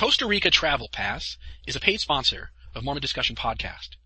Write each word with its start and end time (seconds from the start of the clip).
Costa 0.00 0.24
Rica 0.24 0.48
Travel 0.50 0.88
Pass 0.88 1.36
is 1.66 1.76
a 1.76 1.78
paid 1.78 2.00
sponsor 2.00 2.52
of 2.74 2.82
Mormon 2.82 3.02
Discussion 3.02 3.36
Podcast. 3.36 3.96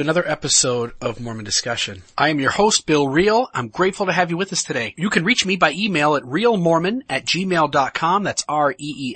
Another 0.00 0.26
episode 0.26 0.94
of 1.02 1.20
Mormon 1.20 1.44
Discussion. 1.44 2.02
I 2.16 2.30
am 2.30 2.40
your 2.40 2.52
host, 2.52 2.86
Bill 2.86 3.06
Reel. 3.06 3.50
I'm 3.52 3.68
grateful 3.68 4.06
to 4.06 4.12
have 4.12 4.30
you 4.30 4.38
with 4.38 4.50
us 4.50 4.62
today. 4.62 4.94
You 4.96 5.10
can 5.10 5.24
reach 5.24 5.44
me 5.44 5.56
by 5.56 5.72
email 5.72 6.16
at 6.16 6.22
reelmormon 6.22 7.02
at 7.10 7.26
gmail.com. 7.26 8.24
That's 8.24 8.42
R-E-E-L-M-O-R-M-O-N 8.48 9.12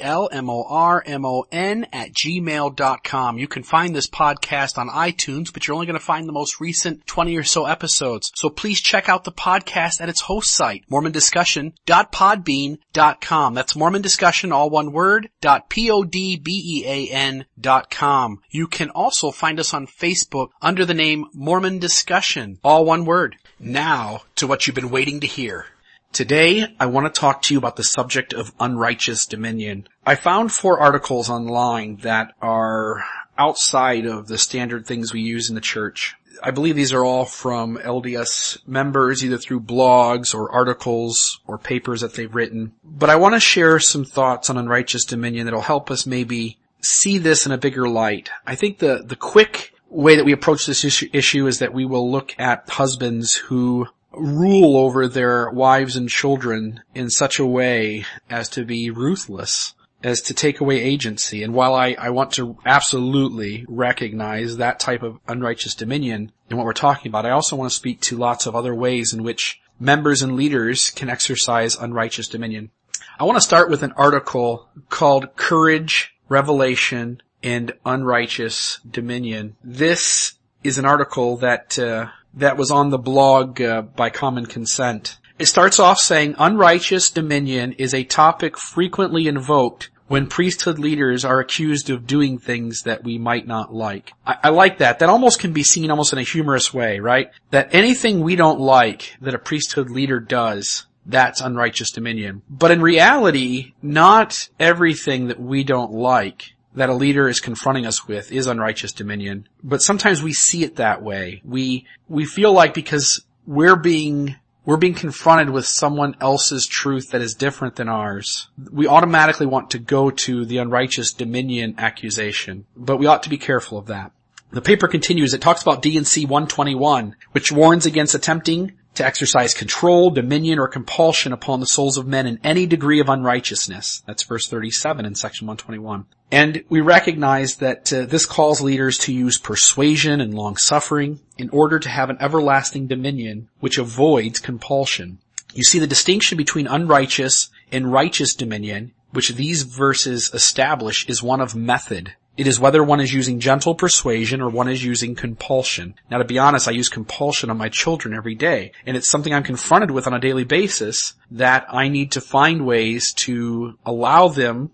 at 1.91 2.13
gmail.com. 2.13 3.39
You 3.39 3.49
can 3.49 3.63
find 3.63 3.97
this 3.97 4.11
podcast 4.11 4.77
on 4.77 4.91
iTunes, 4.91 5.51
but 5.53 5.67
you're 5.67 5.75
only 5.75 5.87
going 5.87 5.99
to 5.99 6.05
find 6.05 6.29
the 6.29 6.33
most 6.33 6.61
recent 6.61 7.07
20 7.07 7.35
or 7.39 7.45
so 7.45 7.65
episodes. 7.65 8.31
So 8.35 8.51
please 8.51 8.83
check 8.83 9.09
out 9.09 9.25
the 9.25 9.33
podcast 9.33 10.03
at 10.03 10.11
its 10.11 10.21
host 10.21 10.55
site, 10.55 10.85
mormondiscussion.podbean.com. 10.93 13.55
That's 13.55 13.77
Mormon 13.77 14.03
Discussion, 14.03 14.53
all 14.53 14.69
one 14.69 14.93
word, 14.93 15.31
dot 15.41 15.71
P-O-D-B-E-A-N 15.71 17.47
dot 17.59 17.91
com. 17.91 18.43
You 18.51 18.67
can 18.67 18.91
also 18.91 19.31
find 19.31 19.59
us 19.59 19.73
on 19.73 19.87
Facebook 19.87 20.49
under 20.61 20.74
the 20.83 20.95
name 20.95 21.27
Mormon 21.35 21.79
Discussion, 21.79 22.59
all 22.65 22.87
one 22.87 23.05
word. 23.05 23.37
Now 23.61 24.23
to 24.37 24.47
what 24.47 24.67
you've 24.67 24.75
been 24.75 24.89
waiting 24.89 25.21
to 25.21 25.27
hear. 25.27 25.67
Today, 26.15 26.67
I 26.81 26.87
want 26.87 27.13
to 27.13 27.21
talk 27.21 27.43
to 27.43 27.55
you 27.55 27.59
about 27.59 27.77
the 27.77 27.83
subject 27.83 28.33
of 28.33 28.55
unrighteous 28.59 29.27
dominion. 29.27 29.89
I 30.07 30.15
found 30.15 30.53
four 30.53 30.81
articles 30.81 31.29
online 31.29 31.97
that 31.97 32.33
are 32.41 33.05
outside 33.37 34.07
of 34.07 34.29
the 34.29 34.39
standard 34.39 34.87
things 34.87 35.13
we 35.13 35.21
use 35.21 35.49
in 35.49 35.55
the 35.55 35.61
church. 35.61 36.15
I 36.43 36.51
believe 36.51 36.77
these 36.77 36.93
are 36.93 37.05
all 37.05 37.25
from 37.25 37.79
LDS 37.79 38.67
members, 38.67 39.25
either 39.25 39.39
through 39.39 39.61
blogs 39.61 40.35
or 40.35 40.53
articles 40.53 41.41
or 41.47 41.59
papers 41.59 42.01
that 42.01 42.15
they've 42.15 42.35
written. 42.35 42.73
But 42.85 43.11
I 43.11 43.17
want 43.17 43.35
to 43.35 43.41
share 43.41 43.79
some 43.81 44.05
thoughts 44.05 44.49
on 44.49 44.57
unrighteous 44.57 45.05
dominion 45.05 45.47
that'll 45.47 45.61
help 45.61 45.91
us 45.91 46.07
maybe 46.07 46.59
see 46.81 47.19
this 47.19 47.47
in 47.47 47.53
a 47.53 47.59
bigger 47.59 47.89
light. 47.89 48.31
I 48.47 48.55
think 48.55 48.79
the, 48.79 49.03
the 49.05 49.17
quick 49.17 49.74
way 49.95 50.17
that 50.17 50.25
we 50.25 50.33
approach 50.33 50.67
this 50.67 50.85
issue, 50.85 51.47
is 51.47 51.61
that 51.61 51.73
we 51.73 51.85
will 51.85 52.11
look 52.11 52.35
at 52.39 52.69
husbands 52.69 53.35
who 53.35 53.87
rule 54.13 54.77
over 54.77 55.09
their 55.09 55.51
wives 55.51 55.97
and 55.97 56.09
children 56.09 56.83
in 56.95 57.11
such 57.11 57.39
a 57.39 57.47
way 57.47 58.05
as 58.29 58.49
to 58.49 58.65
be 58.65 58.91
ruthless, 58.91 59.75
as 60.03 60.21
to 60.23 60.35
take 60.35 60.61
away 60.61 60.81
agency. 60.81 61.43
And 61.43 61.55
while 61.55 61.75
I, 61.75 61.97
I 61.99 62.11
want 62.11 62.33
to 62.33 62.57
absolutely 62.67 63.65
recognize 63.69 64.57
that 64.57 64.81
type 64.81 65.03
of 65.03 65.19
unrighteous 65.27 65.75
dominion 65.75 66.33
in 66.51 66.57
what 66.57 66.67
we're 66.67 66.73
talking 66.73 67.09
about, 67.11 67.27
I 67.27 67.31
also 67.31 67.57
want 67.57 67.71
to 67.71 67.77
speak 67.77 68.01
to 68.03 68.17
lots 68.17 68.47
of 68.47 68.55
other 68.55 68.75
ways 68.75 69.13
in 69.13 69.23
which 69.23 69.61
members 69.81 70.23
and 70.23 70.37
leaders 70.37 70.91
can 70.91 71.09
exercise 71.09 71.77
unrighteous 71.77 72.29
dominion. 72.29 72.71
I 73.19 73.25
want 73.25 73.37
to 73.37 73.43
start 73.43 73.71
with 73.71 73.83
an 73.83 73.93
article 73.93 74.69
called 74.89 75.37
Courage, 75.37 76.15
Revelation, 76.29 77.23
and 77.45 77.73
Unrighteous 77.85 78.81
Dominion. 78.91 79.55
This 79.63 80.35
is 80.65 80.79
an 80.79 80.87
article 80.87 81.37
that 81.37 81.79
uh, 81.79 82.09
that 82.33 82.57
was 82.57 82.71
on 82.73 82.91
the 82.91 82.99
blog 82.99 83.61
uh, 83.61 83.83
by 83.83 84.11
common 84.11 84.47
consent. 84.47 85.19
It 85.39 85.47
starts 85.47 85.79
off 85.79 85.99
saying 85.99 86.37
unrighteous 86.39 87.11
dominion 87.11 87.73
is 87.73 87.93
a 87.93 88.05
topic 88.05 88.57
frequently 88.57 89.27
invoked 89.27 89.91
when 90.07 90.27
priesthood 90.27 90.79
leaders 90.79 91.25
are 91.25 91.41
accused 91.41 91.91
of 91.91 92.07
doing 92.07 92.39
things 92.39 92.83
that 92.83 93.05
we 93.05 93.19
might 93.19 93.47
not 93.47 93.75
like. 93.75 94.13
I, 94.27 94.37
I 94.45 94.49
like 94.51 94.79
that. 94.79 95.01
That 95.01 95.09
almost 95.09 95.41
can 95.41 95.53
be 95.53 95.65
seen 95.65 95.91
almost 95.91 96.13
in 96.13 96.19
a 96.19 96.23
humorous 96.23 96.73
way, 96.73 97.01
right? 97.01 97.31
That 97.51 97.75
anything 97.75 98.21
we 98.21 98.37
don't 98.37 98.61
like 98.61 99.17
that 99.21 99.35
a 99.35 99.39
priesthood 99.39 99.91
leader 99.91 100.21
does, 100.21 100.87
that's 101.07 101.41
unrighteous 101.41 101.91
dominion. 101.91 102.43
But 102.49 102.71
in 102.71 102.81
reality, 102.81 103.75
not 103.83 104.49
everything 104.61 105.29
that 105.29 105.41
we 105.41 105.65
don't 105.65 105.93
like 105.93 106.54
that 106.75 106.89
a 106.89 106.95
leader 106.95 107.29
is 107.29 107.41
confronting 107.41 107.87
us 107.87 108.07
with 108.07 108.33
is 108.33 108.47
unrighteous 108.47 108.93
dominion. 108.93 109.49
But 109.63 109.83
sometimes 109.83 110.23
we 110.23 110.33
see 110.33 110.65
it 110.65 110.77
that 110.77 111.03
way. 111.03 111.41
We, 111.45 111.87
we 112.09 112.25
feel 112.25 112.53
like 112.53 112.75
because 112.75 113.25
we're 113.47 113.77
being, 113.77 114.37
we're 114.65 114.77
being 114.77 114.95
confronted 114.95 115.51
with 115.51 115.67
someone 115.67 116.17
else's 116.21 116.67
truth 116.67 117.11
that 117.11 117.21
is 117.21 117.35
different 117.35 117.77
than 117.77 117.89
ours, 117.89 118.49
we 118.71 118.87
automatically 118.87 119.47
want 119.47 119.71
to 119.71 119.79
go 119.79 120.11
to 120.11 120.45
the 120.45 120.59
unrighteous 120.59 121.13
dominion 121.13 121.75
accusation. 121.79 122.67
But 122.77 122.99
we 122.99 123.07
ought 123.07 123.23
to 123.25 123.31
be 123.31 123.39
careful 123.39 123.79
of 123.79 123.87
that. 123.87 124.13
The 124.51 124.63
paper 124.63 124.87
continues, 124.87 125.35
it 125.35 125.41
talks 125.41 125.63
about 125.63 125.83
D&C 125.83 126.27
121, 126.27 127.17
which 127.33 127.51
warns 127.51 127.87
against 127.87 128.15
attempting 128.15 128.73
to 128.95 129.05
exercise 129.05 129.55
control, 129.55 130.11
dominion, 130.11 130.59
or 130.59 130.69
compulsion 130.69 131.33
upon 131.33 131.61
the 131.61 131.67
souls 131.67 131.99
of 131.99 132.07
men 132.07 132.27
in 132.27 132.39
any 132.45 132.67
degree 132.67 133.01
of 133.01 133.09
unrighteousness. 133.09 134.03
That's 134.07 134.23
verse 134.23 134.47
37 134.47 135.05
in 135.05 135.15
section 135.17 135.47
121. 135.47 136.07
And 136.35 136.65
we 136.69 136.81
recognize 136.81 137.59
that 137.59 137.93
uh, 137.93 138.07
this 138.07 138.27
calls 138.27 138.61
leaders 138.61 138.99
to 138.99 139.13
use 139.13 139.39
persuasion 139.39 140.21
and 140.21 140.35
long 140.35 140.57
suffering 140.57 141.21
in 141.39 141.49
order 141.51 141.79
to 141.79 141.89
have 141.89 142.11
an 142.11 142.17
everlasting 142.19 142.89
dominion 142.89 143.51
which 143.61 143.79
avoids 143.79 144.41
compulsion. 144.41 145.21
You 145.55 145.63
see 145.63 145.79
the 145.79 145.87
distinction 145.87 146.37
between 146.37 146.67
unrighteous 146.67 147.51
and 147.71 147.93
righteous 147.93 148.35
dominion, 148.35 148.95
which 149.13 149.29
these 149.29 149.63
verses 149.63 150.33
establish 150.35 151.09
is 151.09 151.23
one 151.23 151.41
of 151.41 151.55
method. 151.55 152.15
It 152.37 152.49
is 152.49 152.59
whether 152.59 152.83
one 152.83 152.99
is 152.99 153.15
using 153.15 153.39
gentle 153.39 153.77
persuasion 153.77 154.41
or 154.41 154.49
one 154.49 154.69
is 154.69 154.83
using 154.83 155.15
compulsion. 155.15 155.95
Now 156.11 156.19
to 156.19 156.25
be 156.25 156.41
honest, 156.41 156.67
I 156.67 156.73
use 156.73 156.89
compulsion 156.89 157.49
on 157.49 157.59
my 157.59 157.69
children 157.69 158.13
every 158.13 158.35
day, 158.35 158.73
and 158.85 158.97
it's 158.97 159.09
something 159.09 159.33
I'm 159.33 159.45
confronted 159.45 159.93
with 159.93 160.09
on 160.09 160.15
a 160.15 160.19
daily 160.19 160.43
basis 160.43 161.15
that 161.31 161.67
I 161.69 161.87
need 161.87 162.11
to 162.11 162.21
find 162.21 162.67
ways 162.67 163.13
to 163.19 163.79
allow 163.87 164.27
them 164.27 164.73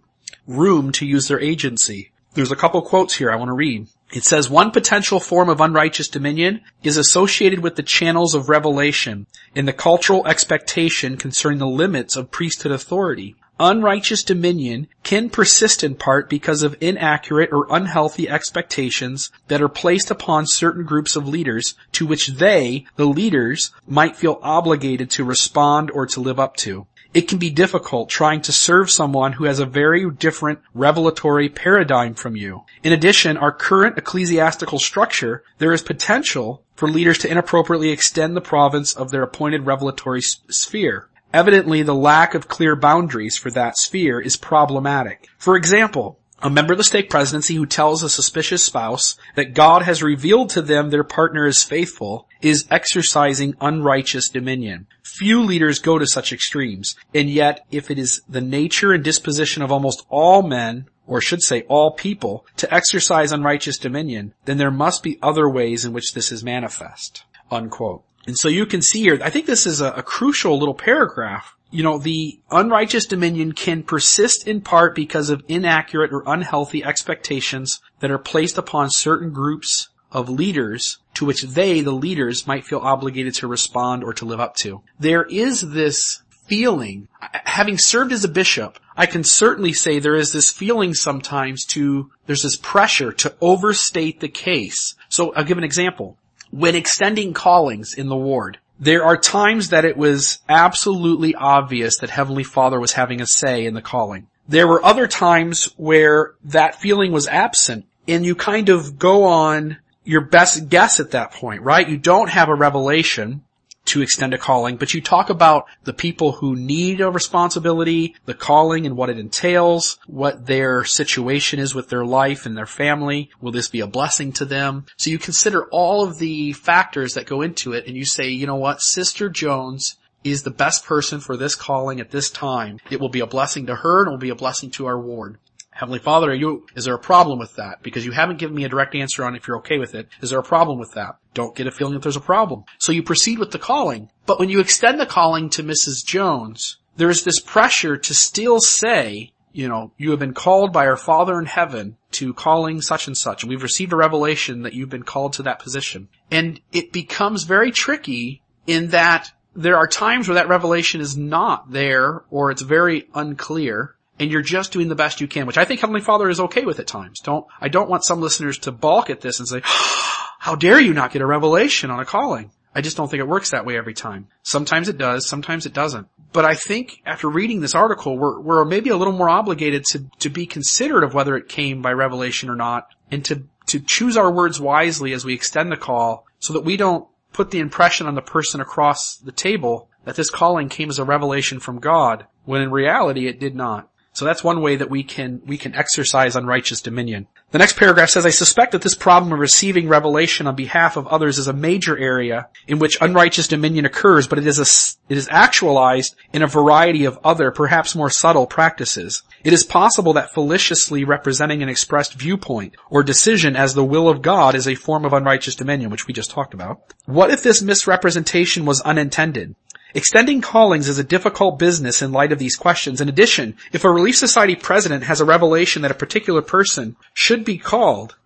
room 0.50 0.92
to 0.92 1.06
use 1.06 1.28
their 1.28 1.40
agency. 1.40 2.10
There's 2.34 2.52
a 2.52 2.56
couple 2.56 2.82
quotes 2.82 3.14
here 3.14 3.30
I 3.30 3.36
want 3.36 3.48
to 3.48 3.54
read. 3.54 3.88
It 4.12 4.24
says 4.24 4.50
one 4.50 4.70
potential 4.70 5.20
form 5.20 5.48
of 5.48 5.60
unrighteous 5.60 6.08
dominion 6.08 6.60
is 6.82 6.96
associated 6.96 7.60
with 7.60 7.76
the 7.76 7.82
channels 7.82 8.34
of 8.34 8.48
revelation 8.48 9.26
in 9.54 9.66
the 9.66 9.72
cultural 9.72 10.26
expectation 10.26 11.16
concerning 11.16 11.58
the 11.58 11.66
limits 11.66 12.16
of 12.16 12.30
priesthood 12.30 12.72
authority. 12.72 13.36
Unrighteous 13.60 14.24
dominion 14.24 14.88
can 15.02 15.28
persist 15.28 15.84
in 15.84 15.94
part 15.94 16.30
because 16.30 16.62
of 16.62 16.76
inaccurate 16.80 17.50
or 17.52 17.66
unhealthy 17.68 18.28
expectations 18.28 19.30
that 19.48 19.60
are 19.60 19.68
placed 19.68 20.10
upon 20.10 20.46
certain 20.46 20.84
groups 20.84 21.14
of 21.14 21.28
leaders 21.28 21.74
to 21.92 22.06
which 22.06 22.28
they, 22.28 22.86
the 22.96 23.06
leaders, 23.06 23.70
might 23.86 24.16
feel 24.16 24.38
obligated 24.42 25.10
to 25.10 25.24
respond 25.24 25.90
or 25.90 26.06
to 26.06 26.20
live 26.20 26.40
up 26.40 26.56
to. 26.56 26.86
It 27.12 27.26
can 27.26 27.38
be 27.38 27.50
difficult 27.50 28.08
trying 28.08 28.40
to 28.42 28.52
serve 28.52 28.88
someone 28.88 29.32
who 29.32 29.44
has 29.44 29.58
a 29.58 29.66
very 29.66 30.08
different 30.10 30.60
revelatory 30.74 31.48
paradigm 31.48 32.14
from 32.14 32.36
you. 32.36 32.62
In 32.84 32.92
addition, 32.92 33.36
our 33.36 33.50
current 33.50 33.98
ecclesiastical 33.98 34.78
structure, 34.78 35.42
there 35.58 35.72
is 35.72 35.82
potential 35.82 36.62
for 36.76 36.88
leaders 36.88 37.18
to 37.18 37.30
inappropriately 37.30 37.90
extend 37.90 38.36
the 38.36 38.40
province 38.40 38.94
of 38.94 39.10
their 39.10 39.24
appointed 39.24 39.66
revelatory 39.66 40.20
s- 40.20 40.36
sphere. 40.50 41.08
Evidently, 41.34 41.82
the 41.82 41.94
lack 41.94 42.34
of 42.34 42.46
clear 42.46 42.76
boundaries 42.76 43.36
for 43.36 43.50
that 43.50 43.76
sphere 43.76 44.20
is 44.20 44.36
problematic. 44.36 45.26
For 45.36 45.56
example, 45.56 46.19
A 46.42 46.48
member 46.48 46.72
of 46.72 46.78
the 46.78 46.84
stake 46.84 47.10
presidency 47.10 47.54
who 47.54 47.66
tells 47.66 48.02
a 48.02 48.08
suspicious 48.08 48.64
spouse 48.64 49.16
that 49.34 49.52
God 49.52 49.82
has 49.82 50.02
revealed 50.02 50.48
to 50.50 50.62
them 50.62 50.88
their 50.88 51.04
partner 51.04 51.46
is 51.46 51.62
faithful 51.62 52.26
is 52.40 52.66
exercising 52.70 53.54
unrighteous 53.60 54.30
dominion. 54.30 54.86
Few 55.02 55.42
leaders 55.42 55.80
go 55.80 55.98
to 55.98 56.06
such 56.06 56.32
extremes, 56.32 56.96
and 57.14 57.28
yet 57.28 57.66
if 57.70 57.90
it 57.90 57.98
is 57.98 58.22
the 58.26 58.40
nature 58.40 58.92
and 58.92 59.04
disposition 59.04 59.62
of 59.62 59.70
almost 59.70 60.06
all 60.08 60.40
men, 60.40 60.86
or 61.06 61.20
should 61.20 61.42
say 61.42 61.62
all 61.68 61.90
people, 61.90 62.46
to 62.56 62.72
exercise 62.72 63.32
unrighteous 63.32 63.76
dominion, 63.76 64.32
then 64.46 64.56
there 64.56 64.70
must 64.70 65.02
be 65.02 65.18
other 65.20 65.46
ways 65.46 65.84
in 65.84 65.92
which 65.92 66.14
this 66.14 66.32
is 66.32 66.42
manifest. 66.42 67.24
Unquote. 67.50 68.02
And 68.26 68.38
so 68.38 68.48
you 68.48 68.64
can 68.64 68.80
see 68.80 69.00
here, 69.00 69.18
I 69.22 69.28
think 69.28 69.44
this 69.44 69.66
is 69.66 69.82
a, 69.82 69.92
a 69.92 70.02
crucial 70.02 70.58
little 70.58 70.74
paragraph 70.74 71.54
you 71.70 71.82
know, 71.82 71.98
the 71.98 72.40
unrighteous 72.50 73.06
dominion 73.06 73.52
can 73.52 73.82
persist 73.82 74.46
in 74.46 74.60
part 74.60 74.94
because 74.94 75.30
of 75.30 75.44
inaccurate 75.48 76.12
or 76.12 76.24
unhealthy 76.26 76.84
expectations 76.84 77.80
that 78.00 78.10
are 78.10 78.18
placed 78.18 78.58
upon 78.58 78.90
certain 78.90 79.32
groups 79.32 79.88
of 80.12 80.28
leaders 80.28 80.98
to 81.14 81.24
which 81.24 81.42
they, 81.42 81.80
the 81.80 81.92
leaders, 81.92 82.46
might 82.46 82.64
feel 82.64 82.80
obligated 82.80 83.34
to 83.34 83.46
respond 83.46 84.02
or 84.02 84.12
to 84.12 84.24
live 84.24 84.40
up 84.40 84.56
to. 84.56 84.82
There 84.98 85.24
is 85.24 85.60
this 85.60 86.22
feeling, 86.46 87.06
having 87.44 87.78
served 87.78 88.12
as 88.12 88.24
a 88.24 88.28
bishop, 88.28 88.80
I 88.96 89.06
can 89.06 89.22
certainly 89.22 89.72
say 89.72 89.98
there 89.98 90.16
is 90.16 90.32
this 90.32 90.50
feeling 90.50 90.94
sometimes 90.94 91.64
to, 91.66 92.10
there's 92.26 92.42
this 92.42 92.56
pressure 92.56 93.12
to 93.12 93.34
overstate 93.40 94.18
the 94.18 94.28
case. 94.28 94.96
So 95.08 95.32
I'll 95.34 95.44
give 95.44 95.58
an 95.58 95.64
example. 95.64 96.18
When 96.50 96.74
extending 96.74 97.32
callings 97.32 97.94
in 97.94 98.08
the 98.08 98.16
ward, 98.16 98.58
there 98.80 99.04
are 99.04 99.16
times 99.16 99.68
that 99.68 99.84
it 99.84 99.96
was 99.96 100.38
absolutely 100.48 101.34
obvious 101.34 101.98
that 101.98 102.10
Heavenly 102.10 102.44
Father 102.44 102.80
was 102.80 102.94
having 102.94 103.20
a 103.20 103.26
say 103.26 103.66
in 103.66 103.74
the 103.74 103.82
calling. 103.82 104.26
There 104.48 104.66
were 104.66 104.84
other 104.84 105.06
times 105.06 105.66
where 105.76 106.34
that 106.44 106.80
feeling 106.80 107.12
was 107.12 107.28
absent 107.28 107.86
and 108.08 108.24
you 108.24 108.34
kind 108.34 108.70
of 108.70 108.98
go 108.98 109.24
on 109.24 109.76
your 110.02 110.22
best 110.22 110.68
guess 110.68 110.98
at 110.98 111.12
that 111.12 111.32
point, 111.32 111.62
right? 111.62 111.88
You 111.88 111.98
don't 111.98 112.30
have 112.30 112.48
a 112.48 112.54
revelation 112.54 113.44
to 113.90 114.02
extend 114.02 114.34
a 114.34 114.38
calling, 114.38 114.76
but 114.76 114.94
you 114.94 115.00
talk 115.00 115.30
about 115.30 115.66
the 115.84 115.92
people 115.92 116.32
who 116.32 116.54
need 116.54 117.00
a 117.00 117.10
responsibility, 117.10 118.14
the 118.24 118.34
calling 118.34 118.86
and 118.86 118.96
what 118.96 119.10
it 119.10 119.18
entails, 119.18 119.98
what 120.06 120.46
their 120.46 120.84
situation 120.84 121.58
is 121.58 121.74
with 121.74 121.88
their 121.88 122.04
life 122.04 122.46
and 122.46 122.56
their 122.56 122.66
family. 122.66 123.30
Will 123.40 123.52
this 123.52 123.68
be 123.68 123.80
a 123.80 123.86
blessing 123.86 124.32
to 124.34 124.44
them? 124.44 124.86
So 124.96 125.10
you 125.10 125.18
consider 125.18 125.64
all 125.70 126.04
of 126.04 126.18
the 126.18 126.52
factors 126.52 127.14
that 127.14 127.26
go 127.26 127.42
into 127.42 127.72
it 127.72 127.86
and 127.86 127.96
you 127.96 128.04
say, 128.04 128.28
you 128.28 128.46
know 128.46 128.56
what, 128.56 128.80
Sister 128.80 129.28
Jones 129.28 129.96
is 130.22 130.42
the 130.42 130.50
best 130.50 130.84
person 130.84 131.18
for 131.18 131.36
this 131.36 131.54
calling 131.54 132.00
at 132.00 132.10
this 132.10 132.30
time. 132.30 132.78
It 132.90 133.00
will 133.00 133.08
be 133.08 133.20
a 133.20 133.26
blessing 133.26 133.66
to 133.66 133.76
her 133.76 134.02
and 134.02 134.08
it 134.08 134.10
will 134.10 134.18
be 134.18 134.30
a 134.30 134.34
blessing 134.34 134.70
to 134.72 134.86
our 134.86 135.00
ward. 135.00 135.38
Heavenly 135.80 135.98
Father, 135.98 136.34
you, 136.34 136.66
is 136.76 136.84
there 136.84 136.94
a 136.94 136.98
problem 136.98 137.38
with 137.38 137.56
that? 137.56 137.82
Because 137.82 138.04
you 138.04 138.12
haven't 138.12 138.38
given 138.38 138.54
me 138.54 138.64
a 138.64 138.68
direct 138.68 138.94
answer 138.94 139.24
on 139.24 139.34
if 139.34 139.48
you're 139.48 139.56
okay 139.60 139.78
with 139.78 139.94
it. 139.94 140.10
Is 140.20 140.28
there 140.28 140.38
a 140.38 140.42
problem 140.42 140.78
with 140.78 140.92
that? 140.92 141.16
Don't 141.32 141.56
get 141.56 141.66
a 141.66 141.70
feeling 141.70 141.94
that 141.94 142.02
there's 142.02 142.18
a 142.18 142.20
problem. 142.20 142.64
So 142.78 142.92
you 142.92 143.02
proceed 143.02 143.38
with 143.38 143.52
the 143.52 143.58
calling. 143.58 144.10
But 144.26 144.38
when 144.38 144.50
you 144.50 144.60
extend 144.60 145.00
the 145.00 145.06
calling 145.06 145.48
to 145.48 145.62
Mrs. 145.62 146.04
Jones, 146.04 146.76
there's 146.98 147.24
this 147.24 147.40
pressure 147.40 147.96
to 147.96 148.14
still 148.14 148.60
say, 148.60 149.32
you 149.52 149.68
know, 149.68 149.92
you 149.96 150.10
have 150.10 150.18
been 150.20 150.34
called 150.34 150.70
by 150.70 150.86
our 150.86 150.98
Father 150.98 151.38
in 151.38 151.46
heaven 151.46 151.96
to 152.10 152.34
calling 152.34 152.82
such 152.82 153.06
and 153.06 153.16
such, 153.16 153.42
and 153.42 153.48
we've 153.48 153.62
received 153.62 153.94
a 153.94 153.96
revelation 153.96 154.60
that 154.64 154.74
you've 154.74 154.90
been 154.90 155.02
called 155.02 155.32
to 155.32 155.42
that 155.44 155.60
position. 155.60 156.08
And 156.30 156.60
it 156.72 156.92
becomes 156.92 157.44
very 157.44 157.72
tricky 157.72 158.42
in 158.66 158.88
that 158.88 159.32
there 159.56 159.78
are 159.78 159.88
times 159.88 160.28
where 160.28 160.34
that 160.34 160.48
revelation 160.48 161.00
is 161.00 161.16
not 161.16 161.72
there, 161.72 162.22
or 162.28 162.50
it's 162.50 162.60
very 162.60 163.08
unclear, 163.14 163.96
and 164.20 164.30
you're 164.30 164.42
just 164.42 164.70
doing 164.70 164.88
the 164.88 164.94
best 164.94 165.20
you 165.20 165.26
can, 165.26 165.46
which 165.46 165.58
I 165.58 165.64
think 165.64 165.80
Heavenly 165.80 166.02
Father 166.02 166.28
is 166.28 166.38
okay 166.40 166.64
with 166.64 166.78
at 166.78 166.86
times. 166.86 167.20
Don't, 167.20 167.46
I 167.58 167.68
don't 167.68 167.88
want 167.88 168.04
some 168.04 168.20
listeners 168.20 168.58
to 168.58 168.70
balk 168.70 169.08
at 169.08 169.22
this 169.22 169.40
and 169.40 169.48
say, 169.48 169.62
how 169.64 170.54
dare 170.54 170.78
you 170.78 170.92
not 170.92 171.12
get 171.12 171.22
a 171.22 171.26
revelation 171.26 171.90
on 171.90 172.00
a 172.00 172.04
calling? 172.04 172.52
I 172.74 172.82
just 172.82 172.96
don't 172.96 173.10
think 173.10 173.20
it 173.20 173.26
works 173.26 173.50
that 173.50 173.64
way 173.64 173.76
every 173.76 173.94
time. 173.94 174.28
Sometimes 174.42 174.88
it 174.88 174.98
does, 174.98 175.26
sometimes 175.26 175.66
it 175.66 175.72
doesn't. 175.72 176.06
But 176.32 176.44
I 176.44 176.54
think 176.54 177.02
after 177.04 177.28
reading 177.28 177.60
this 177.60 177.74
article, 177.74 178.16
we're, 178.16 178.38
we're 178.38 178.64
maybe 178.64 178.90
a 178.90 178.96
little 178.96 179.14
more 179.14 179.28
obligated 179.28 179.84
to, 179.86 180.04
to 180.20 180.28
be 180.28 180.46
considerate 180.46 181.02
of 181.02 181.14
whether 181.14 181.34
it 181.36 181.48
came 181.48 181.82
by 181.82 181.92
revelation 181.92 182.48
or 182.48 182.54
not, 182.54 182.88
and 183.10 183.24
to, 183.24 183.42
to 183.66 183.80
choose 183.80 184.16
our 184.16 184.30
words 184.30 184.60
wisely 184.60 185.12
as 185.12 185.24
we 185.24 185.34
extend 185.34 185.72
the 185.72 185.76
call 185.76 186.26
so 186.38 186.52
that 186.52 186.64
we 186.64 186.76
don't 186.76 187.08
put 187.32 187.50
the 187.50 187.58
impression 187.58 188.06
on 188.06 188.14
the 188.14 188.22
person 188.22 188.60
across 188.60 189.16
the 189.16 189.32
table 189.32 189.88
that 190.04 190.16
this 190.16 190.30
calling 190.30 190.68
came 190.68 190.90
as 190.90 190.98
a 190.98 191.04
revelation 191.04 191.58
from 191.58 191.80
God, 191.80 192.26
when 192.44 192.62
in 192.62 192.70
reality 192.70 193.26
it 193.26 193.40
did 193.40 193.54
not. 193.54 193.88
So 194.12 194.24
that's 194.24 194.42
one 194.42 194.60
way 194.60 194.76
that 194.76 194.90
we 194.90 195.02
can, 195.04 195.40
we 195.46 195.56
can 195.56 195.74
exercise 195.74 196.34
unrighteous 196.34 196.80
dominion. 196.80 197.28
The 197.52 197.58
next 197.58 197.76
paragraph 197.76 198.10
says, 198.10 198.26
I 198.26 198.30
suspect 198.30 198.72
that 198.72 198.82
this 198.82 198.94
problem 198.94 199.32
of 199.32 199.38
receiving 199.38 199.88
revelation 199.88 200.46
on 200.46 200.56
behalf 200.56 200.96
of 200.96 201.06
others 201.06 201.38
is 201.38 201.48
a 201.48 201.52
major 201.52 201.96
area 201.96 202.48
in 202.66 202.78
which 202.78 202.98
unrighteous 203.00 203.48
dominion 203.48 203.84
occurs, 203.84 204.26
but 204.26 204.38
it 204.38 204.46
is 204.46 204.58
a, 204.58 205.12
it 205.12 205.16
is 205.16 205.28
actualized 205.30 206.16
in 206.32 206.42
a 206.42 206.48
variety 206.48 207.04
of 207.04 207.18
other, 207.24 207.50
perhaps 207.50 207.94
more 207.94 208.10
subtle 208.10 208.46
practices. 208.46 209.22
It 209.44 209.52
is 209.52 209.64
possible 209.64 210.12
that 210.14 210.34
felicitously 210.34 211.04
representing 211.04 211.62
an 211.62 211.68
expressed 211.68 212.14
viewpoint 212.14 212.74
or 212.88 213.02
decision 213.02 213.56
as 213.56 213.74
the 213.74 213.84
will 213.84 214.08
of 214.08 214.22
God 214.22 214.54
is 214.54 214.68
a 214.68 214.74
form 214.74 215.04
of 215.04 215.12
unrighteous 215.12 215.54
dominion, 215.54 215.90
which 215.90 216.06
we 216.06 216.14
just 216.14 216.30
talked 216.30 216.54
about. 216.54 216.94
What 217.06 217.30
if 217.30 217.42
this 217.42 217.62
misrepresentation 217.62 218.64
was 218.64 218.80
unintended? 218.82 219.54
Extending 219.94 220.40
callings 220.40 220.88
is 220.88 220.98
a 220.98 221.04
difficult 221.04 221.58
business 221.58 222.02
in 222.02 222.12
light 222.12 222.32
of 222.32 222.38
these 222.38 222.56
questions. 222.56 223.00
In 223.00 223.08
addition, 223.08 223.56
if 223.72 223.84
a 223.84 223.90
Relief 223.90 224.16
Society 224.16 224.54
president 224.54 225.04
has 225.04 225.20
a 225.20 225.24
revelation 225.24 225.82
that 225.82 225.90
a 225.90 225.94
particular 225.94 226.42
person 226.42 226.96
should 227.12 227.44
be 227.44 227.58
called, 227.58 228.16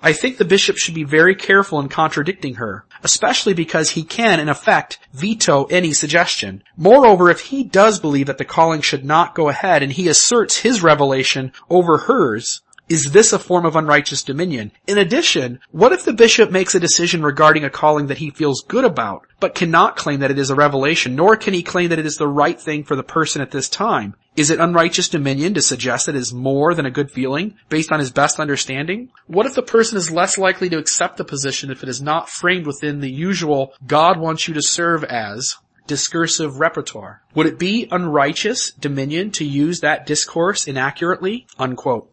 I 0.00 0.12
think 0.12 0.36
the 0.36 0.44
bishop 0.44 0.78
should 0.78 0.94
be 0.94 1.02
very 1.02 1.34
careful 1.34 1.80
in 1.80 1.88
contradicting 1.88 2.54
her, 2.54 2.84
especially 3.02 3.52
because 3.52 3.90
he 3.90 4.04
can, 4.04 4.38
in 4.38 4.48
effect, 4.48 5.00
veto 5.12 5.64
any 5.64 5.92
suggestion. 5.92 6.62
Moreover, 6.76 7.30
if 7.30 7.40
he 7.40 7.64
does 7.64 7.98
believe 7.98 8.28
that 8.28 8.38
the 8.38 8.44
calling 8.44 8.80
should 8.80 9.04
not 9.04 9.34
go 9.34 9.48
ahead 9.48 9.82
and 9.82 9.92
he 9.92 10.06
asserts 10.06 10.58
his 10.58 10.84
revelation 10.84 11.52
over 11.68 11.98
hers, 11.98 12.62
is 12.88 13.12
this 13.12 13.32
a 13.32 13.38
form 13.38 13.66
of 13.66 13.76
unrighteous 13.76 14.22
dominion? 14.22 14.72
In 14.86 14.98
addition, 14.98 15.60
what 15.70 15.92
if 15.92 16.04
the 16.04 16.12
bishop 16.12 16.50
makes 16.50 16.74
a 16.74 16.80
decision 16.80 17.22
regarding 17.22 17.64
a 17.64 17.70
calling 17.70 18.06
that 18.06 18.18
he 18.18 18.30
feels 18.30 18.62
good 18.62 18.84
about, 18.84 19.26
but 19.40 19.54
cannot 19.54 19.96
claim 19.96 20.20
that 20.20 20.30
it 20.30 20.38
is 20.38 20.50
a 20.50 20.54
revelation, 20.54 21.14
nor 21.14 21.36
can 21.36 21.54
he 21.54 21.62
claim 21.62 21.90
that 21.90 21.98
it 21.98 22.06
is 22.06 22.16
the 22.16 22.28
right 22.28 22.60
thing 22.60 22.84
for 22.84 22.96
the 22.96 23.02
person 23.02 23.42
at 23.42 23.50
this 23.50 23.68
time? 23.68 24.14
Is 24.36 24.50
it 24.50 24.60
unrighteous 24.60 25.08
dominion 25.08 25.54
to 25.54 25.62
suggest 25.62 26.06
that 26.06 26.14
it 26.14 26.18
is 26.18 26.32
more 26.32 26.72
than 26.72 26.86
a 26.86 26.90
good 26.90 27.10
feeling 27.10 27.56
based 27.68 27.92
on 27.92 27.98
his 27.98 28.12
best 28.12 28.38
understanding? 28.38 29.10
What 29.26 29.46
if 29.46 29.54
the 29.54 29.62
person 29.62 29.98
is 29.98 30.10
less 30.10 30.38
likely 30.38 30.68
to 30.70 30.78
accept 30.78 31.16
the 31.16 31.24
position 31.24 31.70
if 31.70 31.82
it 31.82 31.88
is 31.88 32.00
not 32.00 32.28
framed 32.28 32.66
within 32.66 33.00
the 33.00 33.10
usual 33.10 33.74
God 33.86 34.18
wants 34.18 34.46
you 34.46 34.54
to 34.54 34.62
serve 34.62 35.04
as 35.04 35.56
discursive 35.88 36.60
repertoire? 36.60 37.22
Would 37.34 37.46
it 37.46 37.58
be 37.58 37.88
unrighteous 37.90 38.70
dominion 38.70 39.32
to 39.32 39.44
use 39.44 39.80
that 39.80 40.06
discourse 40.06 40.68
inaccurately? 40.68 41.46
Unquote. 41.58 42.12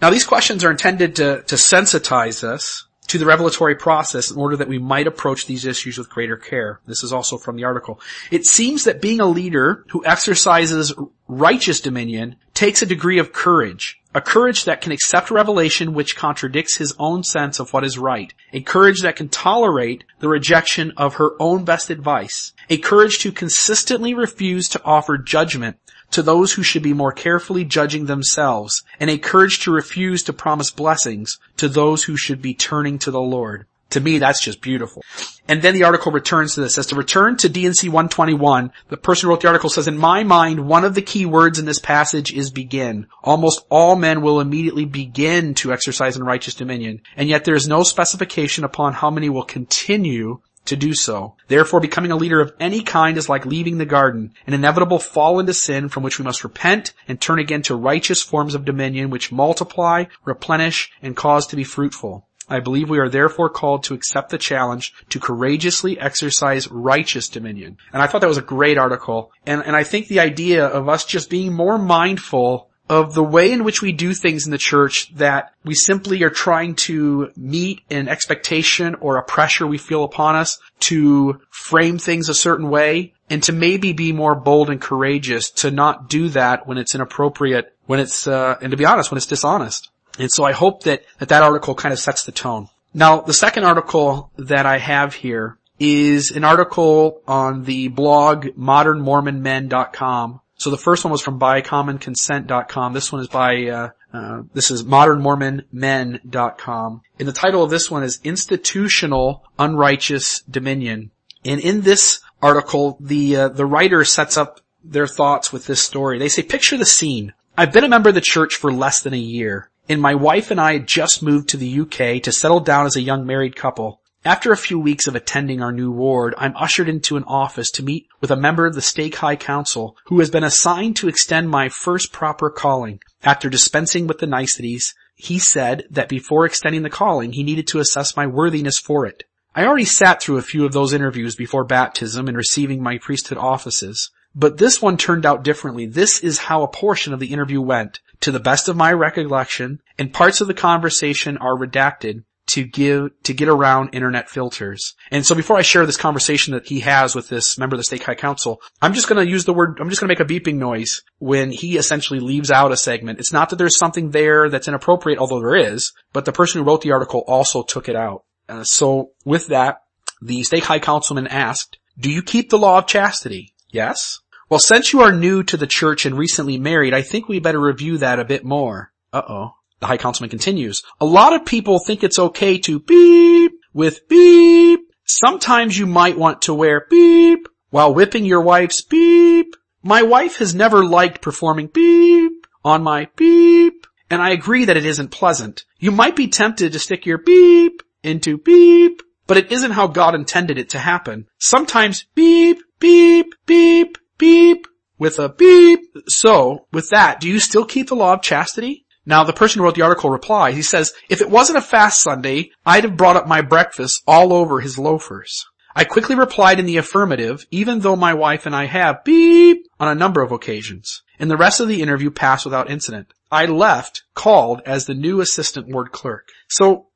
Now 0.00 0.10
these 0.10 0.24
questions 0.24 0.64
are 0.64 0.70
intended 0.70 1.16
to, 1.16 1.42
to 1.42 1.54
sensitize 1.56 2.42
us 2.42 2.86
to 3.08 3.18
the 3.18 3.26
revelatory 3.26 3.74
process 3.74 4.30
in 4.30 4.38
order 4.38 4.56
that 4.56 4.68
we 4.68 4.78
might 4.78 5.08
approach 5.08 5.46
these 5.46 5.64
issues 5.66 5.98
with 5.98 6.08
greater 6.08 6.36
care. 6.36 6.80
This 6.86 7.02
is 7.02 7.12
also 7.12 7.36
from 7.36 7.56
the 7.56 7.64
article. 7.64 8.00
It 8.30 8.46
seems 8.46 8.84
that 8.84 9.00
being 9.00 9.20
a 9.20 9.26
leader 9.26 9.84
who 9.88 10.06
exercises 10.06 10.94
righteous 11.26 11.80
dominion 11.80 12.36
takes 12.54 12.82
a 12.82 12.86
degree 12.86 13.18
of 13.18 13.32
courage. 13.32 14.00
A 14.14 14.20
courage 14.20 14.64
that 14.64 14.80
can 14.80 14.92
accept 14.92 15.30
revelation 15.30 15.92
which 15.92 16.16
contradicts 16.16 16.76
his 16.76 16.94
own 16.98 17.24
sense 17.24 17.58
of 17.58 17.72
what 17.72 17.84
is 17.84 17.98
right. 17.98 18.32
A 18.52 18.60
courage 18.60 19.02
that 19.02 19.16
can 19.16 19.28
tolerate 19.28 20.04
the 20.20 20.28
rejection 20.28 20.92
of 20.96 21.14
her 21.14 21.32
own 21.40 21.64
best 21.64 21.90
advice. 21.90 22.52
A 22.68 22.78
courage 22.78 23.18
to 23.20 23.32
consistently 23.32 24.14
refuse 24.14 24.68
to 24.68 24.82
offer 24.84 25.18
judgment 25.18 25.78
to 26.10 26.22
those 26.22 26.52
who 26.52 26.62
should 26.62 26.82
be 26.82 26.92
more 26.92 27.12
carefully 27.12 27.64
judging 27.64 28.06
themselves, 28.06 28.82
and 28.98 29.10
a 29.10 29.18
courage 29.18 29.60
to 29.60 29.72
refuse 29.72 30.22
to 30.24 30.32
promise 30.32 30.70
blessings 30.70 31.38
to 31.56 31.68
those 31.68 32.04
who 32.04 32.16
should 32.16 32.42
be 32.42 32.54
turning 32.54 32.98
to 33.00 33.10
the 33.10 33.20
Lord. 33.20 33.66
To 33.90 34.00
me, 34.00 34.18
that's 34.18 34.40
just 34.40 34.60
beautiful. 34.60 35.02
And 35.48 35.62
then 35.62 35.74
the 35.74 35.82
article 35.82 36.12
returns 36.12 36.54
to 36.54 36.60
this. 36.60 36.78
As 36.78 36.86
to 36.86 36.94
return 36.94 37.36
to 37.38 37.48
D&C 37.48 37.88
121, 37.88 38.70
the 38.88 38.96
person 38.96 39.26
who 39.26 39.30
wrote 39.30 39.40
the 39.40 39.48
article 39.48 39.68
says, 39.68 39.88
in 39.88 39.98
my 39.98 40.22
mind, 40.22 40.68
one 40.68 40.84
of 40.84 40.94
the 40.94 41.02
key 41.02 41.26
words 41.26 41.58
in 41.58 41.64
this 41.64 41.80
passage 41.80 42.32
is 42.32 42.52
begin. 42.52 43.08
Almost 43.24 43.66
all 43.68 43.96
men 43.96 44.22
will 44.22 44.40
immediately 44.40 44.84
begin 44.84 45.54
to 45.54 45.72
exercise 45.72 46.16
in 46.16 46.22
righteous 46.22 46.54
dominion, 46.54 47.02
and 47.16 47.28
yet 47.28 47.44
there 47.44 47.56
is 47.56 47.66
no 47.66 47.82
specification 47.82 48.62
upon 48.62 48.92
how 48.92 49.10
many 49.10 49.28
will 49.28 49.42
continue 49.42 50.40
to 50.70 50.76
do 50.76 50.94
so. 50.94 51.34
Therefore, 51.48 51.80
becoming 51.80 52.10
a 52.10 52.16
leader 52.16 52.40
of 52.40 52.52
any 52.58 52.82
kind 52.82 53.18
is 53.18 53.28
like 53.28 53.44
leaving 53.44 53.78
the 53.78 53.84
garden, 53.84 54.32
an 54.46 54.54
inevitable 54.54 54.98
fall 54.98 55.38
into 55.38 55.52
sin 55.52 55.88
from 55.88 56.02
which 56.02 56.18
we 56.18 56.24
must 56.24 56.42
repent 56.42 56.92
and 57.06 57.20
turn 57.20 57.38
again 57.38 57.62
to 57.62 57.74
righteous 57.74 58.22
forms 58.22 58.54
of 58.54 58.64
dominion 58.64 59.10
which 59.10 59.30
multiply, 59.30 60.04
replenish, 60.24 60.90
and 61.02 61.16
cause 61.16 61.46
to 61.48 61.56
be 61.56 61.64
fruitful. 61.64 62.26
I 62.48 62.58
believe 62.60 62.90
we 62.90 62.98
are 62.98 63.08
therefore 63.08 63.48
called 63.48 63.84
to 63.84 63.94
accept 63.94 64.30
the 64.30 64.38
challenge 64.38 64.92
to 65.10 65.20
courageously 65.20 66.00
exercise 66.00 66.68
righteous 66.68 67.28
dominion. 67.28 67.78
And 67.92 68.02
I 68.02 68.06
thought 68.06 68.22
that 68.22 68.26
was 68.28 68.38
a 68.38 68.42
great 68.42 68.76
article. 68.76 69.30
And, 69.46 69.62
and 69.64 69.76
I 69.76 69.84
think 69.84 70.08
the 70.08 70.20
idea 70.20 70.66
of 70.66 70.88
us 70.88 71.04
just 71.04 71.30
being 71.30 71.52
more 71.52 71.78
mindful 71.78 72.69
of 72.90 73.14
the 73.14 73.22
way 73.22 73.52
in 73.52 73.62
which 73.62 73.80
we 73.80 73.92
do 73.92 74.12
things 74.12 74.46
in 74.46 74.50
the 74.50 74.58
church 74.58 75.14
that 75.14 75.54
we 75.64 75.76
simply 75.76 76.24
are 76.24 76.30
trying 76.30 76.74
to 76.74 77.30
meet 77.36 77.80
an 77.88 78.08
expectation 78.08 78.96
or 78.96 79.16
a 79.16 79.22
pressure 79.22 79.64
we 79.64 79.78
feel 79.78 80.02
upon 80.02 80.34
us 80.34 80.58
to 80.80 81.40
frame 81.50 81.98
things 81.98 82.28
a 82.28 82.34
certain 82.34 82.68
way 82.68 83.14
and 83.30 83.44
to 83.44 83.52
maybe 83.52 83.92
be 83.92 84.12
more 84.12 84.34
bold 84.34 84.68
and 84.70 84.80
courageous 84.80 85.52
to 85.52 85.70
not 85.70 86.08
do 86.08 86.30
that 86.30 86.66
when 86.66 86.78
it's 86.78 86.96
inappropriate, 86.96 87.72
when 87.86 88.00
it's, 88.00 88.26
uh, 88.26 88.56
and 88.60 88.72
to 88.72 88.76
be 88.76 88.84
honest, 88.84 89.12
when 89.12 89.18
it's 89.18 89.26
dishonest. 89.26 89.88
And 90.18 90.28
so 90.28 90.42
I 90.42 90.50
hope 90.50 90.82
that, 90.82 91.04
that 91.20 91.28
that 91.28 91.44
article 91.44 91.76
kind 91.76 91.92
of 91.92 92.00
sets 92.00 92.24
the 92.24 92.32
tone. 92.32 92.70
Now, 92.92 93.20
the 93.20 93.32
second 93.32 93.62
article 93.66 94.32
that 94.36 94.66
I 94.66 94.78
have 94.78 95.14
here 95.14 95.58
is 95.78 96.32
an 96.32 96.42
article 96.42 97.22
on 97.28 97.62
the 97.62 97.86
blog 97.86 98.46
modernmormonmen.com. 98.46 100.40
So 100.60 100.68
the 100.68 100.76
first 100.76 101.04
one 101.04 101.10
was 101.10 101.22
from 101.22 101.40
bycommonconsent.com. 101.40 102.92
This 102.92 103.10
one 103.10 103.22
is 103.22 103.28
by, 103.28 103.66
uh, 103.66 103.88
uh, 104.12 104.42
this 104.52 104.70
is 104.70 104.84
modernmormonmen.com. 104.84 107.00
And 107.18 107.26
the 107.26 107.32
title 107.32 107.64
of 107.64 107.70
this 107.70 107.90
one 107.90 108.02
is 108.02 108.20
Institutional 108.22 109.42
Unrighteous 109.58 110.42
Dominion. 110.42 111.12
And 111.46 111.62
in 111.62 111.80
this 111.80 112.20
article, 112.42 112.98
the, 113.00 113.36
uh, 113.36 113.48
the 113.48 113.64
writer 113.64 114.04
sets 114.04 114.36
up 114.36 114.60
their 114.84 115.06
thoughts 115.06 115.50
with 115.50 115.64
this 115.64 115.82
story. 115.82 116.18
They 116.18 116.28
say, 116.28 116.42
picture 116.42 116.76
the 116.76 116.84
scene. 116.84 117.32
I've 117.56 117.72
been 117.72 117.84
a 117.84 117.88
member 117.88 118.10
of 118.10 118.14
the 118.14 118.20
church 118.20 118.56
for 118.56 118.70
less 118.70 119.00
than 119.00 119.14
a 119.14 119.18
year, 119.18 119.70
and 119.88 120.02
my 120.02 120.14
wife 120.14 120.50
and 120.50 120.60
I 120.60 120.74
had 120.74 120.86
just 120.86 121.22
moved 121.22 121.48
to 121.48 121.56
the 121.56 121.80
UK 121.80 122.22
to 122.22 122.32
settle 122.32 122.60
down 122.60 122.84
as 122.84 122.96
a 122.96 123.02
young 123.02 123.24
married 123.24 123.56
couple. 123.56 124.02
After 124.22 124.52
a 124.52 124.56
few 124.56 124.78
weeks 124.78 125.06
of 125.06 125.16
attending 125.16 125.62
our 125.62 125.72
new 125.72 125.90
ward, 125.90 126.34
I'm 126.36 126.54
ushered 126.54 126.90
into 126.90 127.16
an 127.16 127.24
office 127.24 127.70
to 127.70 127.82
meet 127.82 128.06
with 128.20 128.30
a 128.30 128.36
member 128.36 128.66
of 128.66 128.74
the 128.74 128.82
Stake 128.82 129.14
High 129.14 129.36
Council 129.36 129.96
who 130.04 130.18
has 130.18 130.28
been 130.28 130.44
assigned 130.44 130.96
to 130.96 131.08
extend 131.08 131.48
my 131.48 131.70
first 131.70 132.12
proper 132.12 132.50
calling. 132.50 133.00
After 133.22 133.48
dispensing 133.48 134.06
with 134.06 134.18
the 134.18 134.26
niceties, 134.26 134.94
he 135.14 135.38
said 135.38 135.86
that 135.90 136.10
before 136.10 136.44
extending 136.44 136.82
the 136.82 136.90
calling, 136.90 137.32
he 137.32 137.42
needed 137.42 137.66
to 137.68 137.78
assess 137.78 138.14
my 138.14 138.26
worthiness 138.26 138.78
for 138.78 139.06
it. 139.06 139.24
I 139.56 139.64
already 139.64 139.86
sat 139.86 140.22
through 140.22 140.36
a 140.36 140.42
few 140.42 140.66
of 140.66 140.72
those 140.72 140.92
interviews 140.92 141.34
before 141.34 141.64
baptism 141.64 142.28
and 142.28 142.36
receiving 142.36 142.82
my 142.82 142.98
priesthood 142.98 143.38
offices, 143.38 144.10
but 144.34 144.58
this 144.58 144.82
one 144.82 144.98
turned 144.98 145.24
out 145.24 145.42
differently. 145.42 145.86
This 145.86 146.22
is 146.22 146.38
how 146.38 146.62
a 146.62 146.68
portion 146.68 147.14
of 147.14 147.20
the 147.20 147.32
interview 147.32 147.62
went. 147.62 148.00
To 148.20 148.30
the 148.30 148.38
best 148.38 148.68
of 148.68 148.76
my 148.76 148.92
recollection, 148.92 149.80
and 149.98 150.12
parts 150.12 150.42
of 150.42 150.46
the 150.46 150.52
conversation 150.52 151.38
are 151.38 151.56
redacted, 151.56 152.24
to 152.52 152.64
give, 152.64 153.10
to 153.24 153.34
get 153.34 153.48
around 153.48 153.90
internet 153.94 154.28
filters. 154.30 154.94
And 155.10 155.24
so 155.24 155.34
before 155.34 155.56
I 155.56 155.62
share 155.62 155.86
this 155.86 155.96
conversation 155.96 156.54
that 156.54 156.68
he 156.68 156.80
has 156.80 157.14
with 157.14 157.28
this 157.28 157.58
member 157.58 157.74
of 157.74 157.78
the 157.80 157.84
Stake 157.84 158.04
High 158.04 158.14
Council, 158.14 158.60
I'm 158.80 158.94
just 158.94 159.08
gonna 159.08 159.24
use 159.24 159.44
the 159.44 159.54
word, 159.54 159.78
I'm 159.80 159.88
just 159.88 160.00
gonna 160.00 160.10
make 160.10 160.20
a 160.20 160.24
beeping 160.24 160.56
noise 160.56 161.02
when 161.18 161.50
he 161.50 161.76
essentially 161.76 162.20
leaves 162.20 162.50
out 162.50 162.72
a 162.72 162.76
segment. 162.76 163.18
It's 163.18 163.32
not 163.32 163.50
that 163.50 163.56
there's 163.56 163.78
something 163.78 164.10
there 164.10 164.48
that's 164.48 164.68
inappropriate, 164.68 165.18
although 165.18 165.40
there 165.40 165.56
is, 165.56 165.92
but 166.12 166.24
the 166.24 166.32
person 166.32 166.60
who 166.60 166.66
wrote 166.66 166.82
the 166.82 166.92
article 166.92 167.24
also 167.26 167.62
took 167.62 167.88
it 167.88 167.96
out. 167.96 168.24
Uh, 168.48 168.64
so 168.64 169.10
with 169.24 169.48
that, 169.48 169.82
the 170.22 170.42
Stake 170.42 170.64
High 170.64 170.78
Councilman 170.78 171.26
asked, 171.26 171.78
do 171.98 172.10
you 172.10 172.22
keep 172.22 172.50
the 172.50 172.58
law 172.58 172.78
of 172.78 172.86
chastity? 172.86 173.54
Yes. 173.70 174.20
Well, 174.48 174.58
since 174.58 174.92
you 174.92 175.00
are 175.00 175.12
new 175.12 175.42
to 175.44 175.56
the 175.56 175.66
church 175.66 176.04
and 176.04 176.18
recently 176.18 176.58
married, 176.58 176.92
I 176.92 177.02
think 177.02 177.28
we 177.28 177.38
better 177.38 177.60
review 177.60 177.98
that 177.98 178.18
a 178.18 178.24
bit 178.24 178.44
more. 178.44 178.90
Uh-oh. 179.12 179.52
The 179.80 179.86
High 179.86 179.96
Councilman 179.96 180.30
continues, 180.30 180.82
a 181.00 181.06
lot 181.06 181.32
of 181.32 181.46
people 181.46 181.78
think 181.78 182.04
it's 182.04 182.18
okay 182.18 182.58
to 182.58 182.80
beep 182.80 183.52
with 183.72 184.06
beep. 184.08 184.80
Sometimes 185.06 185.78
you 185.78 185.86
might 185.86 186.18
want 186.18 186.42
to 186.42 186.54
wear 186.54 186.86
beep 186.90 187.48
while 187.70 187.94
whipping 187.94 188.26
your 188.26 188.42
wife's 188.42 188.82
beep. 188.82 189.56
My 189.82 190.02
wife 190.02 190.36
has 190.36 190.54
never 190.54 190.84
liked 190.84 191.22
performing 191.22 191.68
beep 191.68 192.46
on 192.62 192.82
my 192.82 193.08
beep, 193.16 193.86
and 194.10 194.20
I 194.20 194.30
agree 194.30 194.66
that 194.66 194.76
it 194.76 194.84
isn't 194.84 195.10
pleasant. 195.10 195.64
You 195.78 195.90
might 195.90 196.14
be 196.14 196.28
tempted 196.28 196.72
to 196.72 196.78
stick 196.78 197.06
your 197.06 197.18
beep 197.18 197.82
into 198.02 198.36
beep, 198.36 199.02
but 199.26 199.38
it 199.38 199.50
isn't 199.50 199.70
how 199.70 199.86
God 199.86 200.14
intended 200.14 200.58
it 200.58 200.70
to 200.70 200.78
happen. 200.78 201.26
Sometimes 201.38 202.04
beep, 202.14 202.58
beep, 202.78 203.34
beep, 203.46 203.96
beep 204.18 204.66
with 204.98 205.18
a 205.18 205.30
beep. 205.30 205.80
So, 206.08 206.66
with 206.70 206.90
that, 206.90 207.20
do 207.20 207.28
you 207.28 207.40
still 207.40 207.64
keep 207.64 207.88
the 207.88 207.96
law 207.96 208.12
of 208.12 208.22
chastity? 208.22 208.84
Now 209.10 209.24
the 209.24 209.32
person 209.32 209.58
who 209.58 209.64
wrote 209.64 209.74
the 209.74 209.82
article 209.82 210.08
replied, 210.08 210.54
he 210.54 210.62
says, 210.62 210.94
if 211.08 211.20
it 211.20 211.28
wasn't 211.28 211.58
a 211.58 211.62
fast 211.62 212.00
Sunday, 212.00 212.52
I'd 212.64 212.84
have 212.84 212.96
brought 212.96 213.16
up 213.16 213.26
my 213.26 213.40
breakfast 213.42 214.04
all 214.06 214.32
over 214.32 214.60
his 214.60 214.78
loafers. 214.78 215.46
I 215.74 215.82
quickly 215.82 216.14
replied 216.14 216.60
in 216.60 216.66
the 216.66 216.76
affirmative, 216.76 217.44
even 217.50 217.80
though 217.80 217.96
my 217.96 218.14
wife 218.14 218.46
and 218.46 218.54
I 218.54 218.66
have 218.66 219.02
beep 219.02 219.66
on 219.80 219.88
a 219.88 219.96
number 219.96 220.22
of 220.22 220.30
occasions. 220.30 221.02
And 221.18 221.28
the 221.28 221.36
rest 221.36 221.58
of 221.58 221.66
the 221.66 221.82
interview 221.82 222.12
passed 222.12 222.44
without 222.44 222.70
incident. 222.70 223.12
I 223.32 223.46
left, 223.46 224.04
called 224.14 224.62
as 224.64 224.86
the 224.86 224.94
new 224.94 225.20
assistant 225.20 225.66
ward 225.66 225.90
clerk. 225.90 226.28
So, 226.48 226.86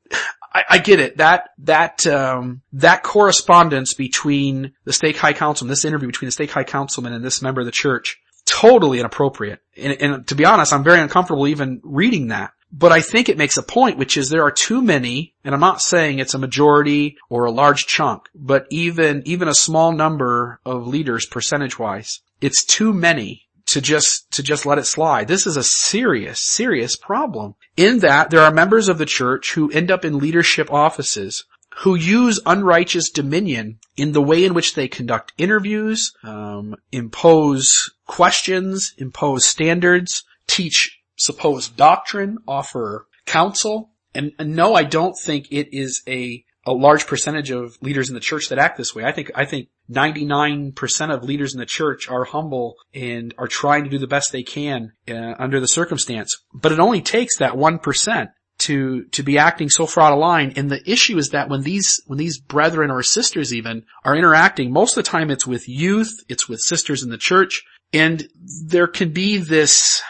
I, 0.52 0.62
I 0.71 0.78
get 0.78 1.00
it. 1.00 1.16
That, 1.16 1.50
that, 1.59 2.06
um, 2.06 2.62
that 2.75 3.02
correspondence 3.02 3.92
between 3.92 4.73
the 4.85 4.92
stake 4.92 5.16
high 5.16 5.33
councilman, 5.33 5.71
this 5.71 5.85
interview 5.85 6.06
between 6.06 6.28
the 6.28 6.33
stake 6.33 6.52
high 6.52 6.62
councilman 6.62 7.12
and 7.12 7.25
this 7.25 7.42
member 7.42 7.61
of 7.61 7.66
the 7.66 7.73
church 7.73 8.18
totally 8.46 9.00
inappropriate. 9.00 9.60
And, 9.76 10.00
and 10.00 10.26
to 10.28 10.34
be 10.34 10.44
honest, 10.44 10.72
I'm 10.72 10.84
very 10.84 11.00
uncomfortable 11.00 11.48
even 11.48 11.80
reading 11.82 12.28
that. 12.28 12.52
But 12.76 12.90
I 12.90 13.02
think 13.02 13.28
it 13.28 13.38
makes 13.38 13.56
a 13.56 13.62
point, 13.62 13.98
which 13.98 14.16
is 14.16 14.28
there 14.28 14.42
are 14.42 14.50
too 14.50 14.82
many, 14.82 15.34
and 15.44 15.54
I'm 15.54 15.60
not 15.60 15.80
saying 15.80 16.18
it's 16.18 16.34
a 16.34 16.38
majority 16.38 17.16
or 17.28 17.44
a 17.44 17.52
large 17.52 17.86
chunk, 17.86 18.28
but 18.34 18.66
even, 18.70 19.22
even 19.26 19.46
a 19.46 19.54
small 19.54 19.92
number 19.92 20.60
of 20.66 20.88
leaders 20.88 21.26
percentage 21.26 21.78
wise, 21.78 22.20
it's 22.40 22.64
too 22.64 22.92
many 22.92 23.42
to 23.66 23.80
just, 23.80 24.28
to 24.32 24.42
just 24.42 24.66
let 24.66 24.78
it 24.78 24.86
slide. 24.86 25.28
This 25.28 25.46
is 25.46 25.56
a 25.56 25.62
serious, 25.62 26.40
serious 26.40 26.96
problem 26.96 27.54
in 27.76 28.00
that 28.00 28.30
there 28.30 28.40
are 28.40 28.52
members 28.52 28.88
of 28.88 28.98
the 28.98 29.06
church 29.06 29.54
who 29.54 29.70
end 29.70 29.92
up 29.92 30.04
in 30.04 30.18
leadership 30.18 30.72
offices 30.72 31.44
who 31.78 31.95
use 31.95 32.40
unrighteous 32.47 33.11
dominion 33.11 33.78
in 33.97 34.12
the 34.12 34.23
way 34.23 34.45
in 34.45 34.54
which 34.54 34.75
they 34.75 34.88
conduct 34.88 35.33
interviews, 35.38 36.12
um, 36.23 36.76
impose 36.93 37.90
questions, 38.07 38.95
impose 38.99 39.47
standards, 39.47 40.25
teach 40.47 41.00
supposed 41.16 41.76
doctrine, 41.76 42.38
offer 42.47 43.07
counsel. 43.26 43.90
And, 44.14 44.33
and 44.38 44.54
no, 44.54 44.75
I 44.75 44.85
don't 44.85 45.16
think 45.19 45.49
it 45.50 45.76
is 45.76 46.02
a 46.07 46.45
a 46.66 46.73
large 46.73 47.07
percentage 47.07 47.50
of 47.50 47.76
leaders 47.83 48.09
in 48.09 48.14
the 48.14 48.21
church 48.21 48.49
that 48.49 48.59
act 48.59 48.78
this 48.78 48.95
way. 48.95 49.04
I 49.04 49.12
think, 49.12 49.31
I 49.35 49.45
think 49.45 49.69
99% 49.90 51.14
of 51.14 51.23
leaders 51.23 51.52
in 51.52 51.61
the 51.61 51.66
church 51.66 52.09
are 52.09 52.25
humble 52.25 52.76
and 52.95 53.35
are 53.37 53.49
trying 53.49 53.85
to 53.85 53.90
do 53.90 53.99
the 53.99 54.07
best 54.07 54.33
they 54.33 54.43
can 54.43 54.93
uh, 55.09 55.35
under 55.38 55.61
the 55.61 55.69
circumstance. 55.69 56.38
But 56.54 56.73
it 56.73 56.78
only 56.78 57.02
takes 57.02 57.38
that 57.38 57.52
1% 57.52 58.28
to, 58.64 59.04
to 59.04 59.23
be 59.23 59.38
acting 59.38 59.68
so 59.68 59.87
far 59.87 60.04
out 60.04 60.12
of 60.12 60.18
line. 60.18 60.52
And 60.56 60.71
the 60.71 60.83
issue 60.90 61.18
is 61.18 61.30
that 61.30 61.49
when 61.49 61.62
these, 61.62 62.00
when 62.06 62.18
these 62.18 62.38
brethren 62.38 62.90
or 62.90 63.02
sisters 63.02 63.52
even 63.52 63.85
are 64.04 64.16
interacting, 64.16 64.73
most 64.73 64.97
of 64.97 65.04
the 65.04 65.11
time 65.11 65.30
it's 65.30 65.47
with 65.47 65.68
youth, 65.68 66.12
it's 66.28 66.49
with 66.49 66.61
sisters 66.61 67.02
in 67.02 67.11
the 67.11 67.18
church, 67.18 67.62
and 67.92 68.26
there 68.66 68.87
can 68.87 69.12
be 69.12 69.37
this, 69.37 70.02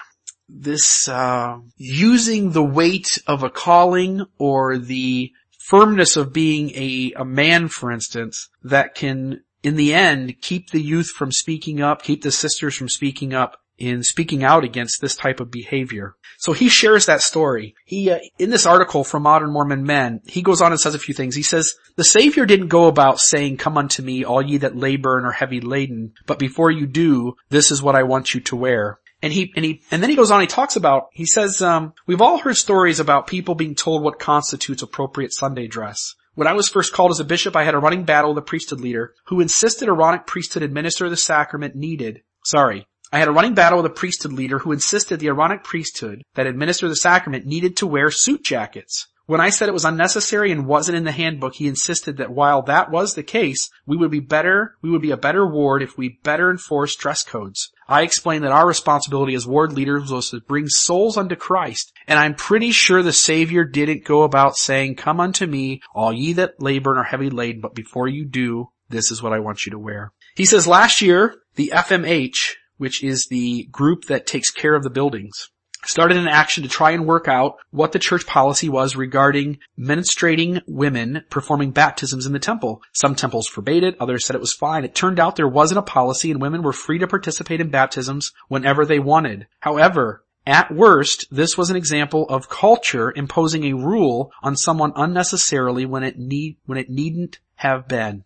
this, 0.48 1.08
uh, 1.08 1.58
using 1.76 2.52
the 2.52 2.64
weight 2.64 3.08
of 3.26 3.42
a 3.42 3.50
calling 3.50 4.24
or 4.38 4.78
the 4.78 5.32
firmness 5.68 6.16
of 6.16 6.32
being 6.32 6.70
a, 6.70 7.12
a 7.16 7.24
man, 7.24 7.68
for 7.68 7.90
instance, 7.90 8.48
that 8.62 8.94
can, 8.94 9.42
in 9.62 9.76
the 9.76 9.94
end, 9.94 10.40
keep 10.40 10.70
the 10.70 10.82
youth 10.82 11.08
from 11.08 11.32
speaking 11.32 11.80
up, 11.80 12.02
keep 12.02 12.22
the 12.22 12.30
sisters 12.30 12.76
from 12.76 12.88
speaking 12.88 13.34
up, 13.34 13.56
in 13.78 14.02
speaking 14.02 14.44
out 14.44 14.64
against 14.64 15.00
this 15.00 15.16
type 15.16 15.40
of 15.40 15.50
behavior. 15.50 16.14
So 16.38 16.52
he 16.52 16.68
shares 16.68 17.06
that 17.06 17.22
story. 17.22 17.74
He, 17.84 18.10
uh, 18.10 18.18
in 18.38 18.50
this 18.50 18.66
article 18.66 19.04
from 19.04 19.22
Modern 19.24 19.52
Mormon 19.52 19.84
Men, 19.84 20.20
he 20.26 20.42
goes 20.42 20.60
on 20.60 20.72
and 20.72 20.80
says 20.80 20.94
a 20.94 20.98
few 20.98 21.14
things. 21.14 21.34
He 21.34 21.42
says, 21.42 21.74
the 21.96 22.04
Savior 22.04 22.46
didn't 22.46 22.68
go 22.68 22.86
about 22.86 23.20
saying, 23.20 23.56
come 23.56 23.78
unto 23.78 24.02
me, 24.02 24.24
all 24.24 24.42
ye 24.42 24.58
that 24.58 24.76
labor 24.76 25.16
and 25.16 25.26
are 25.26 25.32
heavy 25.32 25.60
laden, 25.60 26.12
but 26.26 26.38
before 26.38 26.70
you 26.70 26.86
do, 26.86 27.34
this 27.48 27.70
is 27.70 27.82
what 27.82 27.96
I 27.96 28.02
want 28.02 28.34
you 28.34 28.40
to 28.42 28.56
wear. 28.56 29.00
And 29.22 29.32
he, 29.32 29.52
and 29.56 29.64
he, 29.64 29.82
and 29.90 30.02
then 30.02 30.10
he 30.10 30.16
goes 30.16 30.30
on, 30.30 30.42
he 30.42 30.46
talks 30.46 30.76
about, 30.76 31.08
he 31.12 31.24
says, 31.24 31.62
um, 31.62 31.94
we've 32.06 32.20
all 32.20 32.38
heard 32.38 32.56
stories 32.56 33.00
about 33.00 33.26
people 33.26 33.54
being 33.54 33.74
told 33.74 34.02
what 34.02 34.18
constitutes 34.18 34.82
appropriate 34.82 35.32
Sunday 35.32 35.66
dress. 35.66 36.14
When 36.34 36.48
I 36.48 36.52
was 36.52 36.68
first 36.68 36.92
called 36.92 37.12
as 37.12 37.20
a 37.20 37.24
bishop, 37.24 37.56
I 37.56 37.64
had 37.64 37.74
a 37.74 37.78
running 37.78 38.04
battle 38.04 38.34
with 38.34 38.42
a 38.42 38.46
priesthood 38.46 38.80
leader 38.80 39.14
who 39.26 39.40
insisted 39.40 39.88
Aaronic 39.88 40.26
priesthood 40.26 40.62
administer 40.62 41.08
the 41.08 41.16
sacrament 41.16 41.74
needed, 41.74 42.22
sorry, 42.44 42.86
I 43.14 43.18
had 43.18 43.28
a 43.28 43.32
running 43.32 43.54
battle 43.54 43.80
with 43.80 43.86
a 43.86 43.94
priesthood 43.94 44.32
leader 44.32 44.58
who 44.58 44.72
insisted 44.72 45.20
the 45.20 45.28
Aaronic 45.28 45.62
priesthood 45.62 46.24
that 46.34 46.48
administered 46.48 46.90
the 46.90 46.96
sacrament 46.96 47.46
needed 47.46 47.76
to 47.76 47.86
wear 47.86 48.10
suit 48.10 48.42
jackets. 48.42 49.06
When 49.26 49.40
I 49.40 49.50
said 49.50 49.68
it 49.68 49.72
was 49.72 49.84
unnecessary 49.84 50.50
and 50.50 50.66
wasn't 50.66 50.98
in 50.98 51.04
the 51.04 51.12
handbook, 51.12 51.54
he 51.54 51.68
insisted 51.68 52.16
that 52.16 52.32
while 52.32 52.62
that 52.62 52.90
was 52.90 53.14
the 53.14 53.22
case, 53.22 53.70
we 53.86 53.96
would 53.96 54.10
be 54.10 54.18
better, 54.18 54.74
we 54.82 54.90
would 54.90 55.00
be 55.00 55.12
a 55.12 55.16
better 55.16 55.46
ward 55.46 55.80
if 55.80 55.96
we 55.96 56.18
better 56.24 56.50
enforced 56.50 56.98
dress 56.98 57.22
codes. 57.22 57.70
I 57.86 58.02
explained 58.02 58.42
that 58.42 58.50
our 58.50 58.66
responsibility 58.66 59.36
as 59.36 59.46
ward 59.46 59.72
leaders 59.72 60.10
was 60.10 60.30
to 60.30 60.40
bring 60.40 60.66
souls 60.66 61.16
unto 61.16 61.36
Christ, 61.36 61.92
and 62.08 62.18
I'm 62.18 62.34
pretty 62.34 62.72
sure 62.72 63.00
the 63.00 63.12
Savior 63.12 63.62
didn't 63.62 64.04
go 64.04 64.24
about 64.24 64.56
saying, 64.56 64.96
come 64.96 65.20
unto 65.20 65.46
me, 65.46 65.82
all 65.94 66.12
ye 66.12 66.32
that 66.32 66.60
labor 66.60 66.90
and 66.90 66.98
are 66.98 67.04
heavy 67.04 67.30
laden, 67.30 67.60
but 67.60 67.76
before 67.76 68.08
you 68.08 68.24
do, 68.24 68.70
this 68.88 69.12
is 69.12 69.22
what 69.22 69.32
I 69.32 69.38
want 69.38 69.66
you 69.66 69.70
to 69.70 69.78
wear. 69.78 70.10
He 70.34 70.44
says 70.44 70.66
last 70.66 71.00
year, 71.00 71.36
the 71.54 71.70
FMH, 71.72 72.54
which 72.84 73.02
is 73.02 73.28
the 73.30 73.64
group 73.72 74.04
that 74.04 74.26
takes 74.26 74.50
care 74.50 74.74
of 74.74 74.82
the 74.82 74.90
buildings, 74.90 75.48
started 75.86 76.18
an 76.18 76.28
action 76.28 76.62
to 76.62 76.68
try 76.68 76.90
and 76.90 77.06
work 77.06 77.26
out 77.28 77.56
what 77.70 77.92
the 77.92 77.98
church 77.98 78.26
policy 78.26 78.68
was 78.68 78.94
regarding 78.94 79.58
menstruating 79.78 80.60
women 80.66 81.22
performing 81.30 81.70
baptisms 81.70 82.26
in 82.26 82.34
the 82.34 82.38
temple. 82.38 82.82
Some 82.92 83.14
temples 83.14 83.48
forbade 83.48 83.84
it, 83.84 83.96
others 83.98 84.26
said 84.26 84.36
it 84.36 84.40
was 84.40 84.52
fine. 84.52 84.84
It 84.84 84.94
turned 84.94 85.18
out 85.18 85.36
there 85.36 85.48
wasn't 85.48 85.78
a 85.78 85.82
policy 85.82 86.30
and 86.30 86.42
women 86.42 86.62
were 86.62 86.74
free 86.74 86.98
to 86.98 87.06
participate 87.06 87.62
in 87.62 87.70
baptisms 87.70 88.32
whenever 88.48 88.84
they 88.84 88.98
wanted. 88.98 89.46
However, 89.60 90.22
at 90.46 90.70
worst, 90.70 91.26
this 91.30 91.56
was 91.56 91.70
an 91.70 91.76
example 91.76 92.28
of 92.28 92.50
culture 92.50 93.14
imposing 93.16 93.64
a 93.64 93.72
rule 93.72 94.30
on 94.42 94.56
someone 94.56 94.92
unnecessarily 94.94 95.86
when 95.86 96.02
it 96.02 96.18
need, 96.18 96.58
when 96.66 96.76
it 96.76 96.90
needn't 96.90 97.38
have 97.54 97.88
been. 97.88 98.24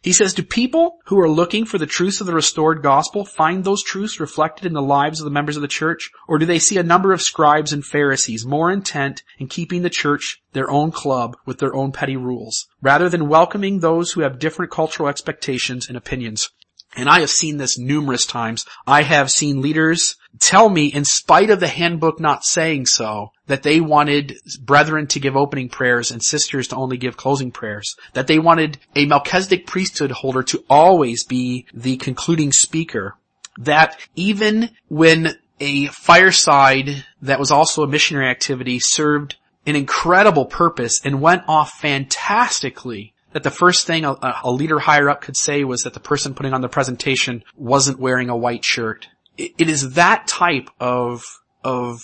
He 0.00 0.12
says, 0.12 0.32
do 0.32 0.44
people 0.44 0.98
who 1.06 1.18
are 1.18 1.28
looking 1.28 1.64
for 1.64 1.76
the 1.76 1.86
truths 1.86 2.20
of 2.20 2.28
the 2.28 2.34
restored 2.34 2.82
gospel 2.82 3.24
find 3.24 3.64
those 3.64 3.82
truths 3.82 4.20
reflected 4.20 4.64
in 4.64 4.72
the 4.72 4.80
lives 4.80 5.20
of 5.20 5.24
the 5.24 5.30
members 5.30 5.56
of 5.56 5.62
the 5.62 5.68
church? 5.68 6.10
Or 6.28 6.38
do 6.38 6.46
they 6.46 6.60
see 6.60 6.78
a 6.78 6.84
number 6.84 7.12
of 7.12 7.20
scribes 7.20 7.72
and 7.72 7.84
Pharisees 7.84 8.46
more 8.46 8.70
intent 8.70 9.24
in 9.38 9.48
keeping 9.48 9.82
the 9.82 9.90
church 9.90 10.40
their 10.52 10.70
own 10.70 10.92
club 10.92 11.36
with 11.46 11.58
their 11.58 11.74
own 11.74 11.90
petty 11.90 12.16
rules, 12.16 12.68
rather 12.80 13.08
than 13.08 13.28
welcoming 13.28 13.80
those 13.80 14.12
who 14.12 14.20
have 14.20 14.38
different 14.38 14.70
cultural 14.70 15.08
expectations 15.08 15.88
and 15.88 15.96
opinions? 15.96 16.50
And 16.96 17.08
I 17.08 17.20
have 17.20 17.30
seen 17.30 17.58
this 17.58 17.76
numerous 17.76 18.24
times. 18.24 18.64
I 18.86 19.02
have 19.02 19.30
seen 19.30 19.60
leaders 19.60 20.16
tell 20.38 20.68
me, 20.68 20.86
in 20.86 21.04
spite 21.04 21.50
of 21.50 21.60
the 21.60 21.68
handbook 21.68 22.20
not 22.20 22.44
saying 22.44 22.86
so, 22.86 23.32
that 23.48 23.62
they 23.62 23.80
wanted 23.80 24.38
brethren 24.60 25.06
to 25.08 25.20
give 25.20 25.36
opening 25.36 25.68
prayers 25.68 26.10
and 26.10 26.22
sisters 26.22 26.68
to 26.68 26.76
only 26.76 26.96
give 26.96 27.16
closing 27.16 27.50
prayers. 27.50 27.96
That 28.12 28.28
they 28.28 28.38
wanted 28.38 28.78
a 28.94 29.06
Melchizedek 29.06 29.66
priesthood 29.66 30.12
holder 30.12 30.42
to 30.44 30.64
always 30.70 31.24
be 31.24 31.66
the 31.74 31.96
concluding 31.96 32.52
speaker. 32.52 33.16
That 33.58 33.98
even 34.14 34.70
when 34.88 35.36
a 35.60 35.86
fireside 35.86 37.04
that 37.22 37.40
was 37.40 37.50
also 37.50 37.82
a 37.82 37.88
missionary 37.88 38.28
activity 38.28 38.78
served 38.78 39.36
an 39.66 39.74
incredible 39.74 40.46
purpose 40.46 41.00
and 41.04 41.20
went 41.20 41.42
off 41.48 41.72
fantastically, 41.72 43.12
that 43.32 43.42
the 43.42 43.50
first 43.50 43.86
thing 43.86 44.04
a, 44.04 44.16
a, 44.44 44.52
leader 44.52 44.78
higher 44.78 45.10
up 45.10 45.20
could 45.20 45.36
say 45.36 45.64
was 45.64 45.82
that 45.82 45.94
the 45.94 46.00
person 46.00 46.34
putting 46.34 46.54
on 46.54 46.60
the 46.60 46.68
presentation 46.68 47.42
wasn't 47.56 47.98
wearing 47.98 48.30
a 48.30 48.36
white 48.36 48.64
shirt. 48.64 49.08
it, 49.36 49.52
it 49.58 49.68
is 49.68 49.94
that 49.94 50.26
type 50.26 50.70
of, 50.80 51.24
of 51.64 52.02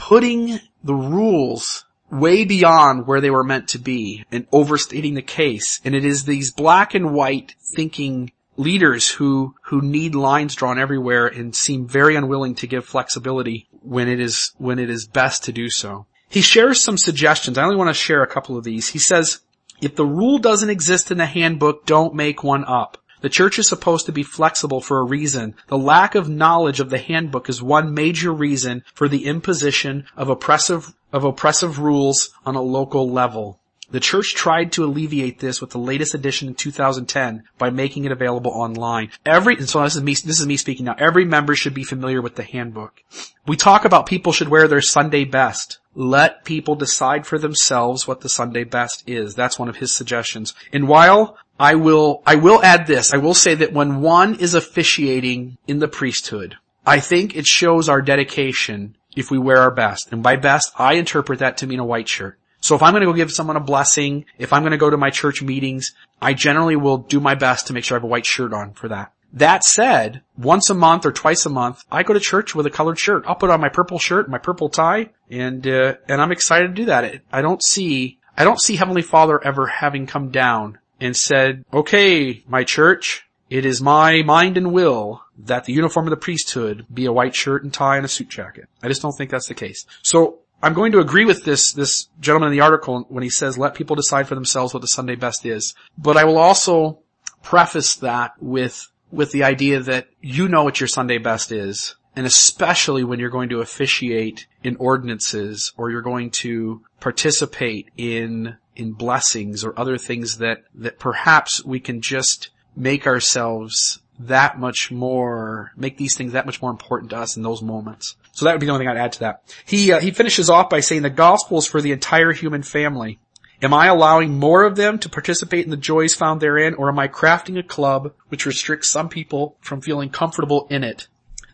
putting 0.00 0.58
the 0.82 0.94
rules 0.94 1.84
way 2.10 2.44
beyond 2.44 3.06
where 3.06 3.20
they 3.20 3.30
were 3.30 3.44
meant 3.44 3.68
to 3.68 3.78
be 3.78 4.24
and 4.32 4.46
overstating 4.50 5.14
the 5.14 5.22
case. 5.22 5.78
And 5.84 5.94
it 5.94 6.04
is 6.04 6.24
these 6.24 6.50
black 6.50 6.94
and 6.94 7.12
white 7.12 7.54
thinking 7.74 8.32
leaders 8.56 9.08
who, 9.08 9.54
who 9.64 9.80
need 9.82 10.14
lines 10.14 10.54
drawn 10.54 10.78
everywhere 10.78 11.26
and 11.26 11.54
seem 11.54 11.86
very 11.86 12.16
unwilling 12.16 12.54
to 12.56 12.66
give 12.66 12.84
flexibility 12.84 13.68
when 13.82 14.08
it 14.08 14.20
is, 14.20 14.52
when 14.58 14.78
it 14.78 14.90
is 14.90 15.06
best 15.06 15.44
to 15.44 15.52
do 15.52 15.68
so. 15.70 16.06
He 16.28 16.40
shares 16.40 16.82
some 16.82 16.96
suggestions. 16.96 17.58
I 17.58 17.64
only 17.64 17.76
want 17.76 17.90
to 17.90 17.94
share 17.94 18.22
a 18.22 18.26
couple 18.26 18.56
of 18.56 18.64
these. 18.64 18.88
He 18.88 18.98
says, 18.98 19.40
if 19.80 19.96
the 19.96 20.06
rule 20.06 20.38
doesn't 20.38 20.70
exist 20.70 21.10
in 21.10 21.18
the 21.18 21.26
handbook, 21.26 21.86
don't 21.86 22.14
make 22.14 22.42
one 22.42 22.64
up. 22.64 22.98
The 23.20 23.28
church 23.28 23.58
is 23.58 23.68
supposed 23.68 24.06
to 24.06 24.12
be 24.12 24.22
flexible 24.22 24.80
for 24.80 25.00
a 25.00 25.04
reason. 25.04 25.54
The 25.68 25.78
lack 25.78 26.14
of 26.14 26.28
knowledge 26.28 26.80
of 26.80 26.90
the 26.90 26.98
handbook 26.98 27.48
is 27.48 27.62
one 27.62 27.94
major 27.94 28.32
reason 28.32 28.82
for 28.94 29.08
the 29.08 29.26
imposition 29.26 30.06
of 30.16 30.28
oppressive, 30.28 30.94
of 31.12 31.24
oppressive 31.24 31.78
rules 31.78 32.30
on 32.46 32.54
a 32.54 32.62
local 32.62 33.10
level. 33.10 33.60
The 33.90 34.00
church 34.00 34.34
tried 34.34 34.70
to 34.72 34.84
alleviate 34.84 35.40
this 35.40 35.60
with 35.60 35.70
the 35.70 35.78
latest 35.78 36.14
edition 36.14 36.46
in 36.46 36.54
2010 36.54 37.42
by 37.58 37.70
making 37.70 38.04
it 38.04 38.12
available 38.12 38.52
online. 38.52 39.10
Every, 39.26 39.56
and 39.56 39.68
so 39.68 39.82
this 39.82 39.96
is 39.96 40.02
me, 40.02 40.14
this 40.14 40.38
is 40.40 40.46
me 40.46 40.56
speaking 40.56 40.86
now. 40.86 40.94
Every 40.96 41.24
member 41.24 41.56
should 41.56 41.74
be 41.74 41.82
familiar 41.82 42.22
with 42.22 42.36
the 42.36 42.44
handbook. 42.44 43.02
We 43.48 43.56
talk 43.56 43.84
about 43.84 44.06
people 44.06 44.32
should 44.32 44.48
wear 44.48 44.68
their 44.68 44.80
Sunday 44.80 45.24
best. 45.24 45.78
Let 45.96 46.44
people 46.44 46.76
decide 46.76 47.26
for 47.26 47.36
themselves 47.36 48.06
what 48.06 48.20
the 48.20 48.28
Sunday 48.28 48.62
best 48.62 49.02
is. 49.08 49.34
That's 49.34 49.58
one 49.58 49.68
of 49.68 49.78
his 49.78 49.92
suggestions. 49.92 50.54
And 50.72 50.86
while 50.86 51.36
I 51.60 51.74
will, 51.74 52.22
I 52.26 52.36
will 52.36 52.62
add 52.62 52.86
this, 52.86 53.12
I 53.12 53.18
will 53.18 53.34
say 53.34 53.54
that 53.54 53.74
when 53.74 54.00
one 54.00 54.36
is 54.40 54.54
officiating 54.54 55.58
in 55.68 55.78
the 55.78 55.88
priesthood, 55.88 56.56
I 56.86 57.00
think 57.00 57.36
it 57.36 57.46
shows 57.46 57.86
our 57.86 58.00
dedication 58.00 58.96
if 59.14 59.30
we 59.30 59.38
wear 59.38 59.58
our 59.58 59.70
best. 59.70 60.08
And 60.10 60.22
by 60.22 60.36
best, 60.36 60.72
I 60.78 60.94
interpret 60.94 61.40
that 61.40 61.58
to 61.58 61.66
mean 61.66 61.78
a 61.78 61.84
white 61.84 62.08
shirt. 62.08 62.38
So 62.62 62.76
if 62.76 62.82
I'm 62.82 62.94
going 62.94 63.02
to 63.02 63.06
go 63.06 63.12
give 63.12 63.30
someone 63.30 63.56
a 63.56 63.60
blessing, 63.60 64.24
if 64.38 64.54
I'm 64.54 64.62
going 64.62 64.72
to 64.72 64.78
go 64.78 64.88
to 64.88 64.96
my 64.96 65.10
church 65.10 65.42
meetings, 65.42 65.94
I 66.20 66.32
generally 66.32 66.76
will 66.76 66.96
do 66.96 67.20
my 67.20 67.34
best 67.34 67.66
to 67.66 67.74
make 67.74 67.84
sure 67.84 67.96
I 67.96 67.98
have 67.98 68.04
a 68.04 68.08
white 68.08 68.26
shirt 68.26 68.54
on 68.54 68.72
for 68.72 68.88
that. 68.88 69.12
That 69.34 69.62
said, 69.62 70.22
once 70.38 70.70
a 70.70 70.74
month 70.74 71.04
or 71.04 71.12
twice 71.12 71.44
a 71.44 71.50
month, 71.50 71.84
I 71.92 72.04
go 72.04 72.14
to 72.14 72.20
church 72.20 72.54
with 72.54 72.64
a 72.64 72.70
colored 72.70 72.98
shirt. 72.98 73.24
I'll 73.26 73.34
put 73.34 73.50
on 73.50 73.60
my 73.60 73.68
purple 73.68 73.98
shirt, 73.98 74.30
my 74.30 74.38
purple 74.38 74.70
tie, 74.70 75.10
and 75.30 75.66
uh, 75.66 75.94
and 76.08 76.22
I'm 76.22 76.32
excited 76.32 76.68
to 76.68 76.74
do 76.74 76.84
that. 76.86 77.20
I 77.30 77.42
don't 77.42 77.62
see 77.62 78.18
I 78.36 78.44
don't 78.44 78.60
see 78.60 78.76
Heavenly 78.76 79.02
Father 79.02 79.38
ever 79.44 79.66
having 79.66 80.06
come 80.06 80.30
down 80.30 80.78
and 81.00 81.16
said, 81.16 81.64
"Okay, 81.72 82.42
my 82.46 82.64
church, 82.64 83.24
it 83.48 83.64
is 83.64 83.80
my 83.80 84.22
mind 84.22 84.56
and 84.56 84.72
will 84.72 85.22
that 85.38 85.64
the 85.64 85.72
uniform 85.72 86.06
of 86.06 86.10
the 86.10 86.16
priesthood 86.16 86.86
be 86.92 87.06
a 87.06 87.12
white 87.12 87.34
shirt 87.34 87.64
and 87.64 87.72
tie 87.72 87.96
and 87.96 88.04
a 88.04 88.08
suit 88.08 88.28
jacket." 88.28 88.68
I 88.82 88.88
just 88.88 89.02
don't 89.02 89.12
think 89.12 89.30
that's 89.30 89.48
the 89.48 89.54
case. 89.54 89.86
So 90.02 90.40
I'm 90.62 90.74
going 90.74 90.92
to 90.92 91.00
agree 91.00 91.24
with 91.24 91.44
this, 91.44 91.72
this 91.72 92.08
gentleman 92.20 92.48
in 92.48 92.58
the 92.58 92.62
article 92.62 93.06
when 93.08 93.22
he 93.22 93.30
says, 93.30 93.56
let 93.56 93.74
people 93.74 93.96
decide 93.96 94.28
for 94.28 94.34
themselves 94.34 94.74
what 94.74 94.80
the 94.82 94.88
Sunday 94.88 95.14
best 95.14 95.46
is. 95.46 95.74
But 95.96 96.18
I 96.18 96.24
will 96.24 96.38
also 96.38 96.98
preface 97.42 97.96
that 97.96 98.32
with, 98.40 98.90
with 99.10 99.32
the 99.32 99.44
idea 99.44 99.80
that 99.80 100.08
you 100.20 100.48
know 100.48 100.64
what 100.64 100.78
your 100.78 100.88
Sunday 100.88 101.16
best 101.16 101.50
is. 101.50 101.96
And 102.14 102.26
especially 102.26 103.04
when 103.04 103.18
you're 103.18 103.30
going 103.30 103.48
to 103.50 103.60
officiate 103.60 104.46
in 104.62 104.76
ordinances 104.76 105.72
or 105.78 105.90
you're 105.90 106.02
going 106.02 106.30
to 106.30 106.82
participate 106.98 107.88
in, 107.96 108.56
in 108.80 108.92
blessings 108.92 109.64
or 109.64 109.78
other 109.78 109.98
things 109.98 110.38
that, 110.38 110.64
that 110.74 110.98
perhaps 110.98 111.64
we 111.64 111.80
can 111.80 112.00
just 112.00 112.50
make 112.76 113.06
ourselves 113.06 114.00
that 114.18 114.58
much 114.58 114.90
more, 114.90 115.72
make 115.76 115.96
these 115.96 116.16
things 116.16 116.32
that 116.32 116.46
much 116.46 116.60
more 116.60 116.70
important 116.70 117.10
to 117.10 117.16
us 117.16 117.36
in 117.36 117.42
those 117.42 117.62
moments. 117.62 118.16
So 118.32 118.44
that 118.44 118.52
would 118.52 118.60
be 118.60 118.66
the 118.66 118.72
only 118.72 118.84
thing 118.84 118.90
I'd 118.90 118.96
add 118.96 119.12
to 119.12 119.20
that. 119.20 119.54
He, 119.64 119.92
uh, 119.92 120.00
he 120.00 120.10
finishes 120.10 120.50
off 120.50 120.70
by 120.70 120.80
saying 120.80 121.02
the 121.02 121.10
gospel 121.10 121.58
is 121.58 121.66
for 121.66 121.80
the 121.80 121.92
entire 121.92 122.32
human 122.32 122.62
family. 122.62 123.18
Am 123.62 123.74
I 123.74 123.86
allowing 123.86 124.38
more 124.38 124.62
of 124.64 124.76
them 124.76 124.98
to 125.00 125.08
participate 125.08 125.64
in 125.64 125.70
the 125.70 125.76
joys 125.76 126.14
found 126.14 126.40
therein, 126.40 126.74
or 126.74 126.88
am 126.88 126.98
I 126.98 127.08
crafting 127.08 127.58
a 127.58 127.62
club 127.62 128.12
which 128.28 128.46
restricts 128.46 128.90
some 128.90 129.08
people 129.08 129.56
from 129.60 129.82
feeling 129.82 130.08
comfortable 130.08 130.66
in 130.70 130.82
it? 130.82 131.08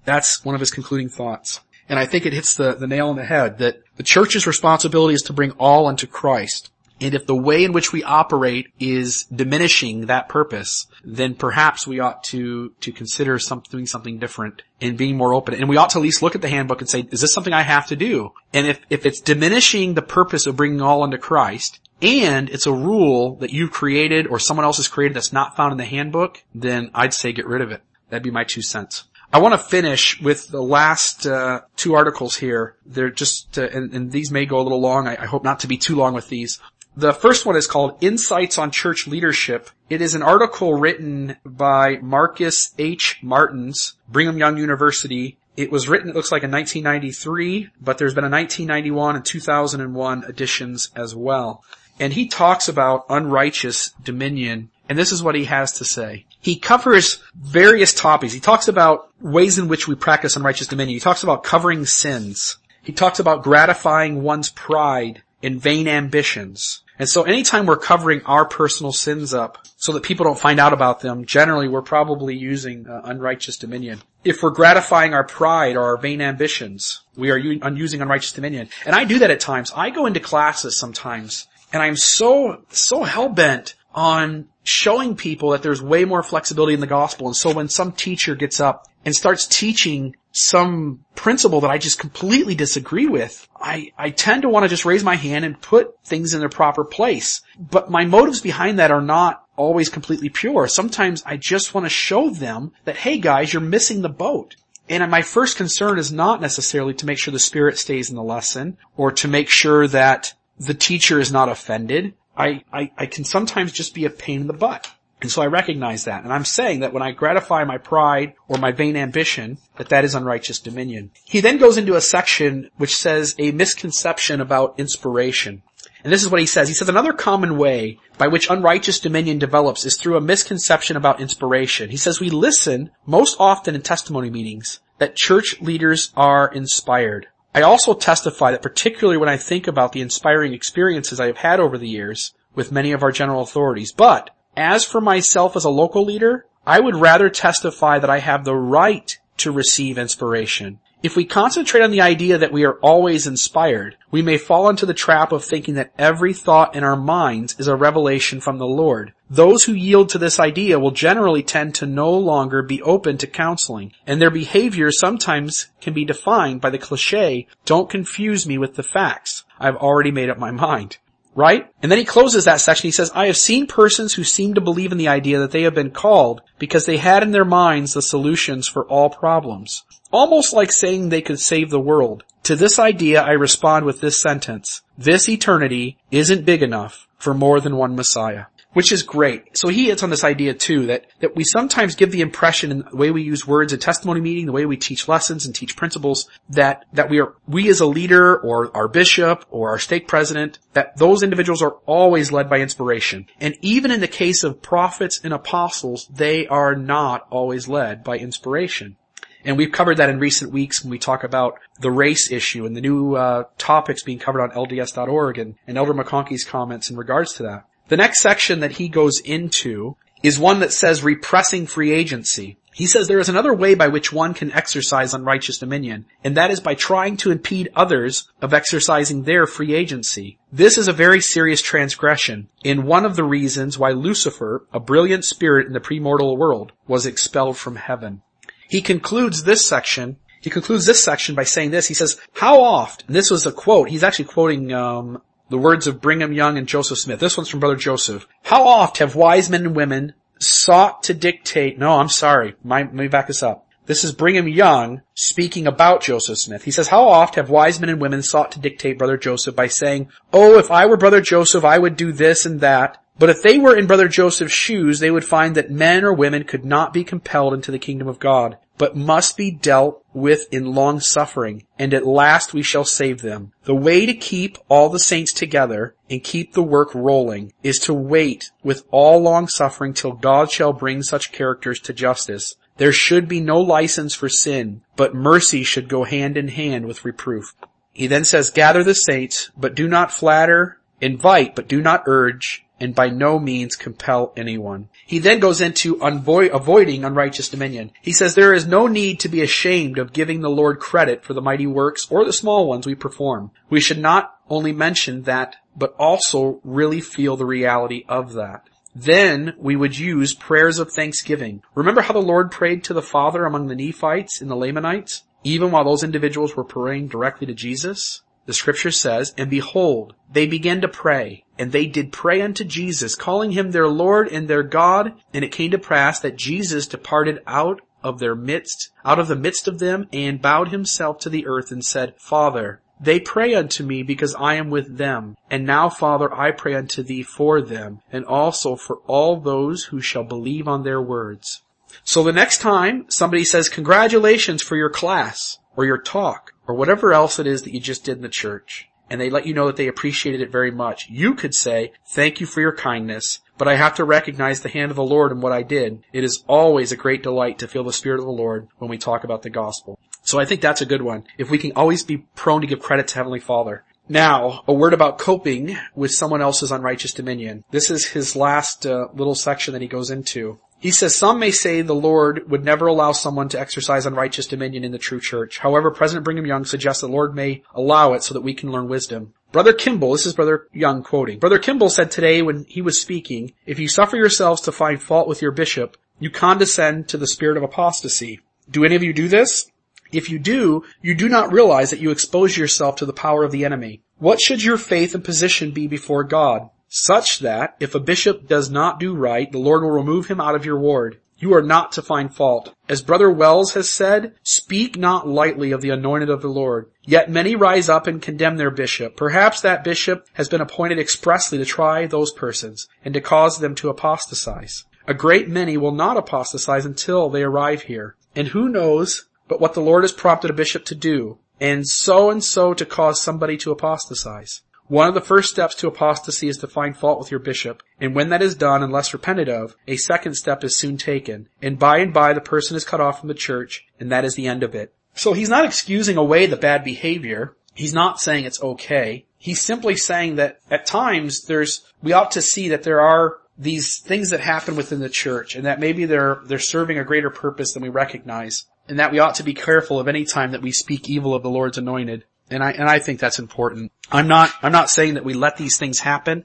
That's 0.05 0.45
one 0.45 0.55
of 0.55 0.61
his 0.61 0.71
concluding 0.71 1.09
thoughts. 1.09 1.61
And 1.89 1.99
I 1.99 2.07
think 2.07 2.27
it 2.27 2.33
hits 2.33 2.57
the, 2.57 2.75
the 2.75 2.87
nail 2.87 3.09
on 3.09 3.17
the 3.17 3.25
head 3.25 3.59
that 3.59 3.83
the 3.97 4.03
church's 4.03 4.47
responsibility 4.47 5.15
is 5.15 5.23
to 5.23 5.33
bring 5.33 5.53
all 5.53 5.87
unto 5.87 6.07
Christ. 6.07 6.71
And 7.01 7.15
if 7.15 7.27
the 7.27 7.37
way 7.37 7.65
in 7.65 7.73
which 7.73 7.93
we 7.93 8.03
operate 8.03 8.69
is 8.79 9.25
diminishing 9.25 10.07
that 10.07 10.29
purpose, 10.29 10.87
then 11.05 11.35
perhaps 11.35 11.87
we 11.87 12.01
ought 12.01 12.25
to, 12.25 12.71
to 12.81 12.93
consider 12.93 13.39
some, 13.39 13.63
doing 13.71 13.87
something 13.87 14.19
different 14.19 14.63
and 14.81 14.97
being 14.97 15.17
more 15.17 15.35
open. 15.35 15.55
And 15.55 15.69
we 15.69 15.77
ought 15.77 15.91
to 15.91 15.99
at 15.99 16.03
least 16.03 16.23
look 16.23 16.35
at 16.35 16.43
the 16.43 16.49
handbook 16.49 16.81
and 16.81 16.89
say, 16.89 17.07
is 17.11 17.21
this 17.21 17.35
something 17.35 17.53
I 17.53 17.63
have 17.63 17.87
to 17.89 17.97
do? 17.97 18.33
And 18.55 18.67
if, 18.67 18.81
if 18.89 19.05
it's 19.05 19.21
diminishing 19.21 19.95
the 19.95 20.03
purpose 20.03 20.47
of 20.47 20.57
bringing 20.57 20.81
all 20.81 21.03
unto 21.03 21.19
Christ, 21.19 21.81
and 22.01 22.49
it's 22.51 22.67
a 22.67 22.73
rule 22.73 23.37
that 23.37 23.53
you've 23.53 23.73
created 23.73 24.27
or 24.27 24.39
someone 24.39 24.65
else 24.65 24.77
has 24.79 24.89
created 24.89 25.17
that's 25.17 25.33
not 25.33 25.57
found 25.57 25.73
in 25.73 25.79
the 25.79 25.85
handbook, 25.85 26.43
then 26.55 26.91
I'd 26.95 27.15
say 27.15 27.33
get 27.33 27.47
rid 27.47 27.63
of 27.63 27.73
it. 27.73 27.83
That'd 28.09 28.23
be 28.23 28.31
my 28.31 28.45
two 28.45 28.63
cents. 28.63 29.05
I 29.33 29.39
want 29.39 29.55
to 29.55 29.59
finish 29.59 30.21
with 30.21 30.49
the 30.49 30.63
last 30.63 31.27
uh, 31.27 31.63
two 31.77 31.95
articles 31.95 32.37
here. 32.37 32.77
They're 32.87 33.11
just, 33.11 33.59
uh, 33.59 33.69
and, 33.73 33.93
and, 33.93 34.13
these 34.13 34.31
may 34.31 34.47
go 34.47 34.61
a 34.61 34.63
little 34.63 34.81
long. 34.81 35.09
I, 35.09 35.17
I, 35.21 35.27
hope 35.27 35.43
not 35.43 35.61
to 35.61 35.67
be 35.67 35.77
too 35.77 35.97
long 35.97 36.15
with 36.15 36.29
these. 36.29 36.61
The 36.99 37.13
first 37.13 37.45
one 37.45 37.57
is 37.57 37.67
called 37.67 37.99
Insights 38.01 38.57
on 38.57 38.71
Church 38.71 39.07
Leadership. 39.07 39.69
It 39.91 40.01
is 40.01 40.15
an 40.15 40.23
article 40.23 40.73
written 40.73 41.37
by 41.45 41.99
Marcus 41.99 42.73
H. 42.79 43.19
Martins, 43.23 43.99
Brigham 44.09 44.39
Young 44.39 44.57
University. 44.57 45.37
It 45.59 45.71
was 45.71 45.91
written, 45.91 46.09
it 46.09 46.15
looks 46.15 46.33
like 46.33 46.43
in 46.43 46.51
1993, 46.51 47.69
but 47.83 47.99
there's 47.99 48.15
been 48.15 48.25
a 48.25 48.31
1991 48.31 49.17
and 49.17 49.25
2001 49.27 50.25
editions 50.25 50.91
as 50.97 51.15
well. 51.15 51.63
And 52.01 52.15
he 52.15 52.29
talks 52.29 52.67
about 52.67 53.05
unrighteous 53.11 53.91
dominion, 54.03 54.71
and 54.89 54.99
this 54.99 55.13
is 55.13 55.23
what 55.23 55.35
he 55.35 55.45
has 55.45 55.73
to 55.73 55.85
say. 55.85 56.25
He 56.41 56.57
covers 56.57 57.23
various 57.35 57.93
topics. 57.93 58.33
He 58.33 58.41
talks 58.41 58.69
about 58.69 59.11
ways 59.21 59.59
in 59.59 59.69
which 59.69 59.87
we 59.87 59.97
practice 59.97 60.35
unrighteous 60.35 60.69
dominion. 60.69 60.97
He 60.97 61.01
talks 61.01 61.23
about 61.23 61.45
covering 61.45 61.85
sins. 61.85 62.57
He 62.83 62.95
talks 62.95 63.21
about 63.21 63.43
gratifying 63.43 64.23
one's 64.23 64.49
pride 64.49 65.23
and 65.43 65.61
vain 65.61 65.89
ambitions. 65.89 66.83
And 66.99 67.09
so 67.09 67.23
anytime 67.23 67.67
we're 67.67 67.77
covering 67.77 68.23
our 68.25 68.47
personal 68.47 68.93
sins 68.93 69.35
up 69.35 69.59
so 69.77 69.93
that 69.93 70.03
people 70.03 70.25
don't 70.25 70.39
find 70.39 70.59
out 70.59 70.73
about 70.73 71.01
them, 71.01 71.27
generally 71.27 71.69
we're 71.69 71.83
probably 71.83 72.35
using 72.35 72.87
uh, 72.87 73.03
unrighteous 73.05 73.59
dominion. 73.59 74.01
If 74.25 74.43
we're 74.43 74.51
gratifying 74.51 75.15
our 75.15 75.25
pride 75.25 75.77
or 75.77 75.85
our 75.85 75.97
vain 75.99 76.21
ambitions, 76.21 77.03
we 77.17 77.31
are 77.31 77.39
u- 77.39 77.61
using 77.75 78.01
unrighteous 78.01 78.33
dominion. 78.33 78.69
And 78.85 78.97
I 78.97 79.05
do 79.05 79.19
that 79.19 79.31
at 79.31 79.41
times. 79.41 79.73
I 79.77 79.91
go 79.91 80.07
into 80.07 80.21
classes 80.21 80.79
sometimes 80.79 81.47
and 81.73 81.83
I'm 81.83 81.97
so, 81.97 82.63
so 82.71 83.03
hell-bent 83.03 83.75
on 83.95 84.49
showing 84.63 85.17
people 85.17 85.51
that 85.51 85.63
there's 85.63 85.83
way 85.83 86.05
more 86.05 86.23
flexibility 86.23 86.75
in 86.75 86.81
the 86.81 86.87
gospel. 86.87 87.27
And 87.27 87.37
so 87.37 87.53
when 87.53 87.69
some 87.69 87.93
teacher 87.93 88.35
gets 88.35 88.61
up 88.61 88.87
and 89.05 89.15
starts 89.15 89.47
teaching 89.47 90.17
some 90.38 91.01
principle 91.14 91.62
that 91.62 91.70
I 91.70 91.79
just 91.79 91.99
completely 91.99 92.55
disagree 92.55 93.07
with, 93.07 93.49
I, 93.59 93.92
I 93.96 94.11
tend 94.11 94.42
to 94.42 94.51
want 94.51 94.64
to 94.64 94.68
just 94.68 94.85
raise 94.85 95.03
my 95.03 95.16
hand 95.16 95.46
and 95.46 95.59
put 95.59 95.99
things 96.05 96.35
in 96.35 96.40
their 96.40 96.51
proper 96.51 96.85
place. 96.85 97.40
But 97.59 97.90
my 97.90 98.05
motives 98.05 98.42
behind 98.42 98.79
that 98.79 98.90
are 98.90 99.01
not 99.01 99.42
always 99.57 99.88
completely 99.88 100.29
pure. 100.29 100.68
Sometimes 100.68 101.22
I 101.25 101.38
just 101.38 101.72
want 101.72 101.87
to 101.87 101.90
show 101.90 102.29
them 102.29 102.72
that, 102.85 102.99
hey 102.99 103.16
guys, 103.16 103.55
you're 103.55 103.62
missing 103.62 104.03
the 104.03 104.11
boat. 104.11 104.57
And 104.90 105.11
my 105.11 105.22
first 105.22 105.57
concern 105.57 105.99
is 105.99 106.12
not 106.12 106.42
necessarily 106.42 106.92
to 106.94 107.07
make 107.07 107.18
sure 107.18 107.33
the 107.33 107.38
spirit 107.38 107.79
stays 107.79 108.11
in 108.11 108.16
the 108.16 108.22
lesson 108.22 108.77
or 108.94 109.12
to 109.12 109.29
make 109.29 109.49
sure 109.49 109.88
that 109.88 110.35
the 110.59 110.75
teacher 110.75 111.18
is 111.18 111.33
not 111.33 111.49
offended. 111.49 112.12
I, 112.37 112.62
I, 112.70 112.92
I 112.99 113.07
can 113.07 113.25
sometimes 113.25 113.72
just 113.72 113.94
be 113.94 114.05
a 114.05 114.11
pain 114.11 114.42
in 114.42 114.46
the 114.49 114.53
butt. 114.53 114.90
And 115.22 115.31
so 115.31 115.40
I 115.40 115.46
recognize 115.46 116.05
that. 116.05 116.24
And 116.24 116.33
I'm 116.33 116.44
saying 116.44 116.81
that 116.81 116.92
when 116.92 117.02
I 117.02 117.11
gratify 117.11 117.64
my 117.64 117.79
pride 117.79 118.35
or 118.48 118.59
my 118.59 118.72
vain 118.72 118.96
ambition, 118.96 119.59
that 119.76 119.88
that 119.88 120.05
is 120.05 120.14
unrighteous 120.14 120.59
dominion. 120.59 121.11
He 121.24 121.40
then 121.40 121.57
goes 121.57 121.79
into 121.79 121.96
a 121.96 122.00
section 122.00 122.70
which 122.76 122.96
says 122.96 123.35
a 123.38 123.50
misconception 123.52 124.40
about 124.40 124.79
inspiration. 124.79 125.62
And 126.05 126.12
this 126.12 126.22
is 126.22 126.29
what 126.29 126.40
he 126.40 126.46
says. 126.46 126.68
He 126.68 126.74
says 126.74 126.88
another 126.88 127.12
common 127.12 127.57
way 127.57 127.98
by 128.18 128.29
which 128.29 128.50
unrighteous 128.50 129.00
dominion 129.00 129.38
develops 129.38 129.85
is 129.85 129.98
through 129.98 130.16
a 130.16 130.20
misconception 130.20 130.96
about 130.96 131.20
inspiration. 131.20 131.90
He 131.90 131.96
says 131.96 132.20
we 132.20 132.31
listen 132.31 132.90
most 133.07 133.37
often 133.40 133.74
in 133.74 133.83
testimony 133.83 134.31
meetings 134.31 134.81
that 134.98 135.16
church 135.16 135.61
leaders 135.61 136.12
are 136.14 136.46
inspired. 136.52 137.26
I 137.55 137.62
also 137.62 137.94
testify 137.94 138.52
that 138.52 138.62
particularly 138.62 139.16
when 139.16 139.31
I 139.31 139.38
think 139.38 139.66
about 139.66 139.92
the 139.92 140.02
inspiring 140.02 140.52
experiences 140.52 141.18
I 141.18 141.26
have 141.26 141.38
had 141.38 141.59
over 141.59 141.79
the 141.79 141.88
years 141.88 142.35
with 142.55 142.70
many 142.70 142.92
of 142.92 143.02
our 143.02 143.12
general 143.12 143.42
authorities. 143.42 143.92
But 143.92 144.31
as 144.57 144.85
for 144.85 145.01
myself 145.01 145.57
as 145.57 145.64
a 145.64 145.71
local 145.71 146.05
leader, 146.05 146.47
I 146.66 146.81
would 146.81 146.97
rather 146.97 147.29
testify 147.29 147.99
that 147.99 148.11
I 148.11 148.19
have 148.19 148.45
the 148.45 148.57
right 148.57 149.16
to 149.38 149.53
receive 149.53 149.99
inspiration. 149.99 150.81
If 151.03 151.14
we 151.14 151.25
concentrate 151.25 151.83
on 151.83 151.90
the 151.90 152.01
idea 152.01 152.38
that 152.38 152.53
we 152.53 152.64
are 152.64 152.79
always 152.81 153.27
inspired, 153.27 153.97
we 154.11 154.23
may 154.23 154.38
fall 154.38 154.69
into 154.69 154.87
the 154.87 154.95
trap 154.95 155.31
of 155.31 155.45
thinking 155.45 155.75
that 155.75 155.92
every 155.99 156.33
thought 156.33 156.75
in 156.75 156.83
our 156.83 156.97
minds 156.97 157.55
is 157.61 157.69
a 157.69 157.77
revelation 157.77 158.40
from 158.40 158.59
the 158.59 158.66
Lord. 158.66 159.12
Those 159.29 159.64
who 159.64 159.73
yield 159.73 160.09
to 160.09 160.19
this 160.19 160.40
idea 160.40 160.81
will 160.81 160.90
generally 160.90 161.42
tend 161.42 161.75
to 161.77 161.87
no 161.87 162.11
longer 162.11 162.62
be 162.62 162.83
open 162.83 163.19
to 163.19 163.27
counseling, 163.27 163.92
and 164.07 164.21
their 164.21 164.31
behavior 164.31 164.90
sometimes 164.90 165.66
can 165.81 165.92
be 165.92 166.05
defined 166.05 166.61
by 166.61 166.71
the 166.71 166.79
cliche, 166.79 167.47
don't 167.66 167.90
confuse 167.90 168.47
me 168.47 168.57
with 168.59 168.75
the 168.75 168.83
facts. 168.83 169.45
I've 169.61 169.77
already 169.77 170.11
made 170.11 170.31
up 170.31 170.38
my 170.38 170.51
mind 170.51 170.97
right? 171.37 171.70
And 171.83 171.92
then 171.92 171.99
he 171.99 172.05
closes 172.05 172.46
that 172.46 172.61
section. 172.61 172.88
He 172.88 172.92
says, 172.92 173.12
I 173.14 173.27
have 173.27 173.37
seen 173.37 173.68
persons 173.68 174.14
who 174.14 174.25
seem 174.25 174.55
to 174.55 174.61
believe 174.61 174.90
in 174.90 174.99
the 174.99 175.09
idea 175.09 175.38
that 175.38 175.53
they 175.53 175.62
have 175.62 175.75
been 175.75 175.90
called 175.92 176.40
because 176.59 176.87
they 176.87 176.96
had 176.96 177.22
in 177.22 177.31
their 177.31 177.44
minds 177.44 177.92
the 177.92 178.03
solutions 178.03 178.66
for 178.66 178.85
all 178.87 179.11
problems. 179.11 179.85
Almost 180.11 180.53
like 180.53 180.72
saying 180.72 181.11
they 181.11 181.22
could 181.22 181.38
save 181.38 181.70
the 181.70 181.79
world. 181.79 182.25
To 182.44 182.57
this 182.57 182.79
idea, 182.79 183.22
I 183.22 183.33
respond 183.33 183.85
with 183.85 184.01
this 184.01 184.20
sentence. 184.20 184.83
This 184.96 185.29
eternity 185.29 185.99
isn't 186.11 186.46
big 186.46 186.62
enough 186.62 187.07
for 187.18 187.35
more 187.35 187.61
than 187.61 187.77
one 187.77 187.94
Messiah 187.94 188.46
which 188.77 188.93
is 188.93 189.03
great. 189.03 189.57
So 189.57 189.69
he 189.69 189.87
hits 189.87 190.03
on 190.03 190.11
this 190.11 190.23
idea 190.23 190.53
too 190.53 190.89
that, 190.89 191.07
that 191.21 191.35
we 191.35 191.45
sometimes 191.45 191.95
give 191.95 192.12
the 192.12 192.21
impression 192.21 192.71
in 192.71 192.79
the 192.81 192.95
way 192.95 193.11
we 193.11 193.23
use 193.23 193.47
words 193.47 193.73
in 193.73 193.81
testimony 193.81 194.21
meeting, 194.21 194.45
the 194.45 194.53
way 194.53 194.67
we 194.67 194.77
teach 194.77 195.09
lessons 195.09 195.47
and 195.47 195.55
teach 195.55 195.77
principles, 195.77 196.29
that, 196.51 196.85
that 196.93 197.09
we 197.09 197.19
are, 197.19 197.33
we 197.49 197.71
as 197.71 197.81
a 197.81 197.87
leader 197.87 198.39
or 198.39 198.77
our 198.77 198.87
bishop 198.87 199.47
or 199.49 199.71
our 199.71 199.79
stake 199.79 200.07
president, 200.07 200.59
that 200.75 200.95
those 200.99 201.23
individuals 201.23 201.62
are 201.62 201.77
always 201.87 202.31
led 202.31 202.51
by 202.51 202.59
inspiration. 202.59 203.25
And 203.41 203.57
even 203.62 203.91
in 203.91 204.01
the 204.01 204.07
case 204.07 204.45
of 204.45 204.61
prophets 204.61 205.23
and 205.25 205.33
apostles, 205.33 206.07
they 206.12 206.47
are 206.47 206.77
not 206.77 207.27
always 207.31 207.69
led 207.69 208.05
by 208.05 208.19
inspiration. 208.19 208.97
And 209.43 209.57
we've 209.57 209.73
covered 209.73 209.97
that 209.97 210.11
in 210.11 210.19
recent 210.19 210.53
weeks 210.53 210.85
when 210.85 210.91
we 210.91 210.99
talk 210.99 211.25
about 211.25 211.61
the 211.81 211.91
race 211.91 212.31
issue 212.31 212.67
and 212.67 212.77
the 212.77 212.83
new 212.83 213.15
uh, 213.15 213.45
topics 213.57 214.03
being 214.03 214.19
covered 214.19 214.43
on 214.43 214.51
LDS.org 214.51 215.39
and, 215.39 215.55
and 215.67 215.79
Elder 215.79 215.95
McConkie's 215.95 216.45
comments 216.45 216.91
in 216.91 216.99
regards 216.99 217.33
to 217.37 217.45
that. 217.45 217.65
The 217.88 217.96
next 217.96 218.20
section 218.20 218.61
that 218.61 218.72
he 218.72 218.88
goes 218.88 219.20
into 219.20 219.96
is 220.22 220.38
one 220.38 220.61
that 220.61 220.72
says 220.72 221.05
repressing 221.05 221.66
free 221.66 221.92
agency. 221.92 222.57
He 222.72 222.87
says 222.87 223.09
there 223.09 223.18
is 223.18 223.31
another 223.31 223.55
way 223.55 223.75
by 223.75 223.88
which 223.88 224.12
one 224.12 224.35
can 224.35 224.53
exercise 224.53 225.14
unrighteous 225.14 225.57
dominion, 225.57 226.05
and 226.22 226.37
that 226.37 226.51
is 226.51 226.61
by 226.61 226.75
trying 226.75 227.16
to 227.18 227.31
impede 227.31 227.70
others 227.75 228.29
of 228.42 228.53
exercising 228.53 229.22
their 229.22 229.46
free 229.46 229.75
agency. 229.75 230.38
This 230.53 230.77
is 230.77 230.87
a 230.87 230.92
very 230.92 231.22
serious 231.22 231.62
transgression, 231.62 232.49
and 232.64 232.85
one 232.85 233.07
of 233.07 233.16
the 233.16 233.25
reasons 233.25 233.79
why 233.79 233.92
Lucifer, 233.92 234.66
a 234.75 234.81
brilliant 234.81 235.25
spirit 235.25 235.66
in 235.66 235.72
the 235.72 235.81
premortal 235.81 236.37
world, 236.37 236.72
was 236.87 237.07
expelled 237.07 237.57
from 237.57 237.77
heaven. 237.77 238.20
He 238.68 238.83
concludes 238.83 239.44
this 239.44 239.64
section 239.66 240.16
he 240.46 240.51
concludes 240.51 240.87
this 240.87 241.03
section 241.03 241.35
by 241.35 241.42
saying 241.42 241.72
this. 241.72 241.88
He 241.88 241.94
says, 241.94 242.20
how 242.33 242.61
oft, 242.61 243.03
and 243.09 243.16
this 243.16 243.33
was 243.33 243.46
a 243.46 243.53
quote, 243.53 243.88
he's 243.88 244.05
actually 244.05 244.27
quoting 244.27 244.72
um, 244.72 245.20
the 245.49 245.59
words 245.59 245.87
of 245.87 246.01
Brigham 246.01 246.33
Young 246.33 246.59
and 246.59 246.67
Joseph 246.67 246.99
Smith. 246.99 247.21
This 247.21 247.37
one's 247.37 247.49
from 247.49 247.61
Brother 247.61 247.77
Joseph. 247.77 248.27
How 248.43 248.67
oft 248.67 248.99
have 248.99 249.15
wise 249.15 249.49
men 249.49 249.67
and 249.67 249.77
women 249.77 250.15
sought 250.39 251.05
to 251.05 251.15
dictate, 251.15 251.79
no, 251.79 251.99
I'm 251.99 252.09
sorry, 252.09 252.55
my, 252.65 252.81
let 252.81 252.95
me 252.95 253.09
back 253.09 253.27
this 253.27 253.43
up. 253.43 253.67
This 253.87 254.03
is 254.03 254.13
Brigham 254.13 254.49
Young 254.49 255.03
speaking 255.15 255.69
about 255.69 256.03
Joseph 256.03 256.39
Smith. 256.39 256.65
He 256.65 256.73
says, 256.73 256.89
how 256.89 257.09
oft 257.09 257.37
have 257.37 257.51
wise 257.51 257.79
men 257.79 257.89
and 257.89 258.01
women 258.01 258.23
sought 258.23 258.51
to 258.53 258.59
dictate 258.59 258.99
Brother 258.99 259.17
Joseph 259.17 259.55
by 259.55 259.69
saying, 259.69 260.09
oh, 260.33 260.59
if 260.59 260.73
I 260.73 260.87
were 260.87 260.97
Brother 260.97 261.21
Joseph, 261.21 261.65
I 261.65 261.79
would 261.79 261.97
do 261.97 262.11
this 262.11 262.45
and 262.45 262.61
that. 262.61 263.01
But 263.17 263.31
if 263.31 263.43
they 263.43 263.59
were 263.59 263.77
in 263.77 263.87
Brother 263.87 264.09
Joseph's 264.09 264.53
shoes, 264.53 264.99
they 264.99 265.11
would 265.11 265.25
find 265.25 265.55
that 265.55 265.71
men 265.71 266.05
or 266.05 266.13
women 266.13 266.43
could 266.43 266.65
not 266.65 266.93
be 266.93 267.05
compelled 267.05 267.55
into 267.55 267.71
the 267.71 267.79
kingdom 267.79 268.09
of 268.09 268.19
God 268.19 268.59
but 268.79 268.97
must 268.97 269.37
be 269.37 269.51
dealt 269.51 270.05
with 270.12 270.47
in 270.53 270.75
long 270.75 271.01
suffering, 271.01 271.65
and 271.79 271.93
at 271.93 272.07
last 272.07 272.55
we 272.55 272.62
shall 272.62 272.85
save 272.85 273.23
them. 273.23 273.53
The 273.65 273.75
way 273.75 274.07
to 274.07 274.15
keep 274.15 274.59
all 274.69 274.89
the 274.89 274.99
saints 274.99 275.33
together 275.33 275.95
and 276.11 276.23
keep 276.23 276.53
the 276.53 276.62
work 276.62 276.95
rolling 276.95 277.53
is 277.62 277.79
to 277.81 277.95
wait 277.95 278.51
with 278.62 278.85
all 278.91 279.21
long 279.21 279.49
suffering 279.49 279.95
till 279.95 280.12
God 280.12 280.51
shall 280.51 280.73
bring 280.73 281.03
such 281.03 281.33
characters 281.33 281.81
to 281.81 281.93
justice. 281.93 282.57
There 282.77 282.93
should 282.93 283.29
be 283.29 283.41
no 283.41 283.61
license 283.61 284.15
for 284.15 284.29
sin, 284.29 284.83
but 284.97 285.15
mercy 285.15 285.62
should 285.62 285.89
go 285.89 286.05
hand 286.05 286.37
in 286.37 286.49
hand 286.49 286.87
with 286.87 287.05
reproof. 287.05 287.55
He 287.93 288.07
then 288.07 288.27
says, 288.27 288.51
gather 288.51 288.85
the 288.85 288.95
saints, 288.95 289.51
but 289.57 289.75
do 289.75 289.89
not 289.89 290.12
flatter, 290.12 290.79
invite, 291.01 291.55
but 291.55 291.69
do 291.69 291.81
not 291.81 292.03
urge, 292.07 292.65
and 292.79 292.95
by 292.95 293.09
no 293.09 293.39
means 293.39 293.77
compel 293.77 294.33
anyone. 294.37 294.89
He 295.07 295.19
then 295.19 295.41
goes 295.41 295.61
into 295.61 295.97
unvo- 295.97 296.53
avoiding 296.53 297.05
unrighteous 297.05 297.49
dominion. 297.49 297.93
He 298.03 298.12
says 298.12 298.35
there 298.35 298.53
is 298.53 298.67
no 298.67 298.87
need 298.87 299.21
to 299.21 299.29
be 299.29 299.43
ashamed 299.43 299.99
of 299.99 300.12
giving 300.12 300.41
the 300.41 300.51
Lord 300.51 300.79
credit 300.79 301.25
for 301.25 301.35
the 301.35 301.41
mighty 301.41 301.67
works 301.67 302.07
or 302.11 302.25
the 302.25 302.33
small 302.33 302.69
ones 302.69 302.87
we 302.87 302.95
perform. 302.95 303.51
We 303.71 303.81
should 303.81 303.99
not 303.99 304.37
only 304.49 304.73
mention 304.73 305.23
that, 305.23 305.57
but 305.77 305.95
also 305.99 306.61
really 306.65 307.01
feel 307.01 307.37
the 307.37 307.47
reality 307.47 308.05
of 308.09 308.35
that. 308.35 308.69
Then 308.95 309.55
we 309.59 309.77
would 309.77 309.99
use 309.99 310.33
prayers 310.33 310.79
of 310.79 310.91
thanksgiving. 310.91 311.62
Remember 311.75 312.01
how 312.01 312.15
the 312.15 312.21
Lord 312.21 312.51
prayed 312.51 312.83
to 312.85 312.95
the 312.95 313.03
Father 313.03 313.45
among 313.45 313.67
the 313.67 313.75
Nephites 313.75 314.41
and 314.41 314.51
the 314.51 314.57
Lamanites? 314.57 315.25
Even 315.45 315.71
while 315.71 315.85
those 315.85 316.03
individuals 316.03 316.57
were 316.57 316.65
praying 316.65 317.09
directly 317.09 317.47
to 317.47 317.55
Jesus? 317.55 318.23
The 318.47 318.55
scripture 318.55 318.91
says, 318.91 319.35
And 319.37 319.51
behold, 319.51 320.15
they 320.33 320.47
began 320.47 320.81
to 320.81 320.89
pray, 320.89 321.45
and 321.59 321.73
they 321.73 321.87
did 321.87 322.13
pray 322.13 322.41
unto 322.41 322.65
Jesus, 322.65 323.15
calling 323.15 323.53
him 323.53 323.71
their 323.71 323.89
Lord 323.89 324.29
and 324.29 324.49
their 324.49 324.63
God. 324.63 325.15
And 325.35 325.45
it 325.45 325.53
came 325.53 325.73
to 325.73 325.79
pass 325.79 326.21
that 326.21 326.37
Jesus 326.37 326.87
departed 326.87 327.41
out 327.47 327.81
of 328.03 328.21
their 328.21 328.37
midst, 328.37 328.91
out 329.05 329.19
of 329.19 329.29
the 329.29 329.37
midst 329.37 329.67
of 329.67 329.81
them, 329.81 330.07
and 330.13 330.41
bowed 330.41 330.69
himself 330.69 331.19
to 331.21 331.29
the 331.29 331.47
earth 331.47 331.73
and 331.73 331.85
said, 331.85 332.15
Father, 332.19 332.81
they 333.01 333.21
pray 333.21 333.55
unto 333.55 333.85
me 333.85 334.03
because 334.03 334.35
I 334.37 334.55
am 334.55 334.71
with 334.71 334.97
them. 334.97 335.37
And 335.51 335.67
now, 335.67 335.89
Father, 335.89 336.33
I 336.33 336.53
pray 336.53 336.75
unto 336.75 337.03
thee 337.03 337.23
for 337.23 337.61
them, 337.61 338.01
and 338.11 338.25
also 338.25 338.77
for 338.77 338.99
all 339.07 339.41
those 339.41 339.85
who 339.85 340.01
shall 340.01 340.25
believe 340.25 340.69
on 340.69 340.83
their 340.83 341.03
words. 341.03 341.63
So 342.05 342.23
the 342.23 342.33
next 342.33 342.61
time 342.61 343.07
somebody 343.09 343.45
says, 343.45 343.69
congratulations 343.69 344.63
for 344.63 344.77
your 344.77 344.91
class, 344.91 345.59
or 345.77 345.85
your 345.85 345.99
talk, 345.99 346.53
or 346.66 346.74
whatever 346.74 347.12
else 347.12 347.38
it 347.38 347.46
is 347.46 347.62
that 347.62 347.72
you 347.72 347.81
just 347.81 348.05
did 348.05 348.16
in 348.16 348.22
the 348.22 348.29
church, 348.29 348.88
and 349.09 349.20
they 349.20 349.31
let 349.31 349.46
you 349.46 349.55
know 349.55 349.66
that 349.66 349.76
they 349.76 349.88
appreciated 349.88 350.40
it 350.40 350.50
very 350.50 350.70
much, 350.70 351.09
you 351.09 351.35
could 351.35 351.55
say, 351.55 351.92
thank 352.14 352.40
you 352.40 352.46
for 352.46 352.61
your 352.61 352.74
kindness, 352.74 353.40
but 353.59 353.68
I 353.68 353.76
have 353.76 353.94
to 353.96 354.05
recognize 354.05 354.61
the 354.61 354.68
hand 354.68 354.90
of 354.90 354.96
the 354.96 355.05
Lord 355.05 355.33
in 355.33 355.40
what 355.40 355.52
I 355.52 355.62
did. 355.62 356.02
It 356.12 356.24
is 356.24 356.44
always 356.46 356.92
a 356.92 356.96
great 356.96 357.22
delight 357.22 357.59
to 357.61 357.68
feel 357.68 357.85
the 357.85 357.92
Spirit 357.92 358.18
of 358.18 358.26
the 358.26 358.33
Lord 358.33 358.68
when 358.79 358.90
we 358.90 358.98
talk 358.98 359.24
about 359.24 359.42
the 359.42 359.50
gospel. 359.50 359.98
So 360.22 360.40
I 360.40 360.44
think 360.44 360.61
that's 360.61 360.81
a 360.81 360.87
good 360.87 361.02
one. 361.02 361.24
If 361.38 361.50
we 361.50 361.59
can 361.59 361.72
always 361.76 362.02
be 362.02 362.18
prone 362.35 362.61
to 362.61 362.66
give 362.66 362.81
credit 362.81 363.09
to 363.09 363.14
Heavenly 363.14 363.40
Father. 363.40 363.85
Now, 364.09 364.62
a 364.68 364.72
word 364.72 364.92
about 364.92 365.18
coping 365.18 365.76
with 365.94 366.12
someone 366.12 366.42
else's 366.42 366.70
unrighteous 366.70 367.12
dominion. 367.12 367.64
This 367.70 367.90
is 367.90 368.07
his 368.07 368.37
last 368.37 368.87
uh, 368.87 369.09
little 369.14 369.35
section 369.35 369.72
that 369.72 369.83
he 369.83 369.88
goes 369.88 370.11
into. 370.11 370.59
He 370.79 370.91
says 370.91 371.15
some 371.15 371.39
may 371.39 371.51
say 371.51 371.81
the 371.81 371.95
Lord 371.95 372.51
would 372.51 372.65
never 372.65 372.87
allow 372.87 373.12
someone 373.12 373.49
to 373.49 373.61
exercise 373.61 374.05
unrighteous 374.05 374.47
dominion 374.47 374.85
in 374.85 374.93
the 374.93 374.99
true 374.99 375.21
church. 375.21 375.59
However, 375.59 375.91
President 375.91 376.25
Brigham 376.25 376.47
Young 376.47 376.65
suggests 376.65 377.01
the 377.01 377.09
Lord 377.09 377.35
may 377.35 377.62
allow 377.75 378.12
it 378.12 378.23
so 378.23 378.35
that 378.35 378.43
we 378.43 378.55
can 378.55 378.71
learn 378.71 378.89
wisdom. 378.89 379.33
Brother 379.53 379.73
Kimball, 379.73 380.12
this 380.12 380.27
is 380.27 380.35
Brother 380.35 380.69
Young 380.73 381.03
quoting. 381.03 381.39
Brother 381.39 381.59
Kimball 381.59 381.89
said 381.89 382.11
today 382.11 382.43
when 382.43 382.65
he 382.69 382.83
was 382.83 383.01
speaking, 383.01 383.53
if 383.65 383.79
you 383.79 383.89
suffer 383.89 384.17
yourselves 384.17 384.61
to 384.62 384.73
find 384.73 385.03
fault 385.03 385.29
with 385.29 385.41
your 385.41 385.53
bishop, 385.53 385.97
you 386.19 386.31
condescend 386.31 387.09
to 387.09 387.17
the 387.17 387.27
spirit 387.27 387.57
of 387.57 387.62
apostasy. 387.62 388.41
Do 388.71 388.85
any 388.85 388.97
of 388.97 389.03
you 389.03 389.12
do 389.12 389.29
this? 389.29 389.71
If 390.12 390.31
you 390.31 390.39
do, 390.39 390.85
you 391.03 391.15
do 391.15 391.29
not 391.29 391.53
realize 391.53 391.91
that 391.91 392.01
you 392.01 392.11
expose 392.11 392.57
yourself 392.57 392.97
to 392.97 393.07
the 393.07 393.12
power 393.12 393.45
of 393.45 393.51
the 393.51 393.65
enemy. 393.65 394.03
What 394.19 394.41
should 394.41 394.62
your 394.62 394.77
faith 394.77 395.15
and 395.15 395.25
position 395.25 395.73
be 395.73 395.87
before 395.87 396.25
God? 396.25 396.71
Such 396.88 397.40
that, 397.40 397.77
if 397.81 397.94
a 397.94 398.01
bishop 398.01 398.46
does 398.46 398.70
not 398.70 399.01
do 399.01 399.14
right, 399.14 399.51
the 399.51 399.59
Lord 399.59 399.83
will 399.83 399.90
remove 399.90 400.29
him 400.29 400.40
out 400.40 400.55
of 400.55 400.64
your 400.64 400.79
ward. 400.79 401.20
You 401.38 401.53
are 401.55 401.62
not 401.62 401.92
to 401.92 402.03
find 402.03 402.35
fault. 402.35 402.75
As 402.88 403.03
Brother 403.03 403.31
Wells 403.31 403.75
has 403.75 403.92
said, 403.92 404.35
speak 404.42 404.96
not 404.96 405.29
lightly 405.29 405.70
of 405.70 405.83
the 405.83 405.90
anointed 405.90 406.31
of 406.31 406.40
the 406.40 406.49
Lord. 406.49 406.90
Yet 407.05 407.31
many 407.31 407.55
rise 407.55 407.90
up 407.90 408.07
and 408.07 408.22
condemn 408.22 408.57
their 408.57 408.70
bishop. 408.70 409.16
Perhaps 409.16 409.61
that 409.61 409.85
bishop 409.85 410.27
has 410.35 410.49
been 410.49 410.62
appointed 410.62 410.99
expressly 410.99 411.59
to 411.59 411.64
try 411.66 412.07
those 412.07 412.33
persons 412.33 412.88
and 413.05 413.12
to 413.12 413.20
cause 413.20 413.59
them 413.59 413.75
to 413.75 413.90
apostatize. 413.90 414.85
A 415.07 415.12
great 415.12 415.49
many 415.49 415.77
will 415.77 415.92
not 415.92 416.16
apostatize 416.16 416.87
until 416.87 417.29
they 417.29 417.42
arrive 417.42 417.83
here. 417.83 418.16
And 418.35 418.49
who 418.49 418.68
knows 418.68 419.27
but 419.49 419.61
what 419.61 419.75
the 419.75 419.81
Lord 419.81 420.05
has 420.05 420.12
prompted 420.12 420.51
a 420.51 420.55
bishop 420.55 420.85
to 420.87 420.94
do, 420.94 421.38
and 421.61 421.87
so 421.87 422.31
and 422.31 422.42
so 422.42 422.75
to 422.75 422.85
cause 422.85 423.20
somebody 423.20 423.57
to 423.59 423.70
apostatize. 423.70 424.62
One 424.88 425.09
of 425.09 425.14
the 425.14 425.20
first 425.20 425.51
steps 425.51 425.75
to 425.77 425.88
apostasy 425.88 426.49
is 426.49 426.59
to 426.59 426.68
find 426.68 426.96
fault 426.96 427.18
with 427.18 427.33
your 427.33 427.40
bishop, 427.40 427.83
and 428.01 428.14
when 428.14 428.29
that 428.29 428.42
is 428.42 428.55
done 428.55 428.85
unless 428.85 429.12
repented 429.12 429.49
of, 429.49 429.75
a 429.88 429.96
second 429.96 430.35
step 430.35 430.62
is 430.62 430.79
soon 430.79 430.96
taken, 430.96 431.49
and 431.61 431.77
by 431.77 431.99
and 431.99 432.14
by 432.14 432.33
the 432.33 432.40
person 432.40 432.77
is 432.77 432.85
cut 432.85 433.01
off 433.01 433.18
from 433.18 433.29
the 433.29 433.35
church, 433.35 433.85
and 433.99 434.12
that 434.12 434.25
is 434.25 434.37
the 434.37 434.46
end 434.46 434.62
of 434.62 434.77
it. 434.77 434.94
So 435.14 435.33
he's 435.33 435.49
not 435.49 435.64
excusing 435.64 436.16
away 436.16 436.46
the 436.46 436.57
bad 436.57 436.85
behavior. 436.85 437.57
He's 437.75 437.94
not 437.94 438.20
saying 438.20 438.44
it's 438.44 438.62
okay. 438.62 439.27
He's 439.38 439.61
simply 439.61 439.96
saying 439.96 440.37
that 440.37 440.61
at 440.70 440.87
times 440.87 441.46
there's, 441.46 441.85
we 442.03 442.12
ought 442.12 442.31
to 442.33 442.42
see 442.42 442.68
that 442.68 442.85
there 442.85 443.01
are 443.01 443.38
these 443.59 443.99
things 443.99 444.31
that 444.31 444.40
happen 444.40 444.77
within 444.77 445.01
the 445.01 445.09
church 445.09 445.57
and 445.57 445.64
that 445.64 445.81
maybe 445.81 446.05
they're, 446.05 446.40
they're 446.44 446.59
serving 446.59 446.99
a 446.99 447.05
greater 447.05 447.31
purpose 447.31 447.72
than 447.72 447.83
we 447.83 447.88
recognize 447.88 448.66
and 448.88 448.99
that 448.99 449.11
we 449.11 449.18
ought 449.18 449.35
to 449.37 449.42
be 449.42 449.55
careful 449.55 449.99
of 449.99 450.09
any 450.09 450.25
time 450.25 450.53
that 450.53 450.62
we 450.62 450.72
speak 450.72 451.09
evil 451.09 451.35
of 451.35 451.42
the 451.42 451.51
Lord's 451.51 451.79
anointed. 451.79 452.25
And 452.51 452.63
I, 452.63 452.71
and 452.73 452.89
I 452.89 452.99
think 452.99 453.19
that's 453.21 453.39
important. 453.39 453.93
I'm 454.11 454.29
not, 454.29 454.53
I'm 454.63 454.73
not 454.73 454.91
saying 454.91 455.15
that 455.15 455.25
we 455.25 455.35
let 455.35 455.57
these 455.57 455.79
things 455.79 455.99
happen, 456.01 456.45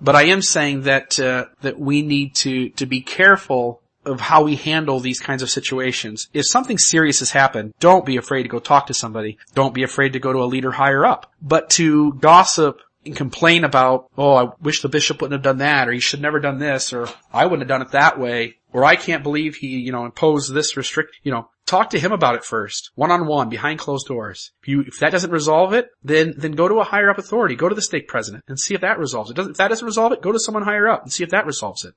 but 0.00 0.14
I 0.14 0.24
am 0.24 0.42
saying 0.42 0.82
that, 0.82 1.18
uh, 1.18 1.46
that 1.62 1.78
we 1.78 2.02
need 2.02 2.34
to, 2.36 2.68
to 2.70 2.86
be 2.86 3.00
careful 3.00 3.80
of 4.04 4.20
how 4.20 4.42
we 4.42 4.56
handle 4.56 5.00
these 5.00 5.20
kinds 5.20 5.42
of 5.42 5.50
situations. 5.50 6.28
If 6.32 6.46
something 6.46 6.76
serious 6.76 7.20
has 7.20 7.30
happened, 7.30 7.72
don't 7.78 8.04
be 8.04 8.16
afraid 8.16 8.42
to 8.42 8.48
go 8.48 8.58
talk 8.58 8.88
to 8.88 8.94
somebody. 8.94 9.38
Don't 9.54 9.74
be 9.74 9.84
afraid 9.84 10.14
to 10.14 10.18
go 10.18 10.32
to 10.32 10.42
a 10.42 10.44
leader 10.44 10.72
higher 10.72 11.04
up. 11.04 11.32
But 11.40 11.70
to 11.70 12.14
gossip 12.14 12.80
and 13.04 13.16
complain 13.16 13.64
about, 13.64 14.08
oh, 14.16 14.34
I 14.34 14.52
wish 14.60 14.82
the 14.82 14.88
bishop 14.88 15.20
wouldn't 15.20 15.38
have 15.38 15.42
done 15.42 15.58
that, 15.58 15.88
or 15.88 15.92
he 15.92 16.00
should 16.00 16.20
never 16.20 16.40
done 16.40 16.58
this, 16.58 16.92
or 16.92 17.08
I 17.32 17.46
wouldn't 17.46 17.62
have 17.62 17.68
done 17.68 17.82
it 17.82 17.92
that 17.92 18.18
way, 18.18 18.56
or 18.72 18.84
I 18.84 18.96
can't 18.96 19.22
believe 19.22 19.56
he, 19.56 19.78
you 19.78 19.92
know, 19.92 20.04
imposed 20.04 20.52
this 20.52 20.76
restrict, 20.76 21.16
you 21.22 21.32
know, 21.32 21.48
talk 21.66 21.90
to 21.90 21.98
him 21.98 22.12
about 22.12 22.34
it 22.34 22.44
first, 22.44 22.90
one 22.94 23.10
on 23.10 23.26
one, 23.26 23.48
behind 23.48 23.78
closed 23.78 24.06
doors. 24.06 24.52
If 24.62 24.68
you, 24.68 24.80
if 24.82 24.98
that 25.00 25.12
doesn't 25.12 25.30
resolve 25.30 25.72
it, 25.72 25.88
then, 26.02 26.34
then 26.36 26.52
go 26.52 26.68
to 26.68 26.80
a 26.80 26.84
higher 26.84 27.10
up 27.10 27.18
authority, 27.18 27.54
go 27.54 27.68
to 27.68 27.74
the 27.74 27.82
stake 27.82 28.08
president 28.08 28.44
and 28.48 28.58
see 28.58 28.74
if 28.74 28.80
that 28.80 28.98
resolves 28.98 29.30
it. 29.30 29.34
Doesn't, 29.34 29.52
if 29.52 29.58
that 29.58 29.68
doesn't 29.68 29.86
resolve 29.86 30.12
it, 30.12 30.22
go 30.22 30.32
to 30.32 30.40
someone 30.40 30.64
higher 30.64 30.88
up 30.88 31.02
and 31.02 31.12
see 31.12 31.24
if 31.24 31.30
that 31.30 31.46
resolves 31.46 31.84
it. 31.84 31.94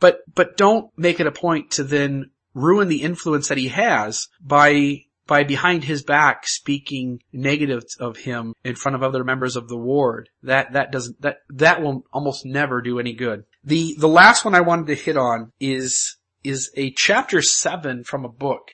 But, 0.00 0.20
but 0.34 0.56
don't 0.56 0.90
make 0.96 1.20
it 1.20 1.26
a 1.26 1.32
point 1.32 1.72
to 1.72 1.84
then 1.84 2.30
ruin 2.54 2.88
the 2.88 3.02
influence 3.02 3.48
that 3.48 3.58
he 3.58 3.68
has 3.68 4.28
by 4.40 5.04
by 5.26 5.44
behind 5.44 5.84
his 5.84 6.02
back 6.02 6.46
speaking 6.46 7.20
negative 7.32 7.84
of 8.00 8.18
him 8.18 8.54
in 8.64 8.74
front 8.74 8.96
of 8.96 9.02
other 9.02 9.24
members 9.24 9.56
of 9.56 9.68
the 9.68 9.76
ward. 9.76 10.28
That, 10.42 10.72
that 10.72 10.90
doesn't, 10.92 11.20
that, 11.22 11.38
that 11.50 11.82
will 11.82 12.04
almost 12.12 12.44
never 12.44 12.80
do 12.80 12.98
any 12.98 13.12
good. 13.12 13.44
The, 13.64 13.94
the 13.98 14.08
last 14.08 14.44
one 14.44 14.54
I 14.54 14.60
wanted 14.60 14.88
to 14.88 14.94
hit 14.94 15.16
on 15.16 15.52
is, 15.60 16.16
is 16.42 16.70
a 16.76 16.92
chapter 16.92 17.40
seven 17.40 18.04
from 18.04 18.24
a 18.24 18.28
book. 18.28 18.72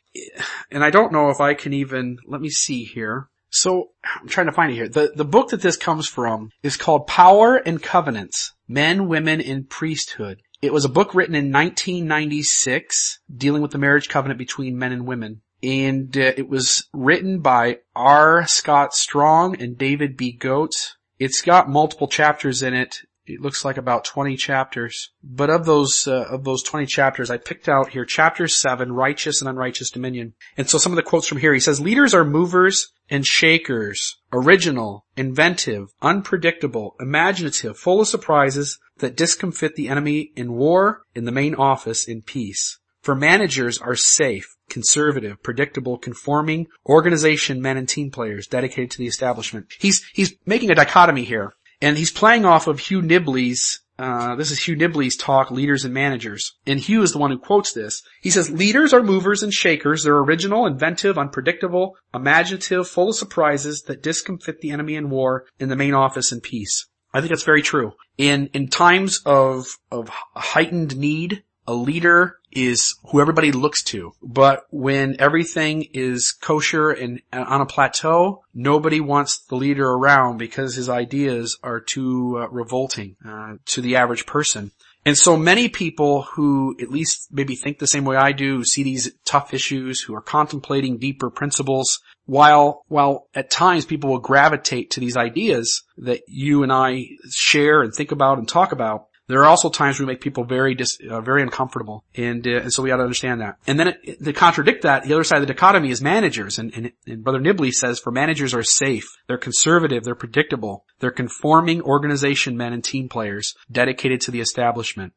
And 0.70 0.82
I 0.82 0.90
don't 0.90 1.12
know 1.12 1.30
if 1.30 1.40
I 1.40 1.54
can 1.54 1.72
even, 1.72 2.18
let 2.26 2.40
me 2.40 2.50
see 2.50 2.84
here. 2.84 3.28
So 3.50 3.90
I'm 4.04 4.28
trying 4.28 4.46
to 4.46 4.52
find 4.52 4.72
it 4.72 4.74
here. 4.74 4.88
The, 4.88 5.12
the 5.14 5.24
book 5.24 5.50
that 5.50 5.62
this 5.62 5.76
comes 5.76 6.06
from 6.06 6.50
is 6.62 6.76
called 6.76 7.06
Power 7.06 7.56
and 7.56 7.82
Covenants, 7.82 8.52
Men, 8.66 9.08
Women, 9.08 9.40
and 9.40 9.68
Priesthood. 9.68 10.42
It 10.61 10.72
was 10.72 10.84
a 10.84 10.90
book 10.90 11.14
written 11.14 11.34
in 11.34 11.52
1996 11.52 13.20
dealing 13.34 13.62
with 13.62 13.70
the 13.70 13.78
marriage 13.78 14.08
covenant 14.08 14.38
between 14.38 14.76
men 14.76 14.92
and 14.92 15.06
women 15.06 15.42
and 15.62 16.16
uh, 16.16 16.33
it 16.37 16.49
was 16.49 16.88
written 16.92 17.40
by 17.40 17.79
R. 17.94 18.47
Scott 18.47 18.94
Strong 18.94 19.61
and 19.61 19.77
David 19.77 20.16
B. 20.16 20.33
Goetz. 20.33 20.97
It's 21.18 21.42
got 21.42 21.68
multiple 21.68 22.09
chapters 22.09 22.62
in 22.62 22.75
it. 22.75 23.01
It 23.27 23.42
looks 23.42 23.64
like 23.64 23.77
about 23.77 24.05
20 24.05 24.37
chapters. 24.37 25.11
But 25.23 25.51
of 25.51 25.66
those, 25.66 26.09
uh, 26.09 26.27
of 26.31 26.44
those 26.44 26.62
20 26.62 26.87
chapters, 26.87 27.31
I 27.31 27.37
picked 27.37 27.68
out 27.68 27.90
here 27.90 28.07
chapter 28.07 28.49
7, 28.49 28.90
Righteous 28.90 29.42
and 29.42 29.51
Unrighteous 29.51 29.90
Dominion. 29.90 30.33
And 30.57 30.68
so 30.68 30.79
some 30.79 30.92
of 30.92 30.97
the 30.97 31.03
quotes 31.03 31.27
from 31.27 31.38
here, 31.38 31.53
he 31.53 31.61
says, 31.61 31.81
leaders 31.81 32.14
are 32.14 32.25
movers 32.25 32.90
and 33.11 33.27
shakers, 33.27 34.16
original, 34.33 35.05
inventive, 35.16 35.88
unpredictable, 36.01 36.97
imaginative, 37.01 37.77
full 37.77 38.01
of 38.01 38.09
surprises 38.09 38.79
that 38.99 39.16
discomfit 39.16 39.75
the 39.75 39.88
enemy 39.88 40.33
in 40.35 40.53
war, 40.53 41.03
in 41.14 41.25
the 41.25 41.33
main 41.33 41.55
office, 41.55 42.09
in 42.09 42.23
peace. 42.23 42.79
For 43.09 43.14
managers 43.14 43.79
are 43.79 43.97
safe, 43.97 44.55
conservative, 44.68 45.42
predictable, 45.42 45.97
conforming 45.97 46.66
organization 46.87 47.62
men 47.62 47.79
and 47.79 47.88
team 47.88 48.11
players 48.11 48.47
dedicated 48.47 48.90
to 48.90 48.99
the 48.99 49.07
establishment. 49.07 49.73
He's, 49.81 50.05
he's 50.12 50.35
making 50.44 50.71
a 50.71 50.75
dichotomy 50.75 51.25
here. 51.25 51.55
And 51.81 51.97
he's 51.97 52.11
playing 52.11 52.44
off 52.44 52.66
of 52.66 52.81
Hugh 52.81 53.01
Nibley's, 53.01 53.81
uh, 53.99 54.37
this 54.37 54.51
is 54.51 54.59
Hugh 54.62 54.77
Nibley's 54.77 55.16
talk, 55.16 55.51
Leaders 55.51 55.87
and 55.87 55.94
Managers. 55.94 56.53
And 56.66 56.79
Hugh 56.79 57.01
is 57.01 57.12
the 57.12 57.18
one 57.18 57.31
who 57.31 57.38
quotes 57.38 57.73
this. 57.73 58.03
He 58.21 58.29
says, 58.29 58.51
leaders 58.51 58.92
are 58.92 59.03
movers 59.03 59.42
and 59.42 59.55
shakers. 59.55 60.05
They're 60.05 60.18
original, 60.18 60.66
inventive, 60.66 61.16
unpredictable, 61.16 61.97
imaginative, 62.12 62.88
full 62.88 63.09
of 63.09 63.16
surprises 63.16 63.85
that 63.87 64.03
discomfit 64.03 64.61
the 64.61 64.71
enemy 64.71 64.97
in 64.97 65.09
war 65.09 65.47
in 65.59 65.71
the 65.71 65.77
main 65.77 65.94
office 65.94 66.31
in 66.31 66.42
peace. 66.42 66.87
I 67.14 67.21
think 67.21 67.31
that's 67.31 67.42
very 67.42 67.62
true. 67.62 67.94
In, 68.18 68.51
in 68.53 68.68
times 68.68 69.23
of, 69.25 69.66
of 69.90 70.11
heightened 70.35 70.94
need, 70.99 71.42
a 71.68 71.74
leader 71.74 72.38
is 72.50 72.96
who 73.11 73.20
everybody 73.20 73.52
looks 73.52 73.83
to. 73.85 74.12
But 74.22 74.64
when 74.70 75.16
everything 75.20 75.87
is 75.92 76.33
kosher 76.33 76.90
and 76.90 77.20
on 77.31 77.61
a 77.61 77.66
plateau, 77.66 78.42
nobody 78.54 79.00
wants 79.00 79.38
the 79.38 79.54
leader 79.54 79.87
around 79.87 80.38
because 80.38 80.74
his 80.74 80.88
ideas 80.88 81.59
are 81.62 81.78
too 81.78 82.38
uh, 82.38 82.48
revolting 82.48 83.16
uh, 83.24 83.57
to 83.66 83.83
the 83.83 83.96
average 83.96 84.24
person. 84.24 84.72
And 85.04 85.16
so 85.16 85.37
many 85.37 85.68
people 85.68 86.22
who 86.22 86.74
at 86.81 86.90
least 86.90 87.28
maybe 87.31 87.54
think 87.54 87.78
the 87.78 87.87
same 87.87 88.04
way 88.04 88.16
I 88.16 88.33
do, 88.33 88.64
see 88.64 88.83
these 88.83 89.12
tough 89.26 89.52
issues, 89.52 90.00
who 90.00 90.14
are 90.14 90.22
contemplating 90.22 90.96
deeper 90.96 91.31
principles, 91.31 92.00
while, 92.24 92.85
while 92.88 93.28
at 93.35 93.50
times 93.50 93.85
people 93.85 94.11
will 94.11 94.18
gravitate 94.20 94.90
to 94.92 95.00
these 95.00 95.18
ideas 95.18 95.83
that 95.98 96.22
you 96.28 96.62
and 96.62 96.72
I 96.72 97.04
share 97.31 97.83
and 97.83 97.92
think 97.94 98.11
about 98.11 98.38
and 98.38 98.48
talk 98.48 98.72
about, 98.72 99.09
there 99.28 99.40
are 99.42 99.46
also 99.46 99.70
times 99.70 100.00
we 100.00 100.06
make 100.06 100.20
people 100.20 100.44
very 100.44 100.74
dis, 100.74 100.98
uh, 101.08 101.20
very 101.20 101.42
uncomfortable, 101.42 102.04
and 102.14 102.46
uh, 102.46 102.62
and 102.62 102.72
so 102.72 102.82
we 102.82 102.90
ought 102.90 102.96
to 102.96 103.02
understand 103.02 103.40
that. 103.40 103.56
And 103.66 103.78
then 103.78 103.88
it, 104.02 104.24
to 104.24 104.32
contradict 104.32 104.82
that, 104.82 105.04
the 105.04 105.14
other 105.14 105.24
side 105.24 105.40
of 105.40 105.46
the 105.46 105.52
dichotomy 105.54 105.90
is 105.90 106.02
managers, 106.02 106.58
and, 106.58 106.72
and, 106.74 106.92
and 107.06 107.22
Brother 107.22 107.38
Nibley 107.38 107.70
says 107.70 108.00
for 108.00 108.10
managers 108.10 108.54
are 108.54 108.62
safe, 108.62 109.06
they're 109.26 109.38
conservative, 109.38 110.04
they're 110.04 110.14
predictable, 110.14 110.84
they're 110.98 111.10
conforming 111.10 111.82
organization 111.82 112.56
men 112.56 112.72
and 112.72 112.82
team 112.82 113.08
players 113.08 113.54
dedicated 113.70 114.20
to 114.22 114.30
the 114.30 114.40
establishment. 114.40 115.12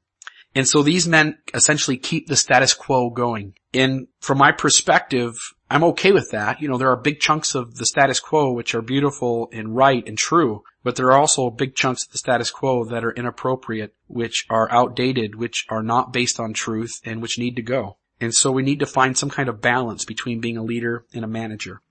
And 0.54 0.68
so 0.68 0.84
these 0.84 1.08
men 1.08 1.38
essentially 1.54 1.98
keep 1.98 2.28
the 2.28 2.36
status 2.36 2.74
quo 2.74 3.10
going. 3.10 3.54
And 3.74 4.08
from 4.20 4.38
my 4.38 4.52
perspective, 4.52 5.34
I'm 5.72 5.86
okay 5.86 6.12
with 6.12 6.32
that. 6.32 6.62
You 6.62 6.68
know, 6.68 6.78
there 6.78 6.90
are 6.90 6.98
big 6.98 7.22
chunks 7.22 7.56
of 7.56 7.78
the 7.78 7.86
status 7.86 8.20
quo 8.20 8.52
which 8.52 8.76
are 8.76 8.82
beautiful 8.82 9.48
and 9.54 9.74
right 9.74 10.06
and 10.06 10.18
true, 10.18 10.64
but 10.84 10.98
there 10.98 11.06
are 11.08 11.18
also 11.18 11.50
big 11.50 11.76
chunks 11.76 12.06
of 12.06 12.12
the 12.12 12.18
status 12.18 12.52
quo 12.52 12.84
that 12.84 13.06
are 13.06 13.14
inappropriate, 13.14 13.96
which 14.08 14.46
are 14.50 14.70
outdated, 14.70 15.36
which 15.36 15.66
are 15.70 15.82
not 15.82 16.12
based 16.12 16.42
on 16.42 16.52
truth 16.52 17.00
and 17.06 17.22
which 17.22 17.40
need 17.40 17.56
to 17.56 17.62
go. 17.62 17.96
And 18.20 18.36
so 18.36 18.52
we 18.52 18.64
need 18.64 18.80
to 18.80 18.86
find 18.86 19.18
some 19.18 19.30
kind 19.30 19.48
of 19.48 19.62
balance 19.62 20.04
between 20.04 20.42
being 20.42 20.58
a 20.58 20.64
leader 20.64 21.06
and 21.14 21.24
a 21.24 21.28
manager. 21.28 21.82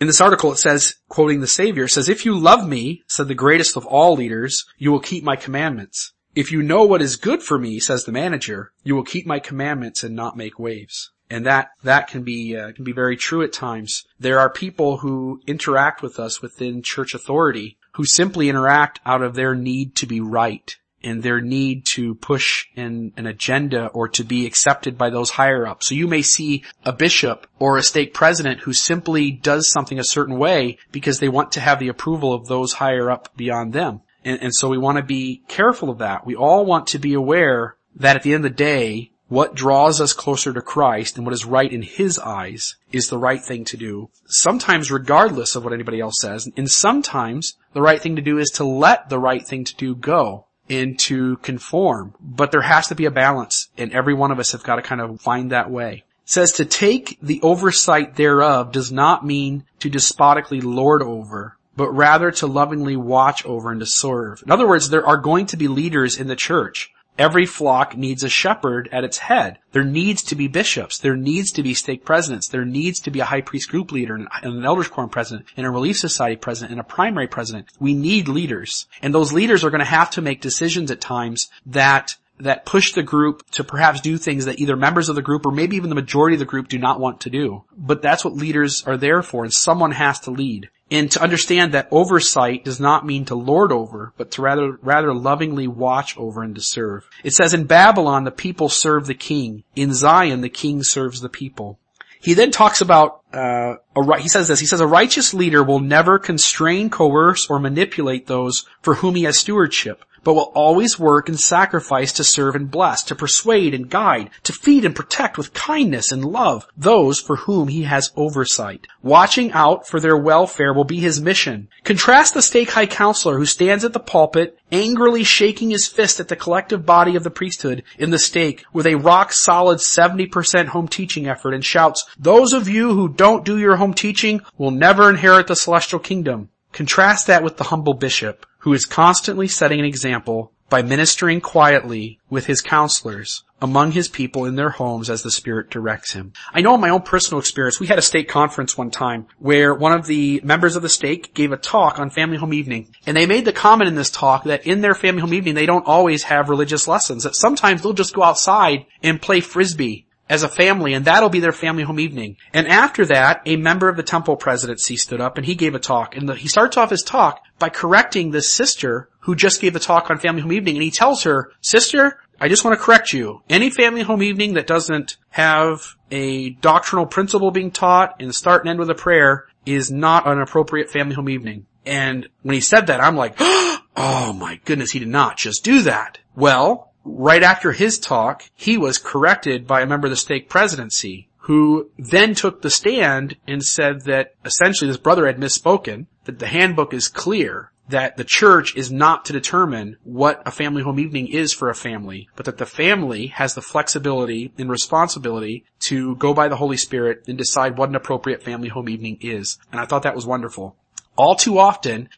In 0.00 0.08
this 0.08 0.20
article 0.20 0.50
it 0.50 0.58
says, 0.58 0.96
quoting 1.08 1.40
the 1.40 1.46
Savior, 1.46 1.86
says, 1.86 2.08
if 2.08 2.24
you 2.24 2.36
love 2.36 2.68
me, 2.68 3.04
said 3.06 3.28
the 3.28 3.34
greatest 3.36 3.76
of 3.76 3.86
all 3.86 4.14
leaders, 4.14 4.66
you 4.78 4.90
will 4.90 4.98
keep 4.98 5.22
my 5.22 5.36
commandments. 5.36 6.12
If 6.34 6.50
you 6.50 6.60
know 6.60 6.82
what 6.82 7.02
is 7.02 7.14
good 7.14 7.44
for 7.44 7.56
me, 7.56 7.78
says 7.78 8.02
the 8.02 8.10
manager, 8.10 8.72
you 8.82 8.96
will 8.96 9.04
keep 9.04 9.26
my 9.26 9.38
commandments 9.38 10.02
and 10.02 10.16
not 10.16 10.36
make 10.36 10.58
waves. 10.58 11.12
And 11.30 11.46
that, 11.46 11.70
that 11.84 12.08
can 12.08 12.22
be, 12.22 12.56
uh, 12.56 12.72
can 12.72 12.84
be 12.84 12.92
very 12.92 13.16
true 13.16 13.42
at 13.42 13.52
times. 13.52 14.04
There 14.18 14.40
are 14.40 14.50
people 14.50 14.98
who 14.98 15.40
interact 15.46 16.02
with 16.02 16.18
us 16.18 16.40
within 16.40 16.82
church 16.82 17.14
authority 17.14 17.76
who 17.92 18.04
simply 18.04 18.48
interact 18.48 19.00
out 19.04 19.22
of 19.22 19.34
their 19.34 19.54
need 19.54 19.94
to 19.96 20.06
be 20.06 20.20
right 20.20 20.76
and 21.02 21.22
their 21.22 21.40
need 21.40 21.84
to 21.94 22.14
push 22.16 22.66
an, 22.76 23.12
an 23.16 23.26
agenda 23.26 23.86
or 23.88 24.08
to 24.08 24.24
be 24.24 24.46
accepted 24.46 24.98
by 24.98 25.10
those 25.10 25.30
higher 25.30 25.66
up. 25.66 25.82
So 25.82 25.94
you 25.94 26.06
may 26.06 26.22
see 26.22 26.64
a 26.84 26.92
bishop 26.92 27.46
or 27.58 27.76
a 27.76 27.82
stake 27.82 28.14
president 28.14 28.60
who 28.60 28.72
simply 28.72 29.30
does 29.30 29.70
something 29.70 29.98
a 29.98 30.04
certain 30.04 30.38
way 30.38 30.78
because 30.90 31.18
they 31.18 31.28
want 31.28 31.52
to 31.52 31.60
have 31.60 31.78
the 31.78 31.88
approval 31.88 32.32
of 32.32 32.46
those 32.46 32.72
higher 32.72 33.10
up 33.10 33.36
beyond 33.36 33.72
them. 33.72 34.00
And, 34.24 34.42
and 34.42 34.54
so 34.54 34.68
we 34.68 34.78
want 34.78 34.98
to 34.98 35.04
be 35.04 35.42
careful 35.48 35.90
of 35.90 35.98
that. 35.98 36.26
We 36.26 36.34
all 36.34 36.66
want 36.66 36.88
to 36.88 36.98
be 36.98 37.14
aware 37.14 37.76
that 37.96 38.16
at 38.16 38.22
the 38.22 38.34
end 38.34 38.44
of 38.44 38.50
the 38.50 38.56
day, 38.56 39.12
what 39.28 39.54
draws 39.54 40.00
us 40.00 40.12
closer 40.12 40.52
to 40.52 40.60
Christ 40.60 41.16
and 41.16 41.26
what 41.26 41.34
is 41.34 41.44
right 41.44 41.70
in 41.70 41.82
His 41.82 42.18
eyes 42.18 42.76
is 42.92 43.08
the 43.08 43.18
right 43.18 43.42
thing 43.42 43.64
to 43.66 43.76
do. 43.76 44.10
Sometimes 44.26 44.90
regardless 44.90 45.54
of 45.54 45.64
what 45.64 45.72
anybody 45.72 46.00
else 46.00 46.20
says, 46.20 46.48
and 46.56 46.70
sometimes 46.70 47.56
the 47.74 47.82
right 47.82 48.00
thing 48.00 48.16
to 48.16 48.22
do 48.22 48.38
is 48.38 48.50
to 48.52 48.64
let 48.64 49.08
the 49.08 49.18
right 49.18 49.46
thing 49.46 49.64
to 49.64 49.76
do 49.76 49.94
go 49.94 50.46
and 50.70 50.98
to 51.00 51.36
conform. 51.38 52.14
But 52.20 52.50
there 52.50 52.62
has 52.62 52.88
to 52.88 52.94
be 52.94 53.04
a 53.04 53.10
balance 53.10 53.68
and 53.76 53.92
every 53.92 54.14
one 54.14 54.30
of 54.30 54.38
us 54.38 54.52
have 54.52 54.62
got 54.62 54.76
to 54.76 54.82
kind 54.82 55.00
of 55.00 55.20
find 55.20 55.52
that 55.52 55.70
way. 55.70 56.04
It 56.24 56.30
says 56.30 56.52
to 56.52 56.64
take 56.64 57.18
the 57.22 57.40
oversight 57.42 58.16
thereof 58.16 58.72
does 58.72 58.92
not 58.92 59.24
mean 59.24 59.64
to 59.80 59.88
despotically 59.88 60.60
lord 60.60 61.02
over, 61.02 61.56
but 61.76 61.90
rather 61.90 62.30
to 62.32 62.46
lovingly 62.46 62.96
watch 62.96 63.46
over 63.46 63.70
and 63.70 63.80
to 63.80 63.86
serve. 63.86 64.42
In 64.44 64.50
other 64.50 64.68
words, 64.68 64.90
there 64.90 65.06
are 65.06 65.16
going 65.16 65.46
to 65.46 65.56
be 65.56 65.68
leaders 65.68 66.18
in 66.18 66.26
the 66.26 66.36
church. 66.36 66.90
Every 67.18 67.46
flock 67.46 67.96
needs 67.96 68.22
a 68.22 68.28
shepherd 68.28 68.88
at 68.92 69.02
its 69.02 69.18
head. 69.18 69.58
There 69.72 69.84
needs 69.84 70.22
to 70.22 70.36
be 70.36 70.46
bishops. 70.46 70.98
There 70.98 71.16
needs 71.16 71.50
to 71.52 71.64
be 71.64 71.74
stake 71.74 72.04
presidents. 72.04 72.48
There 72.48 72.64
needs 72.64 73.00
to 73.00 73.10
be 73.10 73.18
a 73.18 73.24
high 73.24 73.40
priest 73.40 73.68
group 73.68 73.90
leader 73.90 74.14
and 74.14 74.28
an 74.42 74.64
elders 74.64 74.86
quorum 74.88 75.10
president 75.10 75.48
and 75.56 75.66
a 75.66 75.70
relief 75.70 75.98
society 75.98 76.36
president 76.36 76.70
and 76.70 76.80
a 76.80 76.84
primary 76.84 77.26
president. 77.26 77.66
We 77.80 77.92
need 77.92 78.28
leaders. 78.28 78.86
And 79.02 79.12
those 79.12 79.32
leaders 79.32 79.64
are 79.64 79.70
going 79.70 79.80
to 79.80 79.84
have 79.84 80.10
to 80.12 80.22
make 80.22 80.40
decisions 80.40 80.90
at 80.90 81.00
times 81.00 81.48
that 81.66 82.14
that 82.40 82.64
push 82.64 82.92
the 82.92 83.02
group 83.02 83.42
to 83.50 83.64
perhaps 83.64 84.00
do 84.00 84.16
things 84.16 84.44
that 84.44 84.60
either 84.60 84.76
members 84.76 85.08
of 85.08 85.16
the 85.16 85.22
group 85.22 85.44
or 85.44 85.50
maybe 85.50 85.74
even 85.74 85.88
the 85.88 85.96
majority 85.96 86.36
of 86.36 86.38
the 86.38 86.44
group 86.44 86.68
do 86.68 86.78
not 86.78 87.00
want 87.00 87.20
to 87.22 87.30
do. 87.30 87.64
But 87.76 88.00
that's 88.00 88.24
what 88.24 88.34
leaders 88.34 88.84
are 88.86 88.96
there 88.96 89.22
for 89.22 89.42
and 89.42 89.52
someone 89.52 89.90
has 89.90 90.20
to 90.20 90.30
lead. 90.30 90.70
And 90.90 91.10
to 91.10 91.22
understand 91.22 91.74
that 91.74 91.88
oversight 91.90 92.64
does 92.64 92.80
not 92.80 93.04
mean 93.04 93.26
to 93.26 93.34
lord 93.34 93.72
over, 93.72 94.12
but 94.16 94.30
to 94.32 94.42
rather, 94.42 94.78
rather 94.80 95.12
lovingly 95.12 95.68
watch 95.68 96.16
over 96.16 96.42
and 96.42 96.54
to 96.54 96.62
serve. 96.62 97.08
It 97.22 97.34
says 97.34 97.52
in 97.52 97.64
Babylon 97.64 98.24
the 98.24 98.30
people 98.30 98.68
serve 98.68 99.06
the 99.06 99.14
king. 99.14 99.64
In 99.76 99.92
Zion 99.92 100.40
the 100.40 100.48
king 100.48 100.82
serves 100.82 101.20
the 101.20 101.28
people. 101.28 101.78
He 102.20 102.34
then 102.34 102.50
talks 102.50 102.80
about, 102.80 103.20
uh, 103.32 103.74
a, 103.94 104.20
he 104.20 104.28
says 104.28 104.48
this, 104.48 104.58
he 104.58 104.66
says 104.66 104.80
a 104.80 104.86
righteous 104.86 105.34
leader 105.34 105.62
will 105.62 105.78
never 105.78 106.18
constrain, 106.18 106.90
coerce, 106.90 107.48
or 107.48 107.60
manipulate 107.60 108.26
those 108.26 108.66
for 108.82 108.94
whom 108.94 109.14
he 109.14 109.22
has 109.22 109.38
stewardship 109.38 110.04
but 110.28 110.34
will 110.34 110.52
always 110.54 110.98
work 110.98 111.30
and 111.30 111.40
sacrifice 111.40 112.12
to 112.12 112.22
serve 112.22 112.54
and 112.54 112.70
bless, 112.70 113.02
to 113.02 113.14
persuade 113.14 113.72
and 113.72 113.88
guide, 113.88 114.28
to 114.42 114.52
feed 114.52 114.84
and 114.84 114.94
protect 114.94 115.38
with 115.38 115.54
kindness 115.54 116.12
and 116.12 116.22
love 116.22 116.68
those 116.76 117.18
for 117.18 117.36
whom 117.36 117.68
he 117.68 117.84
has 117.84 118.12
oversight. 118.14 118.86
Watching 119.00 119.52
out 119.52 119.88
for 119.88 119.98
their 119.98 120.18
welfare 120.18 120.74
will 120.74 120.84
be 120.84 121.00
his 121.00 121.18
mission. 121.18 121.68
Contrast 121.82 122.34
the 122.34 122.42
stake 122.42 122.72
high 122.72 122.84
counselor 122.84 123.38
who 123.38 123.46
stands 123.46 123.86
at 123.86 123.94
the 123.94 124.00
pulpit, 124.00 124.58
angrily 124.70 125.24
shaking 125.24 125.70
his 125.70 125.86
fist 125.86 126.20
at 126.20 126.28
the 126.28 126.36
collective 126.36 126.84
body 126.84 127.16
of 127.16 127.24
the 127.24 127.30
priesthood 127.30 127.82
in 127.98 128.10
the 128.10 128.18
stake 128.18 128.66
with 128.70 128.86
a 128.86 128.96
rock 128.96 129.32
solid 129.32 129.78
70% 129.78 130.66
home 130.66 130.88
teaching 130.88 131.26
effort 131.26 131.54
and 131.54 131.64
shouts, 131.64 132.04
those 132.18 132.52
of 132.52 132.68
you 132.68 132.92
who 132.92 133.08
don't 133.08 133.46
do 133.46 133.56
your 133.58 133.76
home 133.76 133.94
teaching 133.94 134.42
will 134.58 134.72
never 134.72 135.08
inherit 135.08 135.46
the 135.46 135.56
celestial 135.56 135.98
kingdom. 135.98 136.50
Contrast 136.72 137.26
that 137.28 137.42
with 137.42 137.56
the 137.56 137.64
humble 137.64 137.94
bishop, 137.94 138.44
who 138.58 138.72
is 138.72 138.84
constantly 138.84 139.48
setting 139.48 139.78
an 139.78 139.86
example 139.86 140.52
by 140.68 140.82
ministering 140.82 141.40
quietly 141.40 142.18
with 142.28 142.46
his 142.46 142.60
counselors 142.60 143.44
among 143.60 143.92
his 143.92 144.08
people 144.08 144.44
in 144.44 144.54
their 144.54 144.70
homes 144.70 145.10
as 145.10 145.22
the 145.22 145.30
Spirit 145.30 145.70
directs 145.70 146.12
him. 146.12 146.32
I 146.52 146.60
know 146.60 146.74
in 146.74 146.80
my 146.80 146.90
own 146.90 147.02
personal 147.02 147.40
experience, 147.40 147.80
we 147.80 147.86
had 147.88 147.98
a 147.98 148.02
stake 148.02 148.28
conference 148.28 148.78
one 148.78 148.90
time 148.90 149.26
where 149.38 149.74
one 149.74 149.92
of 149.92 150.06
the 150.06 150.40
members 150.44 150.76
of 150.76 150.82
the 150.82 150.88
stake 150.88 151.34
gave 151.34 151.52
a 151.52 151.56
talk 151.56 151.98
on 151.98 152.10
family 152.10 152.36
home 152.36 152.52
evening. 152.52 152.94
And 153.06 153.16
they 153.16 153.26
made 153.26 153.44
the 153.44 153.52
comment 153.52 153.88
in 153.88 153.94
this 153.94 154.10
talk 154.10 154.44
that 154.44 154.66
in 154.66 154.80
their 154.80 154.94
family 154.94 155.22
home 155.22 155.34
evening, 155.34 155.54
they 155.54 155.66
don't 155.66 155.86
always 155.86 156.24
have 156.24 156.48
religious 156.48 156.86
lessons, 156.86 157.24
that 157.24 157.34
sometimes 157.34 157.82
they'll 157.82 157.92
just 157.92 158.14
go 158.14 158.22
outside 158.22 158.86
and 159.02 159.20
play 159.20 159.40
frisbee 159.40 160.06
as 160.28 160.42
a 160.42 160.48
family 160.48 160.94
and 160.94 161.04
that'll 161.04 161.28
be 161.28 161.40
their 161.40 161.52
family 161.52 161.82
home 161.82 162.00
evening. 162.00 162.36
And 162.52 162.68
after 162.68 163.06
that, 163.06 163.42
a 163.46 163.56
member 163.56 163.88
of 163.88 163.96
the 163.96 164.02
temple 164.02 164.36
presidency 164.36 164.96
stood 164.96 165.20
up 165.20 165.36
and 165.36 165.46
he 165.46 165.54
gave 165.54 165.74
a 165.74 165.78
talk 165.78 166.16
and 166.16 166.28
the, 166.28 166.34
he 166.34 166.48
starts 166.48 166.76
off 166.76 166.90
his 166.90 167.02
talk 167.02 167.42
by 167.58 167.68
correcting 167.68 168.30
this 168.30 168.52
sister 168.52 169.08
who 169.20 169.34
just 169.34 169.60
gave 169.60 169.76
a 169.76 169.80
talk 169.80 170.10
on 170.10 170.18
family 170.18 170.42
home 170.42 170.52
evening 170.52 170.76
and 170.76 170.82
he 170.82 170.90
tells 170.90 171.22
her, 171.24 171.52
sister, 171.60 172.18
I 172.40 172.48
just 172.48 172.64
want 172.64 172.78
to 172.78 172.84
correct 172.84 173.12
you. 173.12 173.42
Any 173.48 173.70
family 173.70 174.02
home 174.02 174.22
evening 174.22 174.54
that 174.54 174.66
doesn't 174.66 175.16
have 175.30 175.96
a 176.10 176.50
doctrinal 176.50 177.06
principle 177.06 177.50
being 177.50 177.70
taught 177.70 178.20
and 178.20 178.34
start 178.34 178.62
and 178.62 178.70
end 178.70 178.78
with 178.78 178.90
a 178.90 178.94
prayer 178.94 179.46
is 179.66 179.90
not 179.90 180.28
an 180.28 180.40
appropriate 180.40 180.90
family 180.90 181.14
home 181.14 181.28
evening. 181.28 181.66
And 181.84 182.28
when 182.42 182.54
he 182.54 182.60
said 182.60 182.86
that, 182.86 183.02
I'm 183.02 183.16
like, 183.16 183.34
oh 183.40 184.32
my 184.38 184.60
goodness, 184.64 184.92
he 184.92 184.98
did 184.98 185.08
not 185.08 185.36
just 185.36 185.64
do 185.64 185.82
that. 185.82 186.18
Well, 186.36 186.87
right 187.16 187.42
after 187.42 187.72
his 187.72 187.98
talk, 187.98 188.44
he 188.54 188.76
was 188.76 188.98
corrected 188.98 189.66
by 189.66 189.80
a 189.80 189.86
member 189.86 190.06
of 190.06 190.10
the 190.10 190.16
stake 190.16 190.48
presidency 190.48 191.28
who 191.48 191.90
then 191.98 192.34
took 192.34 192.60
the 192.60 192.70
stand 192.70 193.36
and 193.46 193.62
said 193.62 194.02
that 194.04 194.34
essentially 194.44 194.88
this 194.88 194.98
brother 194.98 195.26
had 195.26 195.38
misspoken, 195.38 196.06
that 196.24 196.38
the 196.38 196.46
handbook 196.46 196.92
is 196.92 197.08
clear, 197.08 197.72
that 197.88 198.18
the 198.18 198.24
church 198.24 198.76
is 198.76 198.92
not 198.92 199.24
to 199.24 199.32
determine 199.32 199.96
what 200.04 200.42
a 200.44 200.50
family 200.50 200.82
home 200.82 201.00
evening 201.00 201.26
is 201.26 201.54
for 201.54 201.70
a 201.70 201.74
family, 201.74 202.28
but 202.36 202.44
that 202.44 202.58
the 202.58 202.66
family 202.66 203.28
has 203.28 203.54
the 203.54 203.62
flexibility 203.62 204.52
and 204.58 204.68
responsibility 204.68 205.64
to 205.80 206.16
go 206.16 206.34
by 206.34 206.48
the 206.48 206.56
Holy 206.56 206.76
Spirit 206.76 207.24
and 207.26 207.38
decide 207.38 207.78
what 207.78 207.88
an 207.88 207.94
appropriate 207.94 208.42
family 208.42 208.68
home 208.68 208.88
evening 208.88 209.16
is. 209.22 209.58
And 209.72 209.80
I 209.80 209.86
thought 209.86 210.02
that 210.02 210.14
was 210.14 210.26
wonderful. 210.26 210.76
All 211.16 211.34
too 211.34 211.58
often, 211.58 212.10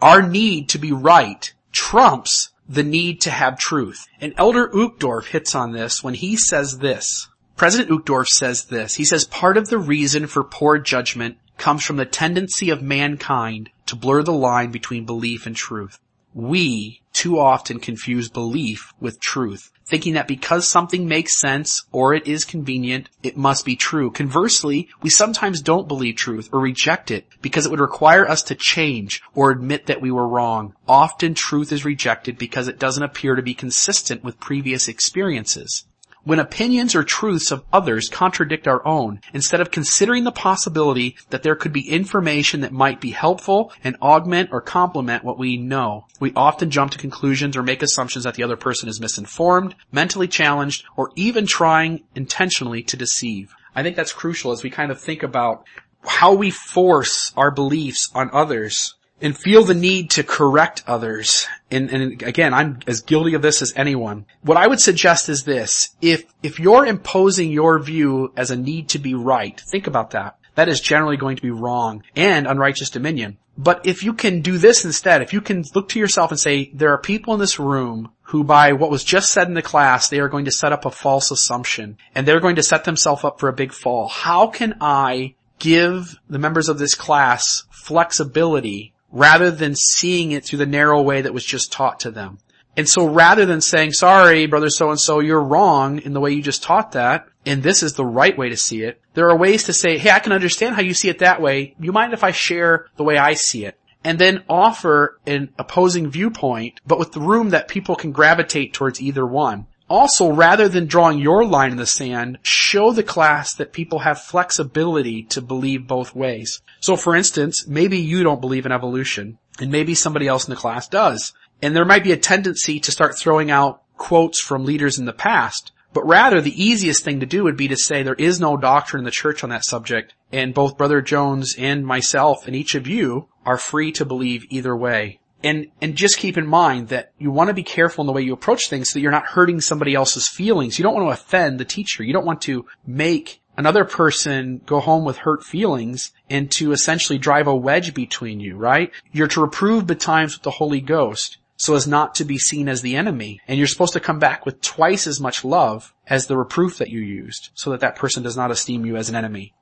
our 0.00 0.22
need 0.22 0.70
to 0.70 0.78
be 0.78 0.92
right 0.92 1.52
trumps 1.72 2.49
the 2.70 2.84
need 2.84 3.20
to 3.22 3.30
have 3.30 3.58
truth. 3.58 4.06
And 4.20 4.32
Elder 4.36 4.68
Uchtdorf 4.68 5.26
hits 5.26 5.56
on 5.56 5.72
this 5.72 6.04
when 6.04 6.14
he 6.14 6.36
says 6.36 6.78
this. 6.78 7.28
President 7.56 7.90
Uchtdorf 7.90 8.26
says 8.26 8.66
this. 8.66 8.94
He 8.94 9.04
says 9.04 9.24
part 9.24 9.56
of 9.56 9.68
the 9.68 9.78
reason 9.78 10.28
for 10.28 10.44
poor 10.44 10.78
judgment 10.78 11.36
comes 11.58 11.84
from 11.84 11.96
the 11.96 12.06
tendency 12.06 12.70
of 12.70 12.80
mankind 12.80 13.70
to 13.86 13.96
blur 13.96 14.22
the 14.22 14.32
line 14.32 14.70
between 14.70 15.04
belief 15.04 15.46
and 15.46 15.56
truth. 15.56 15.98
We 16.34 17.02
too 17.12 17.38
often 17.38 17.80
confuse 17.80 18.28
belief 18.28 18.92
with 19.00 19.20
truth 19.20 19.70
thinking 19.90 20.14
that 20.14 20.28
because 20.28 20.68
something 20.68 21.08
makes 21.08 21.38
sense 21.40 21.84
or 21.90 22.14
it 22.14 22.26
is 22.26 22.44
convenient, 22.44 23.08
it 23.24 23.36
must 23.36 23.64
be 23.64 23.74
true. 23.74 24.10
Conversely, 24.10 24.88
we 25.02 25.10
sometimes 25.10 25.60
don't 25.60 25.88
believe 25.88 26.14
truth 26.14 26.48
or 26.52 26.60
reject 26.60 27.10
it 27.10 27.26
because 27.42 27.66
it 27.66 27.70
would 27.70 27.80
require 27.80 28.26
us 28.26 28.44
to 28.44 28.54
change 28.54 29.20
or 29.34 29.50
admit 29.50 29.86
that 29.86 30.00
we 30.00 30.12
were 30.12 30.28
wrong. 30.28 30.74
Often 30.86 31.34
truth 31.34 31.72
is 31.72 31.84
rejected 31.84 32.38
because 32.38 32.68
it 32.68 32.78
doesn't 32.78 33.02
appear 33.02 33.34
to 33.34 33.42
be 33.42 33.52
consistent 33.52 34.22
with 34.22 34.38
previous 34.38 34.86
experiences. 34.86 35.84
When 36.22 36.38
opinions 36.38 36.94
or 36.94 37.02
truths 37.02 37.50
of 37.50 37.64
others 37.72 38.10
contradict 38.10 38.68
our 38.68 38.86
own, 38.86 39.20
instead 39.32 39.60
of 39.60 39.70
considering 39.70 40.24
the 40.24 40.32
possibility 40.32 41.16
that 41.30 41.42
there 41.42 41.56
could 41.56 41.72
be 41.72 41.88
information 41.88 42.60
that 42.60 42.72
might 42.72 43.00
be 43.00 43.12
helpful 43.12 43.72
and 43.82 43.96
augment 44.02 44.50
or 44.52 44.60
complement 44.60 45.24
what 45.24 45.38
we 45.38 45.56
know, 45.56 46.06
we 46.20 46.32
often 46.36 46.70
jump 46.70 46.90
to 46.90 46.98
conclusions 46.98 47.56
or 47.56 47.62
make 47.62 47.82
assumptions 47.82 48.24
that 48.24 48.34
the 48.34 48.42
other 48.42 48.56
person 48.56 48.88
is 48.88 49.00
misinformed, 49.00 49.74
mentally 49.92 50.28
challenged, 50.28 50.84
or 50.94 51.10
even 51.16 51.46
trying 51.46 52.04
intentionally 52.14 52.82
to 52.82 52.96
deceive. 52.96 53.54
I 53.74 53.82
think 53.82 53.96
that's 53.96 54.12
crucial 54.12 54.52
as 54.52 54.62
we 54.62 54.68
kind 54.70 54.90
of 54.90 55.00
think 55.00 55.22
about 55.22 55.64
how 56.04 56.34
we 56.34 56.50
force 56.50 57.32
our 57.36 57.50
beliefs 57.50 58.10
on 58.14 58.30
others 58.32 58.94
and 59.20 59.36
feel 59.36 59.64
the 59.64 59.74
need 59.74 60.10
to 60.10 60.22
correct 60.22 60.82
others. 60.86 61.46
And, 61.70 61.90
and, 61.90 62.22
again, 62.22 62.54
I'm 62.54 62.80
as 62.86 63.02
guilty 63.02 63.34
of 63.34 63.42
this 63.42 63.62
as 63.62 63.72
anyone. 63.76 64.26
What 64.42 64.56
I 64.56 64.66
would 64.66 64.80
suggest 64.80 65.28
is 65.28 65.44
this. 65.44 65.90
If, 66.00 66.24
if 66.42 66.58
you're 66.58 66.86
imposing 66.86 67.50
your 67.50 67.78
view 67.78 68.32
as 68.36 68.50
a 68.50 68.56
need 68.56 68.88
to 68.90 68.98
be 68.98 69.14
right, 69.14 69.60
think 69.60 69.86
about 69.86 70.10
that. 70.10 70.36
That 70.54 70.68
is 70.68 70.80
generally 70.80 71.16
going 71.16 71.36
to 71.36 71.42
be 71.42 71.50
wrong 71.50 72.02
and 72.16 72.46
unrighteous 72.46 72.90
dominion. 72.90 73.38
But 73.56 73.84
if 73.84 74.02
you 74.02 74.14
can 74.14 74.40
do 74.40 74.58
this 74.58 74.84
instead, 74.84 75.22
if 75.22 75.32
you 75.32 75.40
can 75.40 75.64
look 75.74 75.90
to 75.90 75.98
yourself 75.98 76.30
and 76.30 76.40
say, 76.40 76.70
there 76.72 76.92
are 76.92 76.98
people 76.98 77.34
in 77.34 77.40
this 77.40 77.58
room 77.58 78.10
who 78.22 78.42
by 78.42 78.72
what 78.72 78.90
was 78.90 79.04
just 79.04 79.32
said 79.32 79.48
in 79.48 79.54
the 79.54 79.62
class, 79.62 80.08
they 80.08 80.18
are 80.18 80.28
going 80.28 80.46
to 80.46 80.52
set 80.52 80.72
up 80.72 80.86
a 80.86 80.90
false 80.90 81.30
assumption 81.30 81.98
and 82.14 82.26
they're 82.26 82.40
going 82.40 82.56
to 82.56 82.62
set 82.62 82.84
themselves 82.84 83.24
up 83.24 83.38
for 83.38 83.48
a 83.48 83.54
big 83.54 83.72
fall. 83.72 84.08
How 84.08 84.46
can 84.46 84.76
I 84.80 85.34
give 85.58 86.18
the 86.28 86.38
members 86.38 86.68
of 86.68 86.78
this 86.78 86.94
class 86.94 87.64
flexibility 87.70 88.89
rather 89.12 89.50
than 89.50 89.74
seeing 89.74 90.32
it 90.32 90.44
through 90.44 90.58
the 90.58 90.66
narrow 90.66 91.00
way 91.02 91.22
that 91.22 91.34
was 91.34 91.44
just 91.44 91.72
taught 91.72 92.00
to 92.00 92.10
them. 92.10 92.38
And 92.76 92.88
so 92.88 93.08
rather 93.08 93.46
than 93.46 93.60
saying, 93.60 93.92
sorry, 93.92 94.46
brother 94.46 94.70
so 94.70 94.90
and 94.90 95.00
so, 95.00 95.20
you're 95.20 95.42
wrong 95.42 95.98
in 95.98 96.12
the 96.12 96.20
way 96.20 96.30
you 96.32 96.42
just 96.42 96.62
taught 96.62 96.92
that, 96.92 97.26
and 97.44 97.62
this 97.62 97.82
is 97.82 97.94
the 97.94 98.06
right 98.06 98.36
way 98.36 98.48
to 98.48 98.56
see 98.56 98.82
it, 98.82 99.00
there 99.14 99.28
are 99.28 99.36
ways 99.36 99.64
to 99.64 99.72
say, 99.72 99.98
hey, 99.98 100.10
I 100.10 100.20
can 100.20 100.32
understand 100.32 100.76
how 100.76 100.82
you 100.82 100.94
see 100.94 101.08
it 101.08 101.18
that 101.18 101.42
way. 101.42 101.74
You 101.80 101.92
mind 101.92 102.12
if 102.12 102.22
I 102.22 102.30
share 102.30 102.86
the 102.96 103.04
way 103.04 103.18
I 103.18 103.34
see 103.34 103.64
it? 103.64 103.76
And 104.04 104.18
then 104.18 104.44
offer 104.48 105.18
an 105.26 105.50
opposing 105.58 106.10
viewpoint, 106.10 106.80
but 106.86 106.98
with 106.98 107.12
the 107.12 107.20
room 107.20 107.50
that 107.50 107.68
people 107.68 107.96
can 107.96 108.12
gravitate 108.12 108.72
towards 108.72 109.02
either 109.02 109.26
one. 109.26 109.66
Also, 109.90 110.30
rather 110.30 110.68
than 110.68 110.86
drawing 110.86 111.18
your 111.18 111.44
line 111.44 111.72
in 111.72 111.76
the 111.76 111.84
sand, 111.84 112.38
show 112.42 112.92
the 112.92 113.02
class 113.02 113.54
that 113.54 113.72
people 113.72 113.98
have 113.98 114.20
flexibility 114.20 115.24
to 115.24 115.42
believe 115.42 115.88
both 115.88 116.14
ways. 116.14 116.62
So 116.78 116.94
for 116.94 117.16
instance, 117.16 117.66
maybe 117.66 117.98
you 117.98 118.22
don't 118.22 118.40
believe 118.40 118.64
in 118.64 118.72
evolution, 118.72 119.38
and 119.58 119.72
maybe 119.72 119.96
somebody 119.96 120.28
else 120.28 120.46
in 120.46 120.54
the 120.54 120.60
class 120.60 120.86
does. 120.86 121.32
And 121.60 121.74
there 121.74 121.84
might 121.84 122.04
be 122.04 122.12
a 122.12 122.16
tendency 122.16 122.78
to 122.78 122.92
start 122.92 123.18
throwing 123.18 123.50
out 123.50 123.82
quotes 123.96 124.40
from 124.40 124.64
leaders 124.64 124.96
in 124.96 125.06
the 125.06 125.12
past, 125.12 125.72
but 125.92 126.06
rather 126.06 126.40
the 126.40 126.62
easiest 126.62 127.02
thing 127.02 127.18
to 127.18 127.26
do 127.26 127.42
would 127.42 127.56
be 127.56 127.66
to 127.66 127.76
say 127.76 128.04
there 128.04 128.14
is 128.14 128.38
no 128.38 128.56
doctrine 128.56 129.00
in 129.00 129.04
the 129.04 129.10
church 129.10 129.42
on 129.42 129.50
that 129.50 129.64
subject, 129.64 130.14
and 130.30 130.54
both 130.54 130.78
Brother 130.78 131.02
Jones 131.02 131.56
and 131.58 131.84
myself 131.84 132.46
and 132.46 132.54
each 132.54 132.76
of 132.76 132.86
you 132.86 133.28
are 133.44 133.58
free 133.58 133.90
to 133.92 134.04
believe 134.04 134.44
either 134.50 134.76
way. 134.76 135.18
And, 135.42 135.68
and 135.80 135.96
just 135.96 136.18
keep 136.18 136.36
in 136.36 136.46
mind 136.46 136.88
that 136.88 137.12
you 137.18 137.30
want 137.30 137.48
to 137.48 137.54
be 137.54 137.62
careful 137.62 138.02
in 138.02 138.06
the 138.06 138.12
way 138.12 138.22
you 138.22 138.34
approach 138.34 138.68
things 138.68 138.90
so 138.90 138.98
that 138.98 139.02
you're 139.02 139.10
not 139.10 139.26
hurting 139.26 139.60
somebody 139.60 139.94
else's 139.94 140.28
feelings. 140.28 140.78
You 140.78 140.82
don't 140.82 140.94
want 140.94 141.06
to 141.06 141.22
offend 141.22 141.58
the 141.58 141.64
teacher. 141.64 142.04
You 142.04 142.12
don't 142.12 142.26
want 142.26 142.42
to 142.42 142.66
make 142.86 143.40
another 143.56 143.84
person 143.84 144.60
go 144.66 144.80
home 144.80 145.04
with 145.04 145.18
hurt 145.18 145.44
feelings 145.44 146.12
and 146.28 146.50
to 146.52 146.72
essentially 146.72 147.18
drive 147.18 147.46
a 147.46 147.54
wedge 147.54 147.94
between 147.94 148.40
you, 148.40 148.56
right? 148.56 148.90
You're 149.12 149.28
to 149.28 149.40
reprove 149.40 149.86
betimes 149.86 150.34
with 150.34 150.42
the 150.42 150.50
Holy 150.50 150.80
Ghost 150.80 151.38
so 151.56 151.74
as 151.74 151.86
not 151.86 152.14
to 152.14 152.24
be 152.24 152.38
seen 152.38 152.68
as 152.68 152.80
the 152.80 152.96
enemy. 152.96 153.40
And 153.46 153.58
you're 153.58 153.66
supposed 153.66 153.92
to 153.92 154.00
come 154.00 154.18
back 154.18 154.46
with 154.46 154.62
twice 154.62 155.06
as 155.06 155.20
much 155.20 155.44
love 155.44 155.92
as 156.06 156.26
the 156.26 156.36
reproof 156.36 156.78
that 156.78 156.88
you 156.88 157.00
used 157.00 157.50
so 157.54 157.70
that 157.70 157.80
that 157.80 157.96
person 157.96 158.22
does 158.22 158.36
not 158.36 158.50
esteem 158.50 158.86
you 158.86 158.96
as 158.96 159.10
an 159.10 159.14
enemy. 159.14 159.52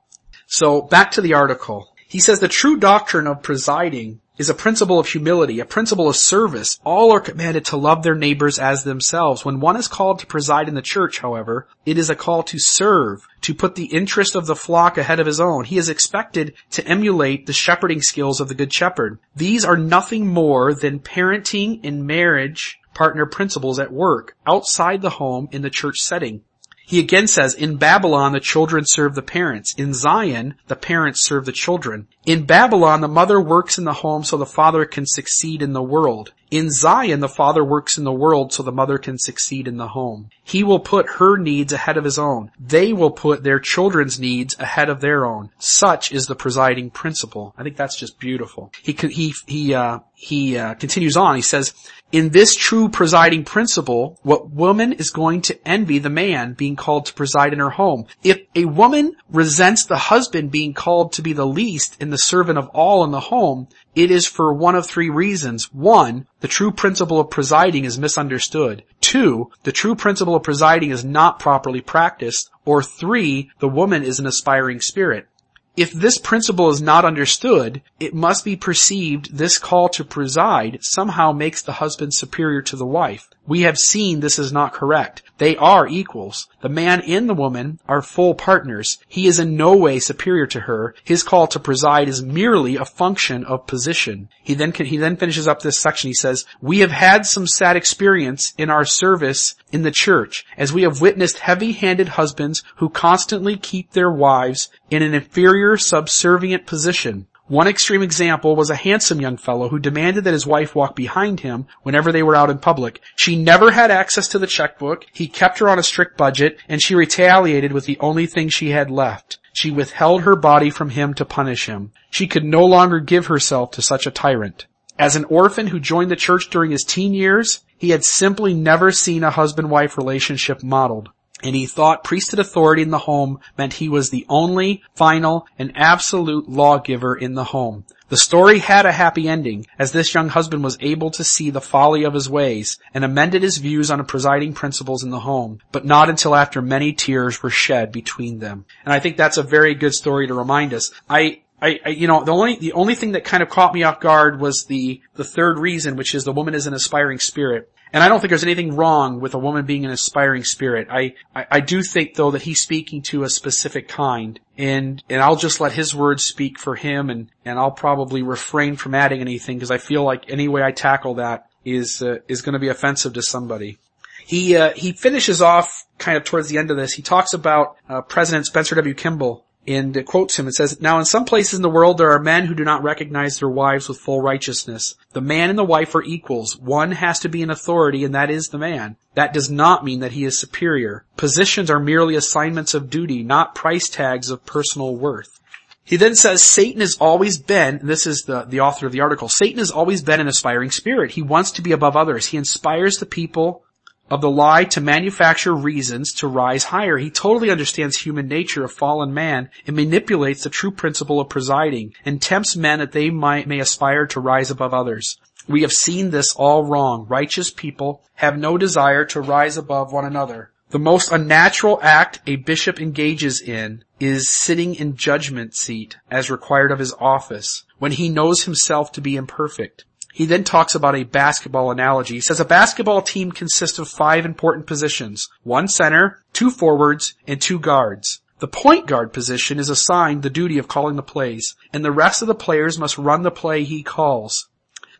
So 0.47 0.81
back 0.81 1.11
to 1.11 1.21
the 1.21 1.33
article. 1.33 1.93
He 2.07 2.19
says 2.19 2.39
the 2.39 2.47
true 2.47 2.77
doctrine 2.77 3.27
of 3.27 3.43
presiding 3.43 4.21
is 4.39 4.49
a 4.49 4.55
principle 4.55 4.97
of 4.97 5.07
humility, 5.07 5.59
a 5.59 5.65
principle 5.65 6.07
of 6.07 6.15
service. 6.15 6.79
All 6.85 7.11
are 7.11 7.19
commanded 7.19 7.65
to 7.65 7.77
love 7.77 8.01
their 8.01 8.15
neighbors 8.15 8.57
as 8.57 8.83
themselves. 8.83 9.43
When 9.43 9.59
one 9.59 9.75
is 9.75 9.89
called 9.89 10.19
to 10.19 10.25
preside 10.25 10.69
in 10.69 10.75
the 10.75 10.81
church, 10.81 11.19
however, 11.19 11.67
it 11.85 11.97
is 11.97 12.09
a 12.09 12.15
call 12.15 12.41
to 12.43 12.57
serve, 12.57 13.27
to 13.41 13.53
put 13.53 13.75
the 13.75 13.87
interest 13.87 14.35
of 14.35 14.47
the 14.47 14.55
flock 14.55 14.97
ahead 14.97 15.19
of 15.19 15.27
his 15.27 15.41
own. 15.41 15.65
He 15.65 15.77
is 15.77 15.89
expected 15.89 16.53
to 16.71 16.87
emulate 16.87 17.45
the 17.45 17.53
shepherding 17.53 18.01
skills 18.01 18.39
of 18.39 18.47
the 18.47 18.55
good 18.55 18.73
shepherd. 18.73 19.19
These 19.35 19.65
are 19.65 19.77
nothing 19.77 20.27
more 20.27 20.73
than 20.73 20.99
parenting 20.99 21.81
and 21.83 22.07
marriage 22.07 22.79
partner 22.93 23.25
principles 23.25 23.77
at 23.77 23.91
work, 23.91 24.35
outside 24.47 25.01
the 25.01 25.09
home 25.11 25.49
in 25.51 25.61
the 25.61 25.69
church 25.69 25.99
setting. 25.99 26.41
He 26.89 26.99
again 26.99 27.27
says, 27.27 27.53
in 27.53 27.75
Babylon, 27.75 28.31
the 28.31 28.39
children 28.39 28.83
serve 28.83 29.13
the 29.13 29.21
parents. 29.21 29.75
In 29.77 29.93
Zion, 29.93 30.55
the 30.65 30.75
parents 30.75 31.23
serve 31.23 31.45
the 31.45 31.51
children. 31.51 32.07
In 32.25 32.47
Babylon, 32.47 33.01
the 33.01 33.07
mother 33.07 33.39
works 33.39 33.77
in 33.77 33.83
the 33.83 33.93
home 33.93 34.23
so 34.23 34.37
the 34.37 34.45
father 34.47 34.85
can 34.85 35.05
succeed 35.05 35.61
in 35.61 35.73
the 35.73 35.83
world. 35.83 36.33
In 36.51 36.71
Zion, 36.71 37.19
the 37.19 37.29
father 37.29 37.63
works 37.63 37.97
in 37.97 38.03
the 38.03 38.11
world 38.11 38.51
so 38.51 38.63
the 38.63 38.71
mother 38.71 38.97
can 38.97 39.19
succeed 39.19 39.67
in 39.67 39.77
the 39.77 39.89
home. 39.89 40.29
He 40.43 40.63
will 40.63 40.79
put 40.79 41.17
her 41.17 41.37
needs 41.37 41.71
ahead 41.73 41.97
of 41.97 42.03
his 42.03 42.17
own. 42.17 42.51
They 42.59 42.91
will 42.91 43.11
put 43.11 43.43
their 43.43 43.59
children's 43.59 44.19
needs 44.19 44.57
ahead 44.59 44.89
of 44.89 44.99
their 44.99 45.25
own. 45.25 45.51
Such 45.59 46.11
is 46.11 46.25
the 46.25 46.35
presiding 46.35 46.89
principle. 46.89 47.53
I 47.57 47.63
think 47.63 47.77
that's 47.77 47.99
just 47.99 48.19
beautiful. 48.19 48.71
He, 48.81 48.93
he, 48.93 49.33
he, 49.45 49.73
uh, 49.75 49.99
he 50.15 50.57
uh, 50.57 50.73
continues 50.73 51.15
on. 51.15 51.35
He 51.35 51.43
says, 51.43 51.73
in 52.11 52.29
this 52.29 52.55
true 52.55 52.89
presiding 52.89 53.45
principle, 53.45 54.17
what 54.23 54.49
woman 54.49 54.93
is 54.93 55.11
going 55.11 55.41
to 55.43 55.67
envy 55.67 55.99
the 55.99 56.09
man 56.09 56.53
being 56.53 56.75
called 56.75 57.05
to 57.05 57.13
preside 57.13 57.53
in 57.53 57.59
her 57.59 57.69
home? 57.69 58.07
If 58.23 58.41
a 58.55 58.65
woman 58.65 59.15
resents 59.29 59.85
the 59.85 59.97
husband 59.97 60.51
being 60.51 60.73
called 60.73 61.13
to 61.13 61.21
be 61.21 61.33
the 61.33 61.45
least 61.45 61.97
and 62.01 62.11
the 62.11 62.17
servant 62.17 62.57
of 62.57 62.67
all 62.69 63.03
in 63.03 63.11
the 63.11 63.19
home, 63.19 63.67
it 63.95 64.11
is 64.11 64.27
for 64.27 64.53
one 64.53 64.75
of 64.75 64.85
three 64.85 65.09
reasons. 65.09 65.73
One, 65.73 66.27
the 66.41 66.47
true 66.47 66.71
principle 66.71 67.19
of 67.19 67.29
presiding 67.29 67.85
is 67.85 67.97
misunderstood. 67.97 68.83
Two, 69.01 69.51
the 69.63 69.71
true 69.71 69.95
principle 69.95 70.35
of 70.35 70.43
presiding 70.43 70.91
is 70.91 71.03
not 71.03 71.39
properly 71.39 71.81
practiced. 71.81 72.49
Or 72.65 72.83
three, 72.83 73.51
the 73.59 73.67
woman 73.67 74.03
is 74.03 74.19
an 74.19 74.27
aspiring 74.27 74.79
spirit. 74.79 75.27
If 75.75 75.93
this 75.93 76.17
principle 76.17 76.69
is 76.69 76.81
not 76.81 77.05
understood, 77.05 77.81
it 77.99 78.13
must 78.13 78.43
be 78.43 78.55
perceived 78.55 79.37
this 79.37 79.57
call 79.57 79.87
to 79.89 80.03
preside 80.03 80.79
somehow 80.81 81.31
makes 81.31 81.61
the 81.61 81.73
husband 81.73 82.13
superior 82.13 82.61
to 82.63 82.75
the 82.75 82.85
wife. 82.85 83.29
We 83.49 83.61
have 83.61 83.79
seen 83.79 84.19
this 84.19 84.37
is 84.37 84.53
not 84.53 84.73
correct. 84.73 85.23
They 85.39 85.57
are 85.57 85.87
equals. 85.87 86.47
The 86.61 86.69
man 86.69 87.01
and 87.01 87.27
the 87.27 87.33
woman 87.33 87.79
are 87.87 88.03
full 88.03 88.35
partners. 88.35 88.99
He 89.07 89.25
is 89.25 89.39
in 89.39 89.57
no 89.57 89.75
way 89.75 89.97
superior 89.97 90.45
to 90.45 90.59
her. 90.59 90.93
His 91.03 91.23
call 91.23 91.47
to 91.47 91.59
preside 91.59 92.07
is 92.07 92.21
merely 92.21 92.75
a 92.75 92.85
function 92.85 93.43
of 93.45 93.65
position. 93.65 94.29
He 94.43 94.53
then, 94.53 94.71
he 94.71 94.97
then 94.97 95.15
finishes 95.15 95.47
up 95.47 95.63
this 95.63 95.79
section. 95.79 96.09
He 96.09 96.13
says, 96.13 96.45
we 96.61 96.79
have 96.79 96.91
had 96.91 97.25
some 97.25 97.47
sad 97.47 97.75
experience 97.75 98.53
in 98.55 98.69
our 98.69 98.85
service 98.85 99.55
in 99.71 99.81
the 99.81 99.89
church 99.89 100.45
as 100.55 100.71
we 100.71 100.83
have 100.83 101.01
witnessed 101.01 101.39
heavy-handed 101.39 102.09
husbands 102.09 102.61
who 102.75 102.87
constantly 102.87 103.57
keep 103.57 103.93
their 103.93 104.11
wives 104.11 104.69
in 104.91 105.01
an 105.01 105.15
inferior 105.15 105.75
subservient 105.75 106.67
position. 106.67 107.25
One 107.49 107.67
extreme 107.67 108.03
example 108.03 108.55
was 108.55 108.69
a 108.69 108.75
handsome 108.75 109.19
young 109.19 109.35
fellow 109.35 109.69
who 109.69 109.79
demanded 109.79 110.23
that 110.23 110.33
his 110.33 110.45
wife 110.45 110.75
walk 110.75 110.95
behind 110.95 111.39
him 111.39 111.65
whenever 111.81 112.11
they 112.11 112.21
were 112.21 112.35
out 112.35 112.51
in 112.51 112.59
public. 112.59 113.01
She 113.15 113.35
never 113.35 113.71
had 113.71 113.89
access 113.89 114.27
to 114.27 114.37
the 114.37 114.45
checkbook, 114.45 115.07
he 115.13 115.27
kept 115.27 115.57
her 115.57 115.67
on 115.67 115.79
a 115.79 115.83
strict 115.83 116.15
budget, 116.15 116.59
and 116.67 116.79
she 116.79 116.93
retaliated 116.93 117.71
with 117.71 117.87
the 117.87 117.97
only 118.01 118.27
thing 118.27 118.49
she 118.49 118.69
had 118.69 118.91
left. 118.91 119.39
She 119.51 119.71
withheld 119.71 120.21
her 120.21 120.35
body 120.35 120.69
from 120.69 120.91
him 120.91 121.15
to 121.15 121.25
punish 121.25 121.65
him. 121.65 121.91
She 122.11 122.27
could 122.27 122.45
no 122.45 122.63
longer 122.63 122.99
give 122.99 123.25
herself 123.25 123.71
to 123.71 123.81
such 123.81 124.05
a 124.05 124.11
tyrant. 124.11 124.67
As 124.99 125.15
an 125.15 125.25
orphan 125.25 125.65
who 125.65 125.79
joined 125.79 126.11
the 126.11 126.15
church 126.15 126.51
during 126.51 126.69
his 126.69 126.83
teen 126.83 127.15
years, 127.15 127.61
he 127.79 127.89
had 127.89 128.03
simply 128.03 128.53
never 128.53 128.91
seen 128.91 129.23
a 129.23 129.31
husband-wife 129.31 129.97
relationship 129.97 130.61
modeled 130.61 131.09
and 131.43 131.55
he 131.55 131.65
thought 131.65 132.03
priesthood 132.03 132.39
authority 132.39 132.81
in 132.81 132.89
the 132.89 132.97
home 132.99 133.39
meant 133.57 133.73
he 133.73 133.89
was 133.89 134.09
the 134.09 134.25
only, 134.29 134.83
final, 134.93 135.47
and 135.57 135.71
absolute 135.75 136.49
lawgiver 136.49 137.15
in 137.15 137.35
the 137.35 137.45
home. 137.45 137.85
The 138.09 138.17
story 138.17 138.57
had 138.57 138.87
a 138.87 138.91
happy 138.91 139.27
ending, 139.27 139.67
as 139.77 139.91
this 139.91 140.13
young 140.13 140.29
husband 140.29 140.63
was 140.63 140.77
able 140.79 141.11
to 141.11 141.23
see 141.23 141.51
the 141.51 141.61
folly 141.61 142.03
of 142.03 142.15
his 142.15 142.27
ways 142.27 142.79
and 142.91 143.05
amended 143.05 143.43
his 143.43 143.59
views 143.59 143.91
on 143.91 143.99
the 143.99 144.03
presiding 144.03 144.53
principles 144.53 145.03
in 145.03 145.11
the 145.11 145.19
home, 145.19 145.59
but 145.71 145.85
not 145.85 146.09
until 146.09 146.35
after 146.35 146.59
many 146.61 146.91
tears 146.91 147.43
were 147.43 147.51
shed 147.51 147.91
between 147.91 148.39
them. 148.39 148.65
And 148.83 148.93
I 148.93 148.99
think 148.99 149.15
that's 149.15 149.37
a 149.37 149.43
very 149.43 149.75
good 149.75 149.93
story 149.93 150.25
to 150.27 150.33
remind 150.33 150.73
us. 150.73 150.91
I, 151.07 151.41
I, 151.61 151.79
I, 151.85 151.89
you 151.89 152.07
know, 152.07 152.23
the 152.23 152.31
only, 152.31 152.55
the 152.55 152.73
only 152.73 152.95
thing 152.95 153.11
that 153.11 153.25
kind 153.25 153.43
of 153.43 153.49
caught 153.49 153.75
me 153.75 153.83
off 153.83 153.99
guard 153.99 154.39
was 154.39 154.65
the, 154.65 155.01
the 155.13 155.23
third 155.23 155.59
reason, 155.59 155.95
which 155.95 156.15
is 156.15 156.23
the 156.23 156.33
woman 156.33 156.55
is 156.55 156.65
an 156.65 156.73
aspiring 156.73 157.19
spirit. 157.19 157.71
And 157.91 158.03
I 158.03 158.07
don't 158.07 158.19
think 158.19 158.29
there's 158.29 158.43
anything 158.43 158.75
wrong 158.75 159.19
with 159.19 159.33
a 159.33 159.39
woman 159.39 159.65
being 159.65 159.85
an 159.85 159.91
aspiring 159.91 160.43
spirit. 160.43 160.87
I, 160.91 161.15
I, 161.35 161.45
I, 161.51 161.59
do 161.59 161.81
think 161.81 162.13
though 162.15 162.31
that 162.31 162.43
he's 162.43 162.61
speaking 162.61 163.01
to 163.03 163.23
a 163.23 163.29
specific 163.29 163.87
kind 163.87 164.39
and, 164.57 165.03
and 165.09 165.21
I'll 165.21 165.35
just 165.35 165.59
let 165.59 165.71
his 165.71 165.95
words 165.95 166.23
speak 166.23 166.59
for 166.59 166.75
him 166.75 167.09
and, 167.09 167.29
and 167.45 167.57
I'll 167.57 167.71
probably 167.71 168.21
refrain 168.21 168.75
from 168.75 168.93
adding 168.93 169.21
anything 169.21 169.57
because 169.57 169.71
I 169.71 169.79
feel 169.79 170.03
like 170.03 170.29
any 170.29 170.47
way 170.47 170.61
I 170.61 170.71
tackle 170.71 171.15
that 171.15 171.47
is, 171.65 172.01
uh, 172.03 172.19
is 172.27 172.43
going 172.43 172.53
to 172.53 172.59
be 172.59 172.67
offensive 172.67 173.13
to 173.13 173.23
somebody. 173.23 173.79
He, 174.25 174.55
uh, 174.55 174.73
he 174.73 174.91
finishes 174.91 175.41
off 175.41 175.85
kind 175.97 176.15
of 176.15 176.23
towards 176.23 176.49
the 176.49 176.59
end 176.59 176.69
of 176.69 176.77
this. 176.77 176.93
He 176.93 177.01
talks 177.01 177.33
about, 177.33 177.77
uh, 177.87 178.01
President 178.01 178.45
Spencer 178.45 178.75
W. 178.75 178.93
Kimball 178.93 179.45
and 179.69 179.95
it 179.95 180.07
quotes 180.07 180.37
him. 180.37 180.47
It 180.47 180.55
says, 180.55 180.81
Now 180.81 180.97
in 180.97 181.05
some 181.05 181.25
places 181.25 181.53
in 181.53 181.61
the 181.61 181.69
world 181.69 181.99
there 181.99 182.11
are 182.11 182.19
men 182.19 182.47
who 182.47 182.55
do 182.55 182.63
not 182.63 182.81
recognize 182.81 183.37
their 183.37 183.49
wives 183.49 183.87
with 183.87 183.99
full 183.99 184.19
righteousness. 184.19 184.95
The 185.13 185.21
man 185.21 185.51
and 185.51 185.59
the 185.59 185.63
wife 185.63 185.93
are 185.93 186.03
equals. 186.03 186.57
One 186.57 186.91
has 186.91 187.19
to 187.19 187.29
be 187.29 187.43
an 187.43 187.51
authority 187.51 188.03
and 188.03 188.15
that 188.15 188.31
is 188.31 188.47
the 188.47 188.57
man. 188.57 188.97
That 189.13 189.31
does 189.31 189.49
not 189.49 189.85
mean 189.85 189.99
that 189.99 190.13
he 190.13 190.25
is 190.25 190.39
superior. 190.39 191.05
Positions 191.17 191.69
are 191.69 191.79
merely 191.79 192.15
assignments 192.15 192.73
of 192.73 192.89
duty, 192.89 193.21
not 193.21 193.53
price 193.53 193.89
tags 193.89 194.31
of 194.31 194.45
personal 194.45 194.95
worth. 194.95 195.39
He 195.83 195.97
then 195.97 196.15
says 196.15 196.43
Satan 196.43 196.81
has 196.81 196.97
always 196.99 197.37
been, 197.37 197.79
this 197.83 198.07
is 198.07 198.23
the, 198.23 198.43
the 198.43 198.61
author 198.61 198.87
of 198.87 198.91
the 198.91 199.01
article, 199.01 199.29
Satan 199.29 199.59
has 199.59 199.71
always 199.71 200.01
been 200.01 200.19
an 200.19 200.27
aspiring 200.27 200.71
spirit. 200.71 201.11
He 201.11 201.21
wants 201.21 201.51
to 201.51 201.61
be 201.61 201.71
above 201.71 201.95
others. 201.95 202.27
He 202.27 202.37
inspires 202.37 202.97
the 202.97 203.05
people 203.05 203.63
of 204.09 204.21
the 204.21 204.29
lie 204.29 204.63
to 204.65 204.81
manufacture 204.81 205.53
reasons 205.53 206.13
to 206.13 206.27
rise 206.27 206.65
higher. 206.65 206.97
He 206.97 207.09
totally 207.09 207.51
understands 207.51 207.97
human 207.97 208.27
nature 208.27 208.63
of 208.63 208.71
fallen 208.71 209.13
man 209.13 209.49
and 209.67 209.75
manipulates 209.75 210.43
the 210.43 210.49
true 210.49 210.71
principle 210.71 211.19
of 211.19 211.29
presiding 211.29 211.93
and 212.05 212.21
tempts 212.21 212.55
men 212.55 212.79
that 212.79 212.91
they 212.91 213.09
might, 213.09 213.47
may 213.47 213.59
aspire 213.59 214.05
to 214.07 214.19
rise 214.19 214.51
above 214.51 214.73
others. 214.73 215.17
We 215.47 215.61
have 215.61 215.71
seen 215.71 216.11
this 216.11 216.35
all 216.35 216.65
wrong. 216.65 217.07
Righteous 217.07 217.49
people 217.49 218.03
have 218.15 218.37
no 218.37 218.57
desire 218.57 219.05
to 219.05 219.21
rise 219.21 219.57
above 219.57 219.91
one 219.91 220.05
another. 220.05 220.51
The 220.71 220.77
most 220.77 221.11
unnatural 221.11 221.79
act 221.81 222.19
a 222.27 222.35
bishop 222.35 222.79
engages 222.79 223.41
in 223.41 223.83
is 223.99 224.29
sitting 224.29 224.75
in 224.75 224.95
judgment 224.95 225.55
seat 225.55 225.97
as 226.11 226.29
required 226.29 226.71
of 226.71 226.77
his 226.77 226.93
office 226.99 227.63
when 227.79 227.93
he 227.93 228.07
knows 228.07 228.43
himself 228.43 228.91
to 228.91 229.01
be 229.01 229.15
imperfect. 229.15 229.85
He 230.19 230.25
then 230.25 230.43
talks 230.43 230.75
about 230.75 230.97
a 230.97 231.05
basketball 231.05 231.71
analogy. 231.71 232.15
He 232.15 232.19
says 232.19 232.41
a 232.41 232.43
basketball 232.45 233.01
team 233.01 233.31
consists 233.31 233.79
of 233.79 233.87
five 233.87 234.25
important 234.25 234.67
positions. 234.67 235.29
One 235.43 235.69
center, 235.69 236.21
two 236.33 236.51
forwards, 236.51 237.13
and 237.25 237.41
two 237.41 237.57
guards. 237.57 238.19
The 238.39 238.49
point 238.49 238.85
guard 238.85 239.13
position 239.13 239.59
is 239.59 239.69
assigned 239.69 240.21
the 240.21 240.29
duty 240.29 240.57
of 240.57 240.67
calling 240.67 240.97
the 240.97 241.03
plays, 241.03 241.55
and 241.71 241.85
the 241.85 241.93
rest 241.93 242.21
of 242.21 242.27
the 242.27 242.35
players 242.35 242.77
must 242.77 242.97
run 242.97 243.21
the 243.21 243.31
play 243.31 243.63
he 243.63 243.81
calls. 243.81 244.49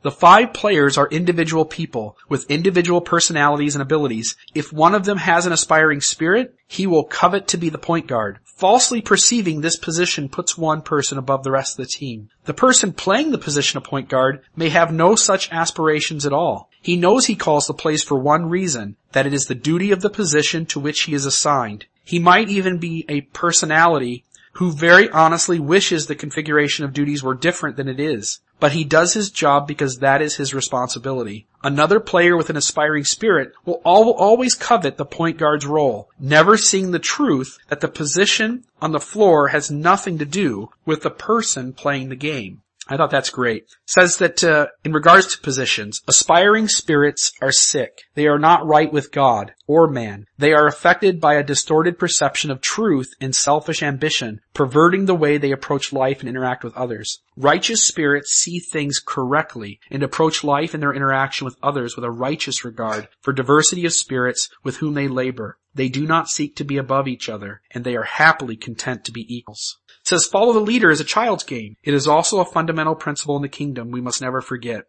The 0.01 0.11
five 0.11 0.53
players 0.53 0.97
are 0.97 1.09
individual 1.09 1.65
people 1.65 2.17
with 2.29 2.49
individual 2.49 3.01
personalities 3.01 3.75
and 3.75 3.81
abilities. 3.81 4.37
If 4.55 4.71
one 4.71 4.95
of 4.95 5.03
them 5.03 5.17
has 5.17 5.45
an 5.45 5.51
aspiring 5.51 5.99
spirit, 5.99 6.55
he 6.67 6.87
will 6.87 7.03
covet 7.03 7.49
to 7.49 7.57
be 7.57 7.69
the 7.69 7.77
point 7.77 8.07
guard. 8.07 8.39
Falsely 8.45 9.01
perceiving 9.01 9.59
this 9.59 9.75
position 9.75 10.29
puts 10.29 10.57
one 10.57 10.81
person 10.83 11.17
above 11.17 11.43
the 11.43 11.51
rest 11.51 11.77
of 11.77 11.85
the 11.85 11.91
team. 11.91 12.29
The 12.45 12.53
person 12.53 12.93
playing 12.93 13.31
the 13.31 13.37
position 13.37 13.77
of 13.77 13.83
point 13.83 14.07
guard 14.07 14.41
may 14.55 14.69
have 14.69 14.93
no 14.93 15.15
such 15.15 15.51
aspirations 15.51 16.25
at 16.25 16.33
all. 16.33 16.69
He 16.81 16.95
knows 16.95 17.25
he 17.25 17.35
calls 17.35 17.67
the 17.67 17.73
place 17.73 18.03
for 18.03 18.17
one 18.17 18.45
reason, 18.45 18.95
that 19.11 19.27
it 19.27 19.33
is 19.33 19.47
the 19.47 19.55
duty 19.55 19.91
of 19.91 20.01
the 20.01 20.09
position 20.09 20.65
to 20.67 20.79
which 20.79 21.01
he 21.01 21.13
is 21.13 21.25
assigned. 21.25 21.85
He 22.05 22.19
might 22.19 22.49
even 22.49 22.77
be 22.77 23.05
a 23.09 23.21
personality 23.21 24.23
who 24.53 24.71
very 24.71 25.09
honestly 25.09 25.59
wishes 25.59 26.07
the 26.07 26.15
configuration 26.15 26.83
of 26.85 26.93
duties 26.93 27.23
were 27.23 27.35
different 27.35 27.77
than 27.77 27.87
it 27.87 27.99
is. 27.99 28.39
But 28.59 28.73
he 28.73 28.83
does 28.83 29.13
his 29.13 29.31
job 29.31 29.67
because 29.67 29.99
that 29.99 30.21
is 30.21 30.35
his 30.35 30.53
responsibility. 30.53 31.47
Another 31.63 31.99
player 31.99 32.35
with 32.35 32.49
an 32.49 32.57
aspiring 32.57 33.05
spirit 33.05 33.53
will 33.65 33.81
always 33.85 34.55
covet 34.55 34.97
the 34.97 35.05
point 35.05 35.37
guard's 35.37 35.65
role, 35.65 36.09
never 36.19 36.57
seeing 36.57 36.91
the 36.91 36.99
truth 36.99 37.57
that 37.69 37.79
the 37.79 37.87
position 37.87 38.65
on 38.81 38.91
the 38.91 38.99
floor 38.99 39.49
has 39.49 39.71
nothing 39.71 40.17
to 40.17 40.25
do 40.25 40.69
with 40.85 41.03
the 41.03 41.09
person 41.09 41.71
playing 41.71 42.09
the 42.09 42.15
game. 42.15 42.61
I 42.91 42.97
thought 42.97 43.11
that's 43.11 43.29
great. 43.29 43.67
Says 43.85 44.17
that 44.17 44.43
uh, 44.43 44.67
in 44.83 44.93
regards 44.93 45.27
to 45.27 45.41
positions, 45.41 46.01
aspiring 46.07 46.67
spirits 46.67 47.31
are 47.39 47.51
sick. 47.51 47.99
They 48.15 48.25
are 48.25 48.39
not 48.39 48.65
right 48.65 48.91
with 48.91 49.11
God 49.11 49.53
or 49.67 49.87
man. 49.87 50.25
They 50.39 50.53
are 50.53 50.65
affected 50.65 51.21
by 51.21 51.35
a 51.35 51.43
distorted 51.43 51.99
perception 51.99 52.49
of 52.49 52.61
truth 52.61 53.13
and 53.21 53.35
selfish 53.35 53.83
ambition, 53.83 54.41
perverting 54.55 55.05
the 55.05 55.13
way 55.13 55.37
they 55.37 55.51
approach 55.51 55.93
life 55.93 56.21
and 56.21 56.27
interact 56.27 56.63
with 56.63 56.75
others. 56.75 57.21
Righteous 57.37 57.85
spirits 57.85 58.31
see 58.31 58.59
things 58.59 58.99
correctly 58.99 59.79
and 59.91 60.01
approach 60.01 60.43
life 60.43 60.73
and 60.73 60.81
their 60.81 60.93
interaction 60.93 61.45
with 61.45 61.57
others 61.61 61.95
with 61.95 62.05
a 62.05 62.11
righteous 62.11 62.65
regard 62.65 63.07
for 63.21 63.33
diversity 63.33 63.85
of 63.85 63.93
spirits 63.93 64.49
with 64.63 64.77
whom 64.77 64.95
they 64.95 65.07
labor. 65.07 65.59
They 65.75 65.89
do 65.89 66.07
not 66.07 66.27
seek 66.27 66.55
to 66.55 66.63
be 66.63 66.77
above 66.77 67.07
each 67.07 67.29
other, 67.29 67.61
and 67.69 67.83
they 67.83 67.95
are 67.95 68.03
happily 68.03 68.57
content 68.57 69.05
to 69.05 69.11
be 69.11 69.27
equals. 69.29 69.77
Says 70.09 70.25
follow 70.25 70.53
the 70.53 70.59
leader 70.59 70.89
is 70.89 70.99
a 70.99 71.03
child's 71.03 71.43
game. 71.43 71.75
It 71.83 71.93
is 71.93 72.07
also 72.07 72.39
a 72.39 72.45
fundamental 72.45 72.95
principle 72.95 73.35
in 73.35 73.43
the 73.43 73.47
kingdom 73.47 73.91
we 73.91 74.01
must 74.01 74.23
never 74.23 74.41
forget. 74.41 74.85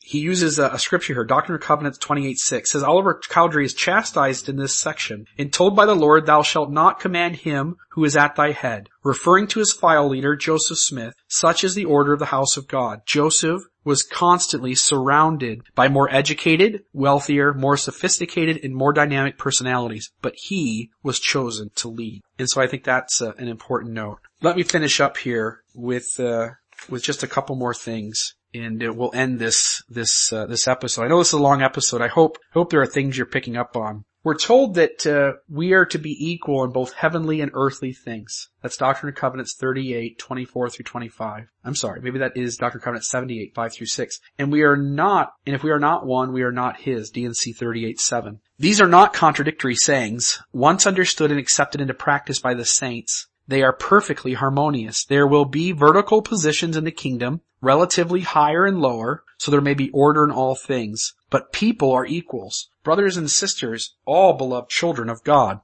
He 0.00 0.20
uses 0.20 0.60
a, 0.60 0.68
a 0.68 0.78
scripture 0.78 1.12
here, 1.12 1.24
Doctrine 1.24 1.56
and 1.56 1.62
Covenants 1.64 1.98
28.6, 1.98 2.66
says 2.68 2.84
Oliver 2.84 3.20
Cowdery 3.28 3.64
is 3.64 3.74
chastised 3.74 4.48
in 4.48 4.58
this 4.58 4.78
section 4.78 5.24
and 5.36 5.52
told 5.52 5.74
by 5.74 5.86
the 5.86 5.96
Lord, 5.96 6.24
thou 6.24 6.42
shalt 6.42 6.70
not 6.70 7.00
command 7.00 7.34
him 7.34 7.78
who 7.90 8.04
is 8.04 8.16
at 8.16 8.36
thy 8.36 8.52
head, 8.52 8.88
referring 9.02 9.48
to 9.48 9.58
his 9.58 9.72
file 9.72 10.08
leader, 10.08 10.36
Joseph 10.36 10.78
Smith. 10.78 11.14
Such 11.26 11.64
is 11.64 11.74
the 11.74 11.86
order 11.86 12.12
of 12.12 12.20
the 12.20 12.26
house 12.26 12.56
of 12.56 12.68
God. 12.68 13.00
Joseph 13.04 13.62
was 13.82 14.04
constantly 14.04 14.76
surrounded 14.76 15.62
by 15.74 15.88
more 15.88 16.08
educated, 16.14 16.84
wealthier, 16.92 17.52
more 17.54 17.76
sophisticated, 17.76 18.60
and 18.62 18.76
more 18.76 18.92
dynamic 18.92 19.36
personalities, 19.36 20.12
but 20.22 20.34
he 20.36 20.90
was 21.02 21.18
chosen 21.18 21.70
to 21.74 21.88
lead. 21.88 22.22
And 22.38 22.48
so 22.48 22.60
I 22.60 22.68
think 22.68 22.84
that's 22.84 23.20
uh, 23.20 23.32
an 23.36 23.48
important 23.48 23.94
note. 23.94 24.20
Let 24.42 24.56
me 24.56 24.62
finish 24.62 25.00
up 25.00 25.18
here 25.18 25.62
with 25.74 26.18
uh, 26.18 26.50
with 26.88 27.02
just 27.02 27.22
a 27.22 27.28
couple 27.28 27.56
more 27.56 27.74
things, 27.74 28.36
and 28.54 28.82
we'll 28.96 29.14
end 29.14 29.38
this 29.38 29.82
this 29.88 30.32
uh, 30.32 30.46
this 30.46 30.66
episode. 30.66 31.04
I 31.04 31.08
know 31.08 31.18
this 31.18 31.28
is 31.28 31.34
a 31.34 31.42
long 31.42 31.60
episode. 31.62 32.00
I 32.00 32.08
hope 32.08 32.38
hope 32.52 32.70
there 32.70 32.80
are 32.80 32.86
things 32.86 33.18
you're 33.18 33.26
picking 33.26 33.56
up 33.56 33.76
on. 33.76 34.04
We're 34.22 34.36
told 34.36 34.74
that 34.74 35.06
uh, 35.06 35.38
we 35.48 35.72
are 35.72 35.86
to 35.86 35.98
be 35.98 36.14
equal 36.18 36.62
in 36.64 36.72
both 36.72 36.92
heavenly 36.92 37.40
and 37.40 37.50
earthly 37.54 37.92
things. 37.92 38.50
That's 38.62 38.76
Doctrine 38.76 39.08
and 39.08 39.16
Covenants 39.16 39.56
38, 39.58 40.18
24 40.18 40.68
through 40.68 40.84
25. 40.84 41.46
I'm 41.64 41.74
sorry, 41.74 42.02
maybe 42.02 42.18
that 42.18 42.36
is 42.36 42.56
Doctrine 42.56 42.80
and 42.80 42.84
Covenants 42.84 43.10
78, 43.10 43.54
5 43.54 43.72
through 43.72 43.86
6. 43.86 44.20
And 44.38 44.52
we 44.52 44.62
are 44.62 44.76
not, 44.76 45.32
and 45.46 45.54
if 45.54 45.62
we 45.62 45.70
are 45.70 45.78
not 45.78 46.04
one, 46.04 46.34
we 46.34 46.42
are 46.42 46.52
not 46.52 46.80
his, 46.80 47.08
D&C 47.08 47.54
38, 47.54 47.98
7. 47.98 48.40
These 48.58 48.82
are 48.82 48.88
not 48.88 49.14
contradictory 49.14 49.74
sayings. 49.74 50.42
Once 50.52 50.86
understood 50.86 51.30
and 51.30 51.40
accepted 51.40 51.80
into 51.80 51.94
practice 51.94 52.40
by 52.40 52.52
the 52.52 52.66
saints, 52.66 53.26
they 53.50 53.62
are 53.62 53.72
perfectly 53.72 54.34
harmonious. 54.34 55.04
There 55.04 55.26
will 55.26 55.44
be 55.44 55.72
vertical 55.72 56.22
positions 56.22 56.76
in 56.76 56.84
the 56.84 56.92
kingdom, 56.92 57.40
relatively 57.60 58.20
higher 58.20 58.64
and 58.64 58.80
lower, 58.80 59.24
so 59.38 59.50
there 59.50 59.60
may 59.60 59.74
be 59.74 59.90
order 59.90 60.22
in 60.24 60.30
all 60.30 60.54
things. 60.54 61.14
But 61.30 61.52
people 61.52 61.90
are 61.92 62.06
equals, 62.06 62.70
brothers 62.84 63.16
and 63.16 63.30
sisters, 63.30 63.96
all 64.04 64.34
beloved 64.34 64.70
children 64.70 65.10
of 65.10 65.24
God. 65.24 65.60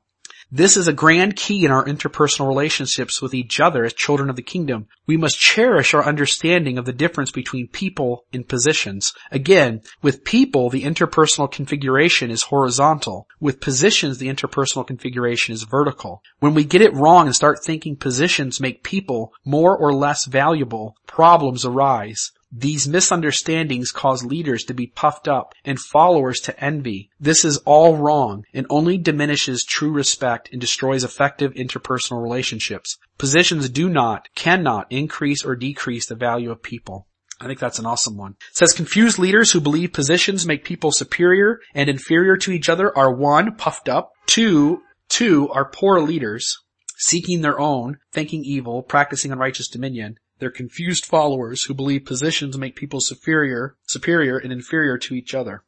This 0.53 0.77
is 0.77 0.87
a 0.87 0.93
grand 0.93 1.35
key 1.35 1.65
in 1.65 1.73
our 1.73 1.85
interpersonal 1.85 2.47
relationships 2.47 3.21
with 3.21 3.35
each 3.35 3.59
other 3.59 3.85
as 3.85 3.93
children 3.93 4.31
of 4.31 4.37
the 4.37 4.43
kingdom. 4.43 4.87
We 5.05 5.17
must 5.17 5.41
cherish 5.41 5.93
our 5.93 6.05
understanding 6.05 6.79
of 6.79 6.85
the 6.85 6.93
difference 6.93 7.33
between 7.33 7.67
people 7.67 8.25
and 8.33 8.49
positions. 8.49 9.13
Again, 9.33 9.81
with 10.03 10.23
people, 10.23 10.71
the 10.71 10.85
interpersonal 10.85 11.51
configuration 11.51 12.31
is 12.31 12.45
horizontal. 12.45 13.27
With 13.41 13.61
positions, 13.61 14.19
the 14.19 14.29
interpersonal 14.29 14.87
configuration 14.87 15.53
is 15.53 15.65
vertical. 15.65 16.23
When 16.39 16.55
we 16.55 16.63
get 16.63 16.81
it 16.81 16.95
wrong 16.95 17.27
and 17.27 17.35
start 17.35 17.65
thinking 17.65 17.97
positions 17.97 18.61
make 18.61 18.85
people 18.85 19.33
more 19.45 19.77
or 19.77 19.93
less 19.93 20.27
valuable, 20.27 20.95
problems 21.09 21.65
arise. 21.65 22.31
These 22.59 22.89
misunderstandings 22.89 23.91
cause 23.91 24.25
leaders 24.25 24.65
to 24.65 24.73
be 24.73 24.87
puffed 24.87 25.29
up 25.29 25.53
and 25.63 25.79
followers 25.79 26.41
to 26.41 26.59
envy. 26.59 27.11
This 27.21 27.45
is 27.45 27.59
all 27.67 27.99
wrong 27.99 28.45
and 28.55 28.67
only 28.71 28.97
diminishes 28.97 29.63
true 29.63 29.93
respect 29.93 30.49
and 30.53 30.59
destroys 30.59 31.05
effective 31.05 31.53
interpersonal 31.53 32.23
relationships. 32.23 32.97
Positions 33.19 33.69
do 33.69 33.91
not, 33.91 34.31
cannot 34.35 34.87
increase 34.89 35.45
or 35.45 35.55
decrease 35.55 36.07
the 36.07 36.15
value 36.15 36.51
of 36.51 36.63
people. 36.63 37.07
I 37.39 37.47
think 37.47 37.59
that's 37.59 37.79
an 37.79 37.85
awesome 37.85 38.17
one. 38.17 38.37
It 38.51 38.57
says 38.57 38.73
confused 38.73 39.19
leaders 39.19 39.53
who 39.53 39.61
believe 39.61 39.93
positions 39.93 40.47
make 40.47 40.65
people 40.65 40.93
superior 40.93 41.61
and 41.75 41.91
inferior 41.91 42.39
to 42.39 42.53
each 42.53 42.71
other 42.71 42.97
are 42.97 43.13
one, 43.13 43.57
puffed 43.57 43.91
up, 43.91 44.13
two, 44.25 44.81
two 45.11 45.51
are 45.51 45.71
poor 45.71 46.01
leaders, 46.01 46.57
seeking 46.97 47.43
their 47.43 47.61
own, 47.61 47.99
thinking 48.13 48.47
evil, 48.47 48.83
practicing 48.83 49.31
unrighteous 49.31 49.69
dominion, 49.69 50.17
they're 50.39 50.51
confused 50.51 51.05
followers 51.05 51.65
who 51.65 51.75
believe 51.75 52.05
positions 52.05 52.59
make 52.59 52.77
people 52.77 53.01
superior, 53.01 53.77
superior 53.87 54.37
and 54.37 54.53
inferior 54.53 54.99
to 54.99 55.15
each 55.15 55.35
other. 55.35 55.63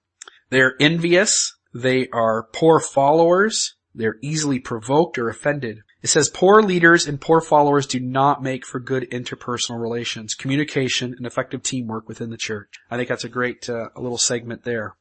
They're 0.50 0.74
envious. 0.80 1.56
They 1.74 2.08
are 2.08 2.48
poor 2.52 2.80
followers. 2.80 3.76
They're 3.94 4.18
easily 4.22 4.58
provoked 4.58 5.18
or 5.18 5.28
offended. 5.28 5.78
It 6.02 6.08
says 6.08 6.28
poor 6.28 6.62
leaders 6.62 7.06
and 7.06 7.20
poor 7.20 7.40
followers 7.40 7.86
do 7.86 7.98
not 7.98 8.42
make 8.42 8.64
for 8.64 8.78
good 8.78 9.10
interpersonal 9.10 9.80
relations, 9.80 10.34
communication, 10.34 11.14
and 11.14 11.26
effective 11.26 11.62
teamwork 11.62 12.06
within 12.06 12.30
the 12.30 12.36
church. 12.36 12.74
I 12.90 12.96
think 12.96 13.08
that's 13.08 13.24
a 13.24 13.28
great 13.28 13.68
uh, 13.68 13.88
little 13.96 14.18
segment 14.18 14.62
there. 14.62 14.94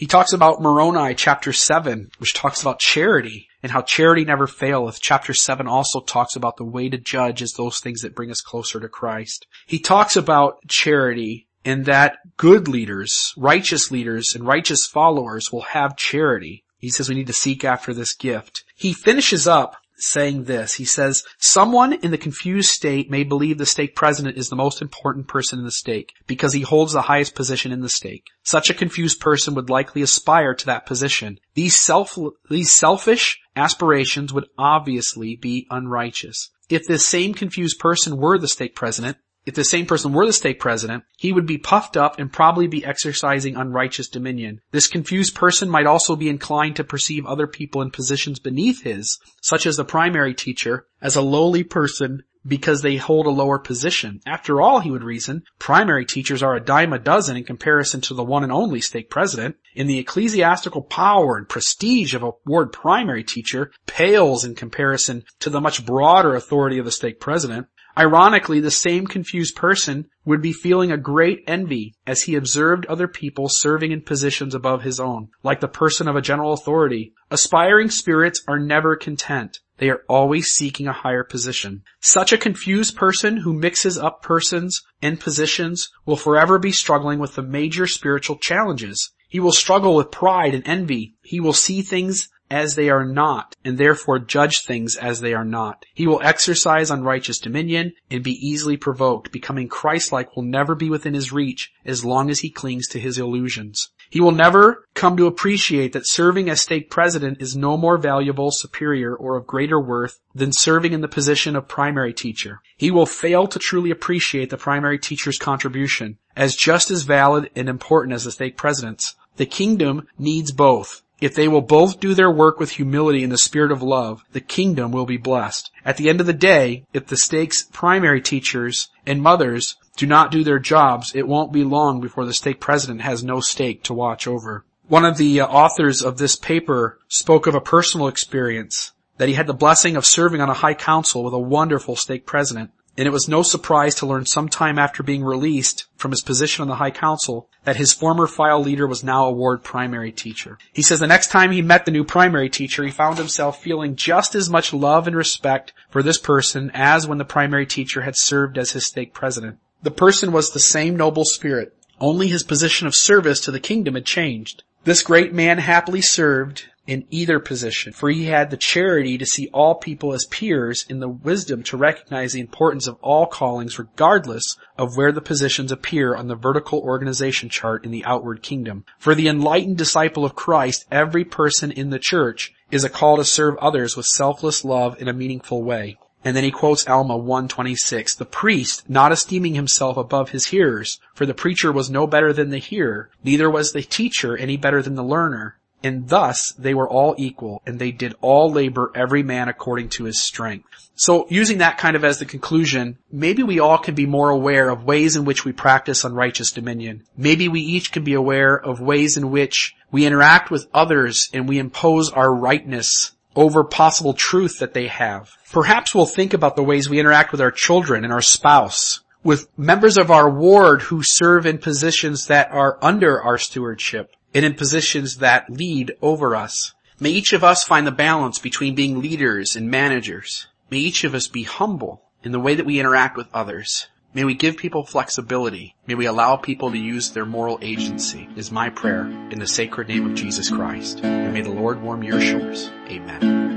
He 0.00 0.06
talks 0.06 0.32
about 0.32 0.62
Moroni 0.62 1.14
chapter 1.14 1.52
7, 1.52 2.10
which 2.16 2.32
talks 2.32 2.62
about 2.62 2.78
charity 2.78 3.48
and 3.62 3.70
how 3.70 3.82
charity 3.82 4.24
never 4.24 4.46
faileth. 4.46 4.98
Chapter 4.98 5.34
7 5.34 5.68
also 5.68 6.00
talks 6.00 6.34
about 6.34 6.56
the 6.56 6.64
way 6.64 6.88
to 6.88 6.96
judge 6.96 7.42
is 7.42 7.52
those 7.52 7.80
things 7.80 8.00
that 8.00 8.14
bring 8.14 8.30
us 8.30 8.40
closer 8.40 8.80
to 8.80 8.88
Christ. 8.88 9.46
He 9.66 9.78
talks 9.78 10.16
about 10.16 10.66
charity 10.68 11.48
and 11.66 11.84
that 11.84 12.16
good 12.38 12.66
leaders, 12.66 13.34
righteous 13.36 13.90
leaders, 13.90 14.34
and 14.34 14.46
righteous 14.46 14.86
followers 14.86 15.52
will 15.52 15.60
have 15.60 15.98
charity. 15.98 16.64
He 16.78 16.88
says 16.88 17.10
we 17.10 17.14
need 17.14 17.26
to 17.26 17.34
seek 17.34 17.62
after 17.62 17.92
this 17.92 18.14
gift. 18.14 18.64
He 18.74 18.94
finishes 18.94 19.46
up 19.46 19.76
saying 20.02 20.44
this. 20.44 20.74
He 20.74 20.84
says, 20.84 21.24
someone 21.38 21.92
in 21.92 22.10
the 22.10 22.18
confused 22.18 22.70
state 22.70 23.10
may 23.10 23.24
believe 23.24 23.58
the 23.58 23.66
stake 23.66 23.94
president 23.94 24.36
is 24.36 24.48
the 24.48 24.56
most 24.56 24.80
important 24.80 25.28
person 25.28 25.58
in 25.58 25.64
the 25.64 25.70
stake 25.70 26.12
because 26.26 26.52
he 26.52 26.62
holds 26.62 26.92
the 26.92 27.02
highest 27.02 27.34
position 27.34 27.72
in 27.72 27.80
the 27.80 27.88
stake. 27.88 28.26
Such 28.42 28.70
a 28.70 28.74
confused 28.74 29.20
person 29.20 29.54
would 29.54 29.70
likely 29.70 30.02
aspire 30.02 30.54
to 30.54 30.66
that 30.66 30.86
position. 30.86 31.38
These 31.54 31.76
self, 31.76 32.16
these 32.48 32.76
selfish 32.76 33.40
aspirations 33.56 34.32
would 34.32 34.48
obviously 34.58 35.36
be 35.36 35.66
unrighteous. 35.70 36.50
If 36.68 36.86
this 36.86 37.06
same 37.06 37.34
confused 37.34 37.78
person 37.78 38.16
were 38.16 38.38
the 38.38 38.48
stake 38.48 38.74
president, 38.76 39.18
if 39.46 39.54
the 39.54 39.64
same 39.64 39.86
person 39.86 40.12
were 40.12 40.26
the 40.26 40.32
stake 40.32 40.60
president, 40.60 41.04
he 41.16 41.32
would 41.32 41.46
be 41.46 41.58
puffed 41.58 41.96
up 41.96 42.18
and 42.18 42.32
probably 42.32 42.66
be 42.66 42.84
exercising 42.84 43.56
unrighteous 43.56 44.08
dominion. 44.08 44.60
This 44.70 44.86
confused 44.86 45.34
person 45.34 45.70
might 45.70 45.86
also 45.86 46.14
be 46.14 46.28
inclined 46.28 46.76
to 46.76 46.84
perceive 46.84 47.24
other 47.24 47.46
people 47.46 47.80
in 47.82 47.90
positions 47.90 48.38
beneath 48.38 48.82
his, 48.82 49.18
such 49.40 49.66
as 49.66 49.76
the 49.76 49.84
primary 49.84 50.34
teacher, 50.34 50.86
as 51.00 51.16
a 51.16 51.22
lowly 51.22 51.64
person 51.64 52.22
because 52.46 52.82
they 52.82 52.96
hold 52.96 53.26
a 53.26 53.30
lower 53.30 53.58
position. 53.58 54.20
After 54.26 54.60
all, 54.60 54.80
he 54.80 54.90
would 54.90 55.04
reason, 55.04 55.42
primary 55.58 56.06
teachers 56.06 56.42
are 56.42 56.56
a 56.56 56.64
dime 56.64 56.92
a 56.92 56.98
dozen 56.98 57.36
in 57.36 57.44
comparison 57.44 58.00
to 58.02 58.14
the 58.14 58.24
one 58.24 58.42
and 58.42 58.52
only 58.52 58.80
stake 58.80 59.10
president, 59.10 59.56
and 59.76 59.88
the 59.88 59.98
ecclesiastical 59.98 60.82
power 60.82 61.36
and 61.36 61.48
prestige 61.48 62.14
of 62.14 62.22
a 62.22 62.32
ward 62.46 62.72
primary 62.72 63.24
teacher 63.24 63.72
pales 63.86 64.44
in 64.44 64.54
comparison 64.54 65.24
to 65.40 65.50
the 65.50 65.60
much 65.60 65.84
broader 65.84 66.34
authority 66.34 66.78
of 66.78 66.84
the 66.84 66.92
stake 66.92 67.20
president. 67.20 67.66
Ironically, 68.00 68.60
the 68.60 68.70
same 68.70 69.06
confused 69.06 69.56
person 69.56 70.06
would 70.24 70.40
be 70.40 70.54
feeling 70.54 70.90
a 70.90 70.96
great 70.96 71.44
envy 71.46 71.96
as 72.06 72.22
he 72.22 72.34
observed 72.34 72.86
other 72.86 73.06
people 73.06 73.50
serving 73.50 73.92
in 73.92 74.00
positions 74.00 74.54
above 74.54 74.84
his 74.84 74.98
own, 74.98 75.28
like 75.42 75.60
the 75.60 75.68
person 75.68 76.08
of 76.08 76.16
a 76.16 76.22
general 76.22 76.54
authority. 76.54 77.12
Aspiring 77.30 77.90
spirits 77.90 78.42
are 78.48 78.58
never 78.58 78.96
content. 78.96 79.58
They 79.76 79.90
are 79.90 80.00
always 80.08 80.46
seeking 80.46 80.86
a 80.86 80.94
higher 80.94 81.24
position. 81.24 81.82
Such 82.00 82.32
a 82.32 82.38
confused 82.38 82.96
person 82.96 83.36
who 83.36 83.52
mixes 83.52 83.98
up 83.98 84.22
persons 84.22 84.80
and 85.02 85.20
positions 85.20 85.90
will 86.06 86.16
forever 86.16 86.58
be 86.58 86.72
struggling 86.72 87.18
with 87.18 87.34
the 87.34 87.42
major 87.42 87.86
spiritual 87.86 88.38
challenges. 88.38 89.12
He 89.28 89.40
will 89.40 89.52
struggle 89.52 89.94
with 89.94 90.10
pride 90.10 90.54
and 90.54 90.66
envy. 90.66 91.16
He 91.20 91.38
will 91.38 91.52
see 91.52 91.82
things 91.82 92.30
as 92.50 92.74
they 92.74 92.90
are 92.90 93.04
not, 93.04 93.56
and 93.64 93.78
therefore 93.78 94.18
judge 94.18 94.64
things 94.64 94.96
as 94.96 95.20
they 95.20 95.32
are 95.34 95.44
not. 95.44 95.84
He 95.94 96.06
will 96.06 96.20
exercise 96.22 96.90
unrighteous 96.90 97.38
dominion 97.38 97.92
and 98.10 98.24
be 98.24 98.32
easily 98.32 98.76
provoked. 98.76 99.32
Becoming 99.32 99.68
Christ-like 99.68 100.34
will 100.34 100.42
never 100.42 100.74
be 100.74 100.90
within 100.90 101.14
his 101.14 101.32
reach 101.32 101.72
as 101.84 102.04
long 102.04 102.30
as 102.30 102.40
he 102.40 102.50
clings 102.50 102.88
to 102.88 103.00
his 103.00 103.18
illusions. 103.18 103.90
He 104.10 104.20
will 104.20 104.32
never 104.32 104.88
come 104.94 105.16
to 105.16 105.28
appreciate 105.28 105.92
that 105.92 106.08
serving 106.08 106.50
as 106.50 106.60
stake 106.60 106.90
president 106.90 107.40
is 107.40 107.56
no 107.56 107.76
more 107.76 107.96
valuable, 107.96 108.50
superior, 108.50 109.14
or 109.14 109.36
of 109.36 109.46
greater 109.46 109.80
worth 109.80 110.18
than 110.34 110.52
serving 110.52 110.92
in 110.92 111.00
the 111.00 111.06
position 111.06 111.54
of 111.54 111.68
primary 111.68 112.12
teacher. 112.12 112.60
He 112.76 112.90
will 112.90 113.06
fail 113.06 113.46
to 113.46 113.58
truly 113.60 113.92
appreciate 113.92 114.50
the 114.50 114.56
primary 114.56 114.98
teacher's 114.98 115.38
contribution 115.38 116.18
as 116.34 116.56
just 116.56 116.90
as 116.90 117.04
valid 117.04 117.50
and 117.54 117.68
important 117.68 118.14
as 118.14 118.24
the 118.24 118.32
stake 118.32 118.56
president's. 118.56 119.14
The 119.36 119.46
kingdom 119.46 120.08
needs 120.18 120.50
both. 120.50 121.02
If 121.20 121.34
they 121.34 121.48
will 121.48 121.60
both 121.60 122.00
do 122.00 122.14
their 122.14 122.30
work 122.30 122.58
with 122.58 122.72
humility 122.72 123.22
and 123.22 123.30
the 123.30 123.38
spirit 123.38 123.70
of 123.70 123.82
love, 123.82 124.24
the 124.32 124.40
kingdom 124.40 124.90
will 124.90 125.04
be 125.04 125.18
blessed. 125.18 125.70
At 125.84 125.98
the 125.98 126.08
end 126.08 126.20
of 126.20 126.26
the 126.26 126.32
day, 126.32 126.84
if 126.94 127.06
the 127.06 127.16
stake's 127.16 127.62
primary 127.62 128.22
teachers 128.22 128.88
and 129.04 129.20
mothers 129.20 129.76
do 129.96 130.06
not 130.06 130.30
do 130.30 130.42
their 130.42 130.58
jobs, 130.58 131.14
it 131.14 131.28
won't 131.28 131.52
be 131.52 131.62
long 131.62 132.00
before 132.00 132.24
the 132.24 132.32
stake 132.32 132.58
president 132.58 133.02
has 133.02 133.22
no 133.22 133.40
stake 133.40 133.82
to 133.84 133.94
watch 133.94 134.26
over. 134.26 134.64
One 134.88 135.04
of 135.04 135.18
the 135.18 135.42
uh, 135.42 135.46
authors 135.46 136.02
of 136.02 136.18
this 136.18 136.36
paper 136.36 136.98
spoke 137.06 137.46
of 137.46 137.54
a 137.54 137.60
personal 137.60 138.08
experience 138.08 138.92
that 139.18 139.28
he 139.28 139.34
had 139.34 139.46
the 139.46 139.52
blessing 139.52 139.96
of 139.96 140.06
serving 140.06 140.40
on 140.40 140.48
a 140.48 140.54
high 140.54 140.74
council 140.74 141.22
with 141.22 141.34
a 141.34 141.38
wonderful 141.38 141.94
stake 141.94 142.24
president 142.24 142.70
and 143.00 143.06
it 143.06 143.12
was 143.12 143.28
no 143.28 143.40
surprise 143.40 143.94
to 143.94 144.04
learn 144.04 144.26
sometime 144.26 144.78
after 144.78 145.02
being 145.02 145.24
released 145.24 145.86
from 145.96 146.10
his 146.10 146.20
position 146.20 146.60
on 146.60 146.68
the 146.68 146.74
High 146.74 146.90
Council 146.90 147.48
that 147.64 147.76
his 147.76 147.94
former 147.94 148.26
file 148.26 148.60
leader 148.60 148.86
was 148.86 149.02
now 149.02 149.24
a 149.24 149.32
ward 149.32 149.64
primary 149.64 150.12
teacher. 150.12 150.58
He 150.70 150.82
says 150.82 151.00
the 151.00 151.06
next 151.06 151.28
time 151.30 151.50
he 151.50 151.62
met 151.62 151.86
the 151.86 151.92
new 151.92 152.04
primary 152.04 152.50
teacher, 152.50 152.84
he 152.84 152.90
found 152.90 153.16
himself 153.16 153.62
feeling 153.62 153.96
just 153.96 154.34
as 154.34 154.50
much 154.50 154.74
love 154.74 155.06
and 155.06 155.16
respect 155.16 155.72
for 155.88 156.02
this 156.02 156.18
person 156.18 156.70
as 156.74 157.06
when 157.06 157.16
the 157.16 157.24
primary 157.24 157.64
teacher 157.64 158.02
had 158.02 158.16
served 158.18 158.58
as 158.58 158.72
his 158.72 158.86
stake 158.86 159.14
president. 159.14 159.56
The 159.82 159.90
person 159.90 160.30
was 160.30 160.50
the 160.50 160.60
same 160.60 160.94
noble 160.94 161.24
spirit, 161.24 161.74
only 162.00 162.28
his 162.28 162.42
position 162.42 162.86
of 162.86 162.94
service 162.94 163.40
to 163.40 163.50
the 163.50 163.60
kingdom 163.60 163.94
had 163.94 164.04
changed. 164.04 164.62
This 164.84 165.02
great 165.02 165.32
man 165.32 165.56
happily 165.56 166.02
served 166.02 166.66
in 166.90 167.06
either 167.08 167.38
position, 167.38 167.92
for 167.92 168.10
he 168.10 168.24
had 168.24 168.50
the 168.50 168.56
charity 168.56 169.16
to 169.16 169.24
see 169.24 169.48
all 169.52 169.76
people 169.76 170.12
as 170.12 170.24
peers 170.24 170.84
and 170.90 171.00
the 171.00 171.08
wisdom 171.08 171.62
to 171.62 171.76
recognize 171.76 172.32
the 172.32 172.40
importance 172.40 172.88
of 172.88 172.96
all 173.00 173.26
callings 173.26 173.78
regardless 173.78 174.56
of 174.76 174.96
where 174.96 175.12
the 175.12 175.20
positions 175.20 175.70
appear 175.70 176.16
on 176.16 176.26
the 176.26 176.34
vertical 176.34 176.80
organization 176.80 177.48
chart 177.48 177.84
in 177.84 177.92
the 177.92 178.04
outward 178.04 178.42
kingdom. 178.42 178.84
For 178.98 179.14
the 179.14 179.28
enlightened 179.28 179.78
disciple 179.78 180.24
of 180.24 180.34
Christ, 180.34 180.84
every 180.90 181.24
person 181.24 181.70
in 181.70 181.90
the 181.90 182.00
church 182.00 182.52
is 182.72 182.82
a 182.82 182.88
call 182.88 183.18
to 183.18 183.24
serve 183.24 183.56
others 183.58 183.96
with 183.96 184.06
selfless 184.06 184.64
love 184.64 185.00
in 185.00 185.06
a 185.06 185.12
meaningful 185.12 185.62
way. 185.62 185.96
And 186.24 186.36
then 186.36 186.42
he 186.42 186.50
quotes 186.50 186.88
Alma 186.88 187.16
126, 187.16 188.16
the 188.16 188.24
priest 188.24 188.90
not 188.90 189.12
esteeming 189.12 189.54
himself 189.54 189.96
above 189.96 190.30
his 190.30 190.48
hearers, 190.48 190.98
for 191.14 191.24
the 191.24 191.34
preacher 191.34 191.70
was 191.70 191.88
no 191.88 192.08
better 192.08 192.32
than 192.32 192.50
the 192.50 192.58
hearer, 192.58 193.10
neither 193.22 193.48
was 193.48 193.72
the 193.72 193.82
teacher 193.82 194.36
any 194.36 194.56
better 194.56 194.82
than 194.82 194.96
the 194.96 195.04
learner. 195.04 195.56
And 195.82 196.08
thus 196.08 196.52
they 196.58 196.74
were 196.74 196.88
all 196.88 197.14
equal, 197.18 197.62
and 197.66 197.78
they 197.78 197.90
did 197.90 198.14
all 198.20 198.50
labor 198.52 198.92
every 198.94 199.22
man 199.22 199.48
according 199.48 199.88
to 199.90 200.04
his 200.04 200.20
strength. 200.20 200.66
So 200.94 201.26
using 201.30 201.58
that 201.58 201.78
kind 201.78 201.96
of 201.96 202.04
as 202.04 202.18
the 202.18 202.26
conclusion, 202.26 202.98
maybe 203.10 203.42
we 203.42 203.58
all 203.58 203.78
can 203.78 203.94
be 203.94 204.04
more 204.04 204.28
aware 204.28 204.68
of 204.68 204.84
ways 204.84 205.16
in 205.16 205.24
which 205.24 205.46
we 205.46 205.52
practice 205.52 206.04
unrighteous 206.04 206.52
dominion. 206.52 207.04
Maybe 207.16 207.48
we 207.48 207.62
each 207.62 207.90
can 207.90 208.04
be 208.04 208.12
aware 208.12 208.54
of 208.54 208.82
ways 208.82 209.16
in 209.16 209.30
which 209.30 209.74
we 209.90 210.04
interact 210.04 210.50
with 210.50 210.68
others 210.74 211.30
and 211.32 211.48
we 211.48 211.58
impose 211.58 212.10
our 212.10 212.30
rightness 212.30 213.12
over 213.34 213.64
possible 213.64 214.12
truth 214.12 214.58
that 214.58 214.74
they 214.74 214.88
have. 214.88 215.30
Perhaps 215.50 215.94
we'll 215.94 216.04
think 216.04 216.34
about 216.34 216.56
the 216.56 216.62
ways 216.62 216.90
we 216.90 217.00
interact 217.00 217.32
with 217.32 217.40
our 217.40 217.50
children 217.50 218.04
and 218.04 218.12
our 218.12 218.20
spouse, 218.20 219.00
with 219.22 219.48
members 219.56 219.96
of 219.96 220.10
our 220.10 220.28
ward 220.28 220.82
who 220.82 221.02
serve 221.02 221.46
in 221.46 221.58
positions 221.58 222.26
that 222.26 222.50
are 222.50 222.78
under 222.82 223.22
our 223.22 223.38
stewardship, 223.38 224.14
and 224.34 224.44
in 224.44 224.54
positions 224.54 225.18
that 225.18 225.50
lead 225.50 225.92
over 226.00 226.36
us. 226.36 226.74
May 226.98 227.10
each 227.10 227.32
of 227.32 227.42
us 227.42 227.64
find 227.64 227.86
the 227.86 227.92
balance 227.92 228.38
between 228.38 228.74
being 228.74 229.00
leaders 229.00 229.56
and 229.56 229.70
managers. 229.70 230.46
May 230.70 230.78
each 230.78 231.04
of 231.04 231.14
us 231.14 231.28
be 231.28 231.44
humble 231.44 232.02
in 232.22 232.32
the 232.32 232.40
way 232.40 232.54
that 232.54 232.66
we 232.66 232.78
interact 232.78 233.16
with 233.16 233.28
others. 233.32 233.88
May 234.12 234.24
we 234.24 234.34
give 234.34 234.56
people 234.56 234.84
flexibility. 234.84 235.76
May 235.86 235.94
we 235.94 236.06
allow 236.06 236.36
people 236.36 236.72
to 236.72 236.78
use 236.78 237.10
their 237.10 237.24
moral 237.24 237.58
agency 237.62 238.28
is 238.36 238.50
my 238.50 238.68
prayer 238.68 239.06
in 239.30 239.38
the 239.38 239.46
sacred 239.46 239.88
name 239.88 240.04
of 240.04 240.14
Jesus 240.14 240.50
Christ. 240.50 241.00
And 241.04 241.32
may 241.32 241.42
the 241.42 241.50
Lord 241.50 241.80
warm 241.80 242.02
your 242.02 242.20
shores. 242.20 242.70
Amen. 242.88 243.49